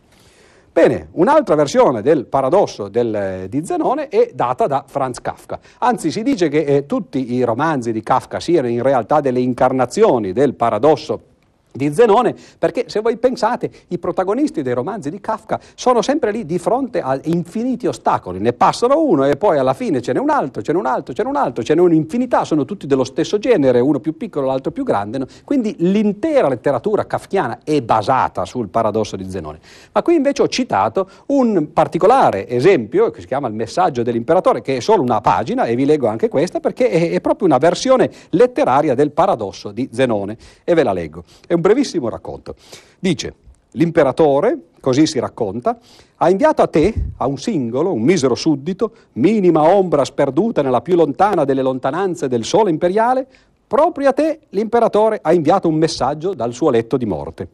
Bene, 0.76 1.08
un'altra 1.12 1.54
versione 1.54 2.02
del 2.02 2.26
paradosso 2.26 2.88
del, 2.88 3.46
di 3.48 3.64
Zenone 3.64 4.08
è 4.08 4.32
data 4.34 4.66
da 4.66 4.84
Franz 4.86 5.22
Kafka. 5.22 5.58
Anzi, 5.78 6.10
si 6.10 6.22
dice 6.22 6.50
che 6.50 6.64
eh, 6.64 6.84
tutti 6.84 7.32
i 7.32 7.42
romanzi 7.44 7.92
di 7.92 8.02
Kafka 8.02 8.40
siano 8.40 8.68
in 8.68 8.82
realtà 8.82 9.20
delle 9.20 9.40
incarnazioni 9.40 10.34
del 10.34 10.52
paradosso 10.52 11.35
di 11.76 11.92
Zenone, 11.94 12.34
perché 12.58 12.84
se 12.88 13.00
voi 13.00 13.16
pensate 13.16 13.70
i 13.88 13.98
protagonisti 13.98 14.62
dei 14.62 14.74
romanzi 14.74 15.10
di 15.10 15.20
Kafka 15.20 15.60
sono 15.74 16.02
sempre 16.02 16.30
lì 16.32 16.44
di 16.44 16.58
fronte 16.58 17.00
a 17.00 17.18
infiniti 17.24 17.86
ostacoli, 17.86 18.38
ne 18.38 18.52
passano 18.52 19.00
uno 19.00 19.24
e 19.24 19.36
poi 19.36 19.58
alla 19.58 19.74
fine 19.74 20.00
ce 20.00 20.12
n'è 20.12 20.18
un 20.18 20.30
altro, 20.30 20.62
ce 20.62 20.72
n'è 20.72 20.78
un 20.78 20.86
altro, 20.86 21.14
ce 21.14 21.22
n'è 21.22 21.28
un 21.28 21.36
altro, 21.36 21.62
ce 21.62 21.74
n'è 21.74 21.80
un'infinità, 21.80 22.44
sono 22.44 22.64
tutti 22.64 22.86
dello 22.86 23.04
stesso 23.04 23.38
genere, 23.38 23.80
uno 23.80 24.00
più 24.00 24.16
piccolo, 24.16 24.46
l'altro 24.46 24.70
più 24.72 24.84
grande, 24.84 25.18
no? 25.18 25.26
quindi 25.44 25.74
l'intera 25.78 26.48
letteratura 26.48 27.06
kafkiana 27.06 27.60
è 27.64 27.80
basata 27.82 28.44
sul 28.44 28.68
paradosso 28.68 29.16
di 29.16 29.28
Zenone. 29.30 29.58
Ma 29.92 30.02
qui 30.02 30.14
invece 30.14 30.42
ho 30.42 30.48
citato 30.48 31.08
un 31.26 31.72
particolare 31.72 32.48
esempio 32.48 33.10
che 33.10 33.20
si 33.20 33.26
chiama 33.26 33.48
Il 33.48 33.54
messaggio 33.54 34.02
dell'imperatore, 34.02 34.62
che 34.62 34.76
è 34.76 34.80
solo 34.80 35.02
una 35.02 35.20
pagina 35.20 35.64
e 35.64 35.74
vi 35.74 35.84
leggo 35.84 36.06
anche 36.06 36.28
questa 36.28 36.60
perché 36.60 36.90
è, 36.90 37.10
è 37.10 37.20
proprio 37.20 37.46
una 37.46 37.58
versione 37.58 38.10
letteraria 38.30 38.94
del 38.94 39.10
paradosso 39.10 39.70
di 39.70 39.88
Zenone 39.92 40.36
e 40.64 40.74
ve 40.74 40.82
la 40.82 40.92
leggo. 40.92 41.24
È 41.46 41.52
un 41.52 41.60
brevissimo 41.66 42.08
racconto. 42.08 42.54
Dice, 42.98 43.34
l'imperatore, 43.72 44.68
così 44.80 45.04
si 45.06 45.18
racconta, 45.18 45.78
ha 46.16 46.30
inviato 46.30 46.62
a 46.62 46.68
te, 46.68 46.94
a 47.16 47.26
un 47.26 47.38
singolo, 47.38 47.92
un 47.92 48.02
misero 48.02 48.36
suddito, 48.36 48.92
minima 49.14 49.62
ombra 49.62 50.04
sperduta 50.04 50.62
nella 50.62 50.80
più 50.80 50.94
lontana 50.94 51.44
delle 51.44 51.62
lontananze 51.62 52.28
del 52.28 52.44
sole 52.44 52.70
imperiale, 52.70 53.26
proprio 53.66 54.08
a 54.08 54.12
te 54.12 54.42
l'imperatore 54.50 55.18
ha 55.20 55.32
inviato 55.32 55.66
un 55.66 55.74
messaggio 55.74 56.34
dal 56.34 56.52
suo 56.52 56.70
letto 56.70 56.96
di 56.96 57.04
morte. 57.04 57.48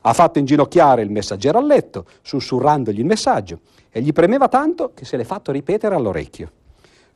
Ha 0.00 0.12
fatto 0.12 0.40
inginocchiare 0.40 1.02
il 1.02 1.10
messaggero 1.10 1.58
al 1.58 1.66
letto, 1.66 2.06
sussurrandogli 2.22 2.98
il 2.98 3.04
messaggio, 3.04 3.60
e 3.90 4.00
gli 4.02 4.12
premeva 4.12 4.48
tanto 4.48 4.90
che 4.92 5.04
se 5.04 5.16
l'è 5.16 5.22
fatto 5.22 5.52
ripetere 5.52 5.94
all'orecchio. 5.94 6.50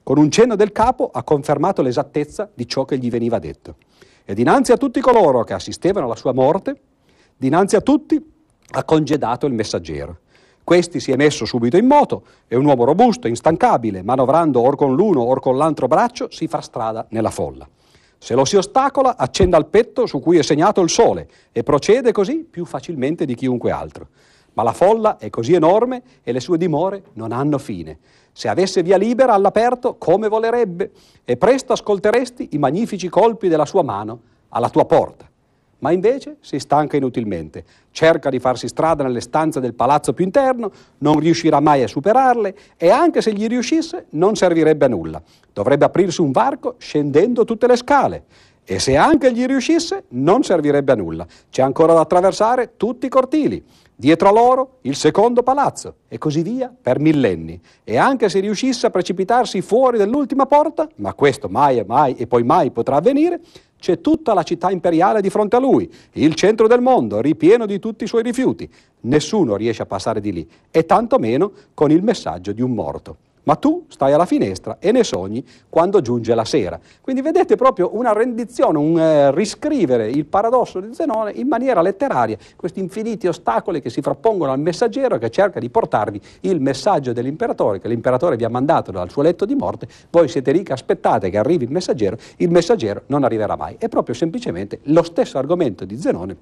Con 0.04 0.18
un 0.18 0.30
cenno 0.30 0.54
del 0.54 0.70
capo 0.70 1.10
ha 1.12 1.24
confermato 1.24 1.82
l'esattezza 1.82 2.48
di 2.54 2.68
ciò 2.68 2.84
che 2.84 2.96
gli 2.98 3.10
veniva 3.10 3.40
detto. 3.40 3.74
E 4.28 4.34
dinanzi 4.34 4.72
a 4.72 4.76
tutti 4.76 5.00
coloro 5.00 5.44
che 5.44 5.52
assistevano 5.52 6.06
alla 6.06 6.16
sua 6.16 6.32
morte, 6.32 6.80
dinanzi 7.36 7.76
a 7.76 7.80
tutti 7.80 8.20
ha 8.72 8.82
congedato 8.82 9.46
il 9.46 9.52
messaggero. 9.52 10.18
Questi 10.64 10.98
si 10.98 11.12
è 11.12 11.16
messo 11.16 11.44
subito 11.44 11.76
in 11.76 11.86
moto, 11.86 12.24
è 12.48 12.56
un 12.56 12.64
uomo 12.64 12.82
robusto, 12.82 13.28
instancabile, 13.28 14.02
manovrando 14.02 14.60
or 14.60 14.74
con 14.74 14.96
l'uno 14.96 15.22
or 15.22 15.38
con 15.38 15.56
l'altro 15.56 15.86
braccio, 15.86 16.26
si 16.32 16.48
fa 16.48 16.60
strada 16.60 17.06
nella 17.10 17.30
folla. 17.30 17.68
Se 18.18 18.34
lo 18.34 18.44
si 18.44 18.56
ostacola, 18.56 19.16
accenda 19.16 19.58
il 19.58 19.66
petto 19.66 20.06
su 20.06 20.18
cui 20.18 20.38
è 20.38 20.42
segnato 20.42 20.80
il 20.80 20.90
sole 20.90 21.28
e 21.52 21.62
procede 21.62 22.10
così 22.10 22.38
più 22.38 22.64
facilmente 22.64 23.26
di 23.26 23.36
chiunque 23.36 23.70
altro. 23.70 24.08
Ma 24.56 24.62
la 24.62 24.72
folla 24.72 25.18
è 25.18 25.28
così 25.28 25.52
enorme 25.52 26.02
e 26.22 26.32
le 26.32 26.40
sue 26.40 26.56
dimore 26.56 27.02
non 27.14 27.30
hanno 27.30 27.58
fine. 27.58 27.98
Se 28.32 28.48
avesse 28.48 28.82
via 28.82 28.96
libera 28.96 29.34
all'aperto, 29.34 29.96
come 29.96 30.28
volerebbe, 30.28 30.92
e 31.24 31.36
presto 31.36 31.74
ascolteresti 31.74 32.48
i 32.52 32.58
magnifici 32.58 33.08
colpi 33.08 33.48
della 33.48 33.66
sua 33.66 33.82
mano 33.82 34.20
alla 34.48 34.70
tua 34.70 34.86
porta. 34.86 35.28
Ma 35.78 35.90
invece 35.90 36.36
si 36.40 36.58
stanca 36.58 36.96
inutilmente, 36.96 37.64
cerca 37.90 38.30
di 38.30 38.38
farsi 38.38 38.66
strada 38.66 39.02
nelle 39.02 39.20
stanze 39.20 39.60
del 39.60 39.74
palazzo 39.74 40.14
più 40.14 40.24
interno, 40.24 40.70
non 40.98 41.18
riuscirà 41.18 41.60
mai 41.60 41.82
a 41.82 41.86
superarle 41.86 42.56
e 42.78 42.88
anche 42.88 43.20
se 43.20 43.34
gli 43.34 43.46
riuscisse 43.46 44.06
non 44.10 44.36
servirebbe 44.36 44.86
a 44.86 44.88
nulla. 44.88 45.22
Dovrebbe 45.52 45.84
aprirsi 45.84 46.22
un 46.22 46.30
varco 46.30 46.76
scendendo 46.78 47.44
tutte 47.44 47.66
le 47.66 47.76
scale 47.76 48.24
e 48.64 48.78
se 48.78 48.96
anche 48.96 49.32
gli 49.32 49.44
riuscisse 49.44 50.04
non 50.08 50.42
servirebbe 50.42 50.92
a 50.92 50.96
nulla. 50.96 51.26
C'è 51.50 51.60
ancora 51.60 51.92
da 51.92 52.00
attraversare 52.00 52.72
tutti 52.78 53.04
i 53.04 53.10
cortili 53.10 53.62
dietro 53.96 54.28
a 54.28 54.32
loro 54.32 54.78
il 54.82 54.94
secondo 54.94 55.42
palazzo 55.42 55.94
e 56.06 56.18
così 56.18 56.42
via 56.42 56.72
per 56.80 57.00
millenni. 57.00 57.58
E 57.82 57.96
anche 57.96 58.28
se 58.28 58.40
riuscisse 58.40 58.86
a 58.86 58.90
precipitarsi 58.90 59.62
fuori 59.62 59.96
dall'ultima 59.96 60.46
porta, 60.46 60.86
ma 60.96 61.14
questo 61.14 61.48
mai 61.48 61.78
e 61.78 61.84
mai 61.84 62.14
e 62.14 62.26
poi 62.26 62.42
mai 62.44 62.70
potrà 62.70 62.96
avvenire, 62.96 63.40
c'è 63.78 64.00
tutta 64.00 64.34
la 64.34 64.42
città 64.42 64.70
imperiale 64.70 65.20
di 65.20 65.30
fronte 65.30 65.56
a 65.56 65.58
lui, 65.58 65.90
il 66.12 66.34
centro 66.34 66.66
del 66.66 66.80
mondo, 66.80 67.20
ripieno 67.20 67.66
di 67.66 67.78
tutti 67.78 68.04
i 68.04 68.06
suoi 68.06 68.22
rifiuti. 68.22 68.70
Nessuno 69.00 69.56
riesce 69.56 69.82
a 69.82 69.86
passare 69.86 70.20
di 70.20 70.32
lì, 70.32 70.48
e 70.70 70.84
tantomeno 70.84 71.52
con 71.74 71.90
il 71.90 72.02
messaggio 72.02 72.52
di 72.52 72.62
un 72.62 72.72
morto 72.72 73.16
ma 73.46 73.56
tu 73.56 73.84
stai 73.88 74.12
alla 74.12 74.26
finestra 74.26 74.76
e 74.78 74.92
ne 74.92 75.04
sogni 75.04 75.44
quando 75.68 76.00
giunge 76.00 76.34
la 76.34 76.44
sera. 76.44 76.78
Quindi 77.00 77.22
vedete 77.22 77.56
proprio 77.56 77.90
una 77.94 78.12
rendizione, 78.12 78.78
un 78.78 78.98
eh, 78.98 79.30
riscrivere 79.32 80.10
il 80.10 80.26
paradosso 80.26 80.80
di 80.80 80.92
Zenone 80.92 81.32
in 81.32 81.46
maniera 81.46 81.80
letteraria, 81.80 82.36
questi 82.56 82.80
infiniti 82.80 83.26
ostacoli 83.26 83.80
che 83.80 83.90
si 83.90 84.02
frappongono 84.02 84.52
al 84.52 84.60
messaggero 84.60 85.18
che 85.18 85.30
cerca 85.30 85.60
di 85.60 85.70
portarvi 85.70 86.20
il 86.40 86.60
messaggio 86.60 87.12
dell'imperatore, 87.12 87.80
che 87.80 87.88
l'imperatore 87.88 88.36
vi 88.36 88.44
ha 88.44 88.50
mandato 88.50 88.90
dal 88.90 89.10
suo 89.10 89.22
letto 89.22 89.44
di 89.44 89.54
morte, 89.54 89.86
voi 90.10 90.28
siete 90.28 90.50
lì 90.52 90.62
che 90.62 90.72
aspettate 90.72 91.30
che 91.30 91.38
arrivi 91.38 91.64
il 91.64 91.70
messaggero, 91.70 92.16
il 92.36 92.50
messaggero 92.50 93.02
non 93.06 93.22
arriverà 93.22 93.56
mai. 93.56 93.76
È 93.78 93.88
proprio 93.88 94.14
semplicemente 94.14 94.80
lo 94.84 95.02
stesso 95.02 95.38
argomento 95.38 95.84
di 95.84 95.98
Zenone 95.98 96.36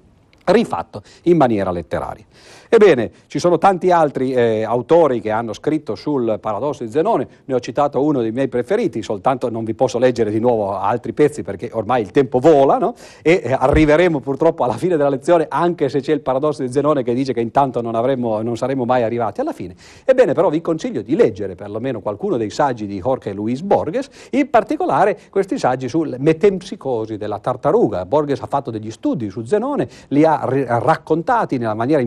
rifatto 0.45 1.01
in 1.23 1.37
maniera 1.37 1.71
letteraria. 1.71 2.25
Ebbene, 2.69 3.11
ci 3.27 3.39
sono 3.39 3.57
tanti 3.57 3.91
altri 3.91 4.33
eh, 4.33 4.63
autori 4.63 5.21
che 5.21 5.31
hanno 5.31 5.53
scritto 5.53 5.95
sul 5.95 6.37
paradosso 6.41 6.83
di 6.83 6.91
Zenone, 6.91 7.27
ne 7.45 7.53
ho 7.53 7.59
citato 7.59 8.03
uno 8.03 8.21
dei 8.21 8.31
miei 8.31 8.47
preferiti, 8.47 9.01
soltanto 9.01 9.49
non 9.49 9.63
vi 9.63 9.73
posso 9.73 9.99
leggere 9.99 10.31
di 10.31 10.39
nuovo 10.39 10.75
altri 10.77 11.13
pezzi 11.13 11.43
perché 11.43 11.69
ormai 11.73 12.01
il 12.01 12.11
tempo 12.11 12.39
vola 12.39 12.77
no? 12.77 12.95
e 13.21 13.41
eh, 13.43 13.51
arriveremo 13.53 14.19
purtroppo 14.19 14.63
alla 14.63 14.77
fine 14.77 14.97
della 14.97 15.09
lezione 15.09 15.45
anche 15.49 15.89
se 15.89 16.01
c'è 16.01 16.13
il 16.13 16.21
paradosso 16.21 16.63
di 16.63 16.71
Zenone 16.71 17.03
che 17.03 17.13
dice 17.13 17.33
che 17.33 17.41
intanto 17.41 17.81
non, 17.81 17.95
avremmo, 17.95 18.41
non 18.41 18.57
saremo 18.57 18.85
mai 18.85 19.03
arrivati 19.03 19.41
alla 19.41 19.53
fine. 19.53 19.75
Ebbene, 20.03 20.33
però 20.33 20.49
vi 20.49 20.61
consiglio 20.61 21.01
di 21.01 21.15
leggere 21.15 21.55
perlomeno 21.55 22.01
qualcuno 22.01 22.37
dei 22.37 22.49
saggi 22.49 22.87
di 22.87 22.99
Jorge 22.99 23.33
Luis 23.33 23.61
Borges, 23.61 24.09
in 24.31 24.49
particolare 24.49 25.17
questi 25.29 25.57
saggi 25.57 25.87
sulle 25.87 26.17
metempsicosi 26.19 27.17
della 27.17 27.39
tartaruga. 27.39 28.05
Borges 28.05 28.41
ha 28.41 28.47
fatto 28.47 28.71
degli 28.71 28.91
studi 28.91 29.29
su 29.29 29.43
Zenone, 29.43 29.87
li 30.09 30.25
ha 30.25 30.43
raccontati 30.43 31.57
nella 31.57 31.73
maniera 31.73 32.01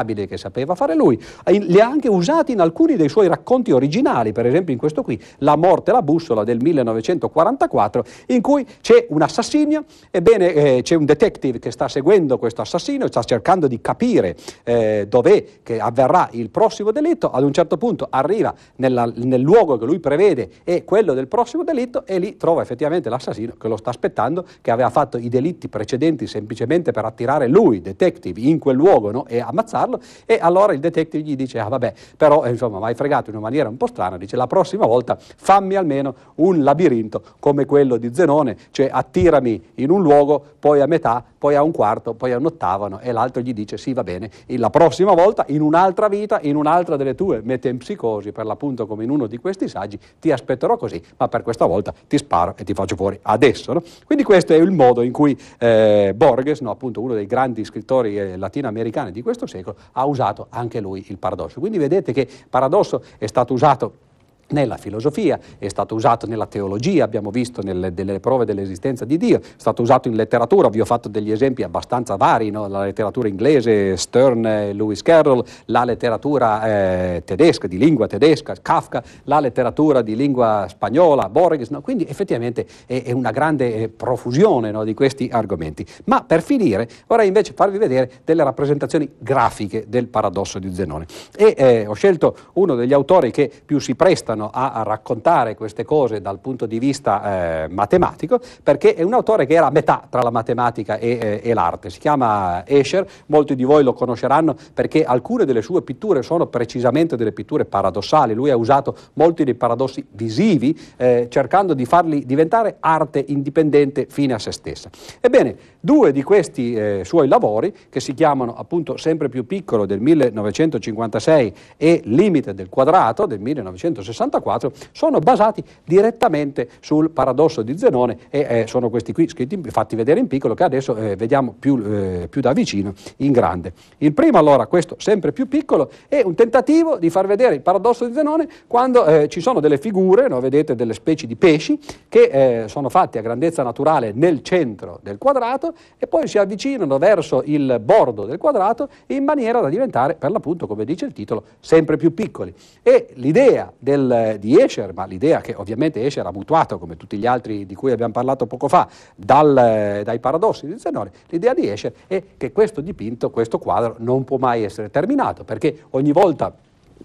impareggiabile 0.00 0.26
che 0.26 0.36
sapeva 0.36 0.74
fare 0.74 0.94
lui, 0.94 1.20
li 1.46 1.80
ha 1.80 1.86
anche 1.86 2.08
usati 2.08 2.52
in 2.52 2.60
alcuni 2.60 2.96
dei 2.96 3.08
suoi 3.08 3.28
racconti 3.28 3.72
originali, 3.72 4.32
per 4.32 4.46
esempio 4.46 4.72
in 4.72 4.78
questo 4.78 5.02
qui, 5.02 5.20
La 5.38 5.56
morte 5.56 5.90
e 5.90 5.94
la 5.94 6.02
bussola 6.02 6.44
del 6.44 6.58
1944, 6.60 8.04
in 8.26 8.40
cui 8.40 8.66
c'è 8.80 9.06
un 9.10 9.22
assassinio, 9.22 9.84
ebbene 10.10 10.52
eh, 10.52 10.82
c'è 10.82 10.94
un 10.94 11.04
detective 11.04 11.58
che 11.58 11.70
sta 11.70 11.88
seguendo 11.88 12.38
questo 12.38 12.62
assassino, 12.62 13.06
sta 13.06 13.22
cercando 13.22 13.66
di 13.66 13.80
capire 13.80 14.36
eh, 14.64 15.06
dov'è 15.08 15.44
che 15.62 15.78
avverrà 15.80 16.28
il 16.32 16.50
prossimo 16.50 16.90
delitto, 16.90 17.30
ad 17.30 17.42
un 17.42 17.52
certo 17.52 17.76
punto 17.76 18.06
arriva 18.10 18.54
nella, 18.76 19.10
nel 19.14 19.40
luogo 19.40 19.78
che 19.78 19.84
lui 19.84 19.98
prevede 20.00 20.50
è 20.64 20.84
quello 20.84 21.14
del 21.14 21.28
prossimo 21.28 21.64
delitto 21.64 22.06
e 22.06 22.18
lì 22.18 22.36
trova 22.36 22.62
effettivamente 22.62 23.08
l'assassino 23.08 23.54
che 23.58 23.68
lo 23.68 23.76
sta 23.76 23.90
aspettando, 23.90 24.44
che 24.60 24.70
aveva 24.70 24.90
fatto 24.90 25.18
i 25.18 25.28
delitti 25.28 25.68
precedenti 25.68 26.26
semplicemente 26.26 26.92
per 26.92 27.04
attirare 27.04 27.46
lui 27.46 27.80
detective 27.80 28.40
in 28.40 28.58
quel 28.58 28.76
luogo 28.76 29.10
no? 29.10 29.26
e 29.26 29.40
ammazzarlo 29.40 29.89
e 30.26 30.38
allora 30.40 30.72
il 30.72 30.80
detective 30.80 31.22
gli 31.22 31.36
dice 31.36 31.58
ah 31.58 31.68
vabbè 31.68 31.92
però 32.16 32.44
eh, 32.44 32.50
insomma 32.50 32.78
mi 32.78 32.84
hai 32.84 32.94
fregato 32.94 33.30
in 33.30 33.36
una 33.36 33.44
maniera 33.44 33.68
un 33.68 33.76
po' 33.76 33.86
strana 33.86 34.16
dice 34.16 34.36
la 34.36 34.46
prossima 34.46 34.86
volta 34.86 35.16
fammi 35.18 35.74
almeno 35.74 36.14
un 36.36 36.62
labirinto 36.62 37.22
come 37.38 37.64
quello 37.64 37.96
di 37.96 38.14
Zenone 38.14 38.56
cioè 38.70 38.88
attirami 38.90 39.62
in 39.76 39.90
un 39.90 40.02
luogo 40.02 40.42
poi 40.58 40.80
a 40.80 40.86
metà 40.86 41.24
poi 41.38 41.54
a 41.54 41.62
un 41.62 41.72
quarto 41.72 42.14
poi 42.14 42.32
a 42.32 42.36
un 42.36 42.46
ottavo 42.46 42.98
e 43.00 43.12
l'altro 43.12 43.42
gli 43.42 43.52
dice 43.52 43.76
sì 43.76 43.92
va 43.92 44.04
bene 44.04 44.30
e 44.46 44.58
la 44.58 44.70
prossima 44.70 45.14
volta 45.14 45.44
in 45.48 45.62
un'altra 45.62 46.08
vita 46.08 46.38
in 46.42 46.56
un'altra 46.56 46.96
delle 46.96 47.14
tue 47.14 47.40
metempsicosi 47.42 48.32
per 48.32 48.46
l'appunto 48.46 48.86
come 48.86 49.04
in 49.04 49.10
uno 49.10 49.26
di 49.26 49.38
questi 49.38 49.68
saggi 49.68 49.98
ti 50.18 50.30
aspetterò 50.30 50.76
così 50.76 51.02
ma 51.16 51.28
per 51.28 51.42
questa 51.42 51.66
volta 51.66 51.92
ti 52.06 52.16
sparo 52.16 52.54
e 52.56 52.64
ti 52.64 52.74
faccio 52.74 52.96
fuori 52.96 53.18
adesso 53.22 53.72
no? 53.72 53.82
quindi 54.04 54.24
questo 54.24 54.52
è 54.52 54.56
il 54.56 54.70
modo 54.70 55.02
in 55.02 55.12
cui 55.12 55.38
eh, 55.58 56.12
Borges 56.14 56.60
no, 56.60 56.70
appunto 56.70 57.00
uno 57.00 57.14
dei 57.14 57.26
grandi 57.26 57.64
scrittori 57.64 58.18
eh, 58.18 58.36
latinoamericani 58.36 59.12
di 59.12 59.22
questo 59.22 59.46
secolo, 59.46 59.76
ha 59.92 60.04
usato 60.04 60.46
anche 60.50 60.80
lui 60.80 61.04
il 61.08 61.18
paradosso. 61.18 61.60
Quindi 61.60 61.78
vedete 61.78 62.12
che 62.12 62.28
paradosso 62.48 63.02
è 63.18 63.26
stato 63.26 63.52
usato 63.52 64.08
nella 64.50 64.76
filosofia, 64.76 65.38
è 65.58 65.68
stato 65.68 65.94
usato 65.94 66.26
nella 66.26 66.46
teologia, 66.46 67.04
abbiamo 67.04 67.30
visto 67.30 67.62
nelle, 67.62 67.92
delle 67.92 68.20
prove 68.20 68.44
dell'esistenza 68.44 69.04
di 69.04 69.16
Dio, 69.16 69.38
è 69.38 69.42
stato 69.56 69.82
usato 69.82 70.08
in 70.08 70.14
letteratura, 70.14 70.68
vi 70.68 70.80
ho 70.80 70.84
fatto 70.84 71.08
degli 71.08 71.30
esempi 71.30 71.62
abbastanza 71.62 72.16
vari, 72.16 72.50
no? 72.50 72.66
la 72.68 72.84
letteratura 72.84 73.28
inglese, 73.28 73.96
Stern, 73.96 74.42
Lewis 74.72 75.02
Carroll, 75.02 75.44
la 75.66 75.84
letteratura 75.84 76.64
eh, 76.64 77.22
tedesca, 77.24 77.66
di 77.66 77.78
lingua 77.78 78.06
tedesca, 78.06 78.54
Kafka, 78.60 79.02
la 79.24 79.40
letteratura 79.40 80.02
di 80.02 80.16
lingua 80.16 80.66
spagnola, 80.68 81.28
Borges, 81.28 81.68
no? 81.68 81.80
quindi 81.80 82.06
effettivamente 82.06 82.66
è, 82.86 83.02
è 83.04 83.12
una 83.12 83.30
grande 83.30 83.74
eh, 83.74 83.88
profusione 83.88 84.70
no? 84.70 84.84
di 84.84 84.94
questi 84.94 85.28
argomenti. 85.32 85.86
Ma 86.04 86.22
per 86.22 86.42
finire 86.42 86.88
vorrei 87.06 87.26
invece 87.26 87.52
farvi 87.54 87.78
vedere 87.78 88.10
delle 88.24 88.44
rappresentazioni 88.44 89.08
grafiche 89.18 89.84
del 89.88 90.08
paradosso 90.08 90.58
di 90.58 90.72
Zenone 90.74 91.06
e 91.36 91.54
eh, 91.56 91.86
ho 91.86 91.94
scelto 91.94 92.36
uno 92.54 92.74
degli 92.74 92.92
autori 92.92 93.30
che 93.30 93.50
più 93.64 93.78
si 93.78 93.94
prestano 93.94 94.39
aiutano 94.40 94.50
a, 94.52 94.82
raccontare 94.82 95.54
queste 95.54 95.84
cose 95.84 96.20
dal 96.20 96.38
punto 96.38 96.64
di 96.66 96.78
vista 96.78 97.64
eh, 97.64 97.68
matematico, 97.68 98.40
perché 98.62 98.94
è 98.94 99.02
un 99.02 99.12
autore 99.12 99.44
che 99.46 99.54
era 99.54 99.66
a 99.66 99.70
metà 99.70 100.06
tra 100.08 100.22
la 100.22 100.30
matematica 100.30 100.96
e, 100.96 101.18
eh, 101.20 101.40
e 101.42 101.54
l'arte. 101.54 101.90
Si 101.90 101.98
chiama 101.98 102.66
Escher, 102.66 103.06
molti 103.26 103.54
di 103.54 103.64
voi 103.64 103.82
lo 103.84 103.92
conosceranno 103.92 104.56
perché 104.72 105.04
alcune 105.04 105.44
delle 105.44 105.62
sue 105.62 105.82
pitture 105.82 106.22
sono 106.22 106.46
precisamente 106.46 107.16
delle 107.16 107.32
pitture 107.32 107.64
paradossali. 107.66 108.32
Lui 108.32 108.50
ha 108.50 108.56
usato 108.56 108.96
molti 109.14 109.44
dei 109.44 109.54
paradossi 109.54 110.04
visivi, 110.12 110.78
eh, 110.96 111.26
cercando 111.28 111.74
di 111.74 111.84
farli 111.84 112.24
diventare 112.24 112.76
arte 112.80 113.22
indipendente 113.28 114.06
fine 114.08 114.34
a 114.34 114.38
se 114.38 114.52
stessa. 114.52 114.88
Ebbene, 115.20 115.56
due 115.80 116.12
di 116.12 116.22
questi 116.22 116.74
eh, 116.74 117.02
suoi 117.04 117.28
lavori, 117.28 117.74
che 117.88 118.00
si 118.00 118.14
chiamano 118.14 118.54
appunto 118.54 118.96
Sempre 118.96 119.28
più 119.28 119.46
piccolo 119.46 119.86
del 119.86 120.00
1956 120.00 121.54
e 121.76 122.00
Limite 122.04 122.54
del 122.54 122.68
quadrato 122.68 123.26
del 123.26 123.40
1960, 123.40 124.29
1964 124.30 124.72
sono 124.92 125.18
basati 125.18 125.62
direttamente 125.84 126.68
sul 126.80 127.10
paradosso 127.10 127.62
di 127.62 127.76
Zenone 127.76 128.16
e 128.30 128.46
eh, 128.48 128.66
sono 128.66 128.88
questi 128.88 129.12
qui 129.12 129.28
scritti, 129.28 129.60
fatti 129.70 129.96
vedere 129.96 130.20
in 130.20 130.28
piccolo 130.28 130.54
che 130.54 130.64
adesso 130.64 130.96
eh, 130.96 131.16
vediamo 131.16 131.54
più, 131.58 131.82
eh, 131.84 132.28
più, 132.30 132.40
da 132.40 132.52
vicino 132.52 132.94
in 133.18 133.32
grande. 133.32 133.72
Il 133.98 134.12
primo 134.12 134.38
allora, 134.38 134.66
questo 134.66 134.96
sempre 134.98 135.32
più 135.32 135.48
piccolo, 135.48 135.90
è 136.08 136.22
un 136.24 136.34
tentativo 136.34 136.96
di 136.96 137.10
far 137.10 137.26
vedere 137.26 137.54
il 137.54 137.60
paradosso 137.62 138.06
di 138.06 138.14
Zenone 138.14 138.48
quando 138.66 139.04
eh, 139.04 139.28
ci 139.28 139.40
sono 139.40 139.60
delle 139.60 139.78
figure, 139.78 140.28
no, 140.28 140.40
vedete 140.40 140.74
delle 140.74 140.94
specie 140.94 141.26
di 141.26 141.36
pesci 141.36 141.78
che 142.08 142.62
eh, 142.62 142.68
sono 142.68 142.88
fatti 142.88 143.18
a 143.18 143.22
grandezza 143.22 143.62
naturale 143.62 144.12
nel 144.14 144.42
centro 144.42 145.00
del 145.02 145.18
quadrato 145.18 145.74
e 145.98 146.06
poi 146.06 146.28
si 146.28 146.38
avvicinano 146.38 146.98
verso 146.98 147.42
il 147.44 147.80
bordo 147.82 148.24
del 148.24 148.38
quadrato 148.38 148.88
in 149.06 149.24
maniera 149.24 149.60
da 149.60 149.68
diventare 149.68 150.14
per 150.14 150.30
l'appunto, 150.30 150.66
come 150.66 150.84
dice 150.84 151.06
il 151.06 151.12
titolo, 151.12 151.44
sempre 151.60 151.96
più 151.96 152.14
piccoli. 152.14 152.54
E 152.82 153.08
l'idea 153.14 153.72
del 153.78 154.19
di 154.38 154.60
Escher, 154.60 154.92
ma 154.92 155.04
l'idea 155.04 155.40
che 155.40 155.54
ovviamente 155.56 156.04
Escher 156.04 156.26
ha 156.26 156.32
mutuato, 156.32 156.78
come 156.78 156.96
tutti 156.96 157.16
gli 157.16 157.26
altri 157.26 157.66
di 157.66 157.74
cui 157.74 157.92
abbiamo 157.92 158.12
parlato 158.12 158.46
poco 158.46 158.68
fa, 158.68 158.88
dal, 159.14 160.02
dai 160.04 160.18
paradossi 160.18 160.66
di 160.66 160.78
Zenone, 160.78 161.10
l'idea 161.28 161.54
di 161.54 161.68
Escher 161.68 161.92
è 162.06 162.22
che 162.36 162.52
questo 162.52 162.80
dipinto, 162.80 163.30
questo 163.30 163.58
quadro 163.58 163.96
non 163.98 164.24
può 164.24 164.38
mai 164.38 164.64
essere 164.64 164.90
terminato, 164.90 165.44
perché 165.44 165.84
ogni 165.90 166.12
volta 166.12 166.54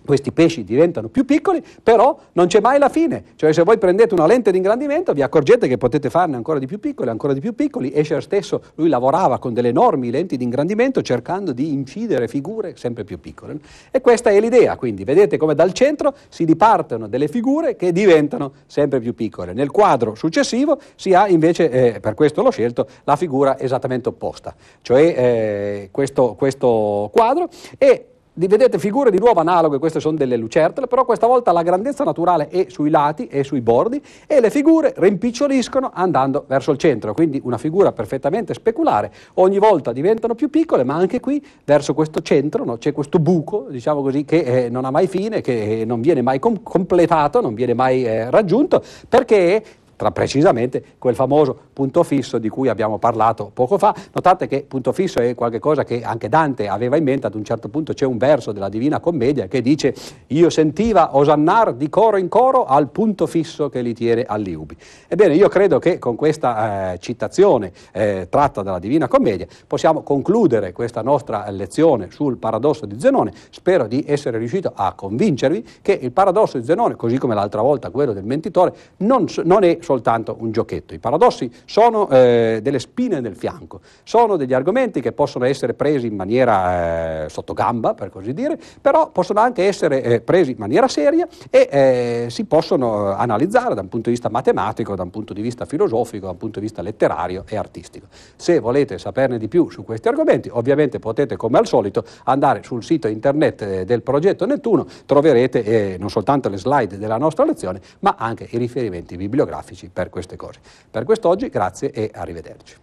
questi 0.06 0.32
pesci 0.32 0.64
diventano 0.64 1.10
più 1.10 1.26
piccoli, 1.26 1.64
però 1.84 2.18
non 2.34 2.48
c'è 2.48 2.62
mai 2.62 2.80
la 2.80 2.90
fine. 2.90 3.24
Cioè 3.36 3.52
se 3.52 3.64
voi 3.64 3.78
prendete 3.78 4.14
una 4.14 4.26
lente 4.26 4.52
di 4.52 4.58
ingrandimento 4.58 5.14
vi 5.14 5.22
accorgete 5.22 5.68
che 5.68 5.78
potete 5.78 6.10
farne 6.10 6.36
ancora 6.36 6.60
di 6.60 6.68
più 6.68 6.80
piccoli, 6.80 7.10
ancora 7.10 7.34
di 7.34 7.40
più 7.40 7.54
piccoli. 7.54 7.92
Escher 7.94 8.22
stesso, 8.22 8.62
lui 8.76 8.90
lavorava 8.90 9.40
con 9.40 9.54
delle 9.54 9.70
enormi 9.70 10.10
lenti 10.12 10.38
di 10.38 10.44
ingrandimento 10.44 11.02
cercando 11.02 11.52
di 11.52 11.74
incidere 11.74 12.28
figure 12.28 12.76
sempre 12.76 13.04
più 13.04 13.20
piccole. 13.20 13.58
E 13.92 14.02
questa 14.02 14.30
è 14.30 14.40
l'idea, 14.40 14.76
quindi 14.76 15.04
vedete 15.04 15.38
come 15.38 15.56
dal 15.56 15.74
centro 15.74 16.14
si 16.30 16.46
dipartono 16.46 17.08
delle 17.08 17.28
figure 17.28 17.76
che 17.76 17.92
diventano 17.92 18.54
sempre 18.68 19.00
più 19.00 19.14
piccole. 19.14 19.54
Nel 19.54 19.72
quadro 19.72 20.16
successivo 20.16 20.80
si 20.96 21.14
ha 21.14 21.28
invece, 21.28 21.70
eh, 21.70 22.00
per 22.00 22.14
questo 22.14 22.42
l'ho 22.42 22.52
scelto, 22.52 22.88
la 23.04 23.16
figura 23.16 23.60
esattamente 23.60 24.10
opposta, 24.10 24.56
cioè 24.82 25.02
eh, 25.02 25.90
questo, 25.92 26.36
questo 26.36 27.10
quadro 27.12 27.50
e 27.78 28.08
vedete 28.36 28.80
figure 28.80 29.12
di 29.12 29.18
nuovo 29.18 29.40
analoghe, 29.40 29.80
queste 29.80 30.00
sono 30.00 30.18
delle 30.18 30.36
lucertole, 30.36 30.88
però 30.88 31.06
questa 31.06 31.28
volta 31.28 31.52
la 31.52 31.64
grandezza 31.64 32.04
naturale 32.04 32.50
è 32.50 32.66
sui 32.70 32.90
lati 32.90 33.28
e 33.28 33.44
sui 33.44 33.62
bordi 33.62 34.02
e 34.28 34.40
le 34.42 34.50
figure 34.50 34.94
rimpiccioliscono 34.98 35.92
andando 35.94 36.44
verso 36.48 36.72
il 36.72 36.78
centro, 36.78 37.14
quindi 37.14 37.40
una 37.44 37.58
figura 37.58 37.92
perfettamente 37.92 38.54
speculare, 38.54 39.12
ogni 39.36 39.58
volta 39.58 39.94
diventano 39.94 40.36
più 40.36 40.50
piccole, 40.50 40.84
ma 40.84 40.96
anche 40.96 41.20
qui 41.20 41.44
verso 41.64 41.94
questo 41.94 42.22
centro 42.22 42.66
no, 42.66 42.78
c'è 42.78 42.92
questo 42.92 43.20
buco, 43.20 43.68
diciamo 43.70 44.02
così, 44.02 44.26
che 44.26 44.66
eh, 44.66 44.70
non 44.70 44.86
ha 44.86 44.92
mai 44.92 45.08
fine, 45.08 45.42
che 45.42 45.82
eh, 45.82 45.86
non 45.86 46.02
viene 46.02 46.22
mai 46.22 46.40
com- 46.40 46.62
completato, 46.62 47.42
non 47.42 47.54
viene 47.54 47.74
mai 47.74 48.06
eh, 48.06 48.30
raggiunto, 48.30 48.84
perché 49.08 49.64
tra 49.96 50.12
precisamente 50.12 50.84
quel 50.98 51.16
famoso 51.16 51.58
punto 51.74 52.04
fisso 52.04 52.38
di 52.38 52.50
cui 52.50 52.70
abbiamo 52.70 52.98
parlato 52.98 53.50
poco 53.54 53.78
fa. 53.78 53.94
Notate 54.14 54.48
che 54.48 54.66
punto 54.68 54.92
fisso 54.92 55.20
è 55.20 55.34
qualcosa 55.36 55.84
che 55.84 56.04
anche 56.04 56.30
Dante 56.30 56.68
aveva 56.68 56.98
in 56.98 57.04
mente, 57.04 57.28
ad 57.28 57.36
un 57.36 57.44
certo 57.44 57.70
punto 57.70 57.94
c'è 57.94 58.06
un 58.06 58.18
verso 58.18 58.52
della 58.52 58.70
Divina 58.70 59.00
Commedia 59.00 59.48
che 59.48 59.62
dice 59.62 59.94
io 60.28 60.50
sentiva 60.50 61.16
osannar 61.16 61.74
di 61.74 61.90
coro 61.90 62.18
in 62.18 62.30
coro 62.30 62.66
al 62.66 62.90
punto 62.90 63.28
fisso 63.28 63.70
che 63.70 63.82
li 63.82 63.94
tiene 63.94 64.24
all'iubi. 64.24 64.76
Ebbene, 65.08 65.36
io 65.36 65.48
credo 65.50 65.80
che 65.80 66.00
con 66.00 66.16
questa 66.16 66.94
eh, 66.94 67.00
citazione 67.00 67.72
eh, 67.92 68.28
tratta 68.30 68.62
dalla 68.62 68.80
Divina 68.80 69.08
Commedia 69.08 69.48
possiamo 69.68 70.02
concludere 70.04 70.72
questa 70.72 71.02
nostra 71.02 71.50
lezione 71.50 72.10
sul 72.12 72.38
paradosso 72.38 72.86
di 72.86 73.00
Zenone. 73.00 73.34
Spero 73.50 73.88
di 73.88 74.04
essere 74.08 74.38
riuscito 74.38 74.72
a 74.74 74.94
convincervi 74.94 75.66
che 75.82 75.94
il 75.94 76.12
paradosso 76.12 76.58
di 76.58 76.66
Zenone, 76.66 76.96
così 76.96 77.18
come 77.18 77.36
l'altra 77.36 77.62
volta 77.62 77.90
quello 77.90 78.14
del 78.14 78.24
mentitore, 78.24 78.74
non, 78.98 79.26
non 79.44 79.64
è 79.64 79.78
soltanto 79.86 80.36
un 80.40 80.52
giochetto. 80.52 80.94
I 80.94 81.00
paradossi 81.00 81.50
sono 81.66 82.10
eh, 82.10 82.60
delle 82.62 82.80
spine 82.80 83.20
nel 83.22 83.36
fianco, 83.36 83.80
sono 84.04 84.36
degli 84.36 84.54
argomenti 84.54 85.00
che 85.00 85.12
possono 85.12 85.46
essere 85.46 85.74
presi 85.76 86.08
in 86.08 86.16
maniera 86.16 87.24
eh, 87.26 87.30
sottogamba, 87.30 87.94
per 87.94 88.10
così 88.10 88.34
dire, 88.34 88.60
però 88.82 89.12
possono 89.12 89.40
anche 89.40 89.64
essere 89.64 90.02
eh, 90.02 90.22
presi 90.22 90.52
in 90.52 90.58
maniera 90.58 90.88
seria 90.88 91.28
e 91.50 91.70
eh, 91.72 92.26
si 92.30 92.46
possono 92.46 93.12
eh, 93.12 93.16
analizzare 93.18 93.76
da 93.76 93.82
un 93.82 93.88
punto 93.88 94.10
di 94.10 94.16
vista 94.16 94.30
matematico, 94.30 94.96
da 94.96 95.04
un 95.04 95.12
punto 95.12 95.34
di 95.34 95.42
vista 95.42 95.66
filosofico, 95.66 96.26
da 96.26 96.32
un 96.32 96.38
punto 96.38 96.60
di 96.60 96.66
vista 96.66 96.82
letterario 96.82 97.44
e 97.48 97.56
artistico. 97.56 98.08
Se 98.36 98.60
volete 98.60 98.98
saperne 98.98 99.38
di 99.38 99.48
più 99.48 99.70
su 99.70 99.84
questi 99.84 100.08
argomenti, 100.08 100.50
ovviamente 100.52 100.98
potete 100.98 101.36
come 101.36 101.60
al 101.60 101.68
solito 101.68 102.04
andare 102.24 102.64
sul 102.64 102.84
sito 102.84 103.08
internet 103.08 103.62
eh, 103.62 103.86
del 103.86 104.02
progetto 104.02 104.46
Nettuno, 104.48 104.88
troverete 105.06 105.98
non 106.00 106.10
soltanto 106.10 106.50
le 106.50 106.58
slide 106.58 106.98
della 106.98 107.18
nostra 107.18 107.46
lezione, 107.46 107.82
ma 108.00 108.16
anche 108.18 108.48
i 108.50 108.58
riferimenti 108.58 109.16
bibliografici 109.16 109.75
fantastici 109.76 109.90
per 109.90 110.10
queste 110.10 110.36
cose. 110.36 110.60
Per 110.90 111.04
quest'oggi 111.04 111.50
grazie 111.50 111.92
e 111.92 112.10
arrivederci. 112.14 112.78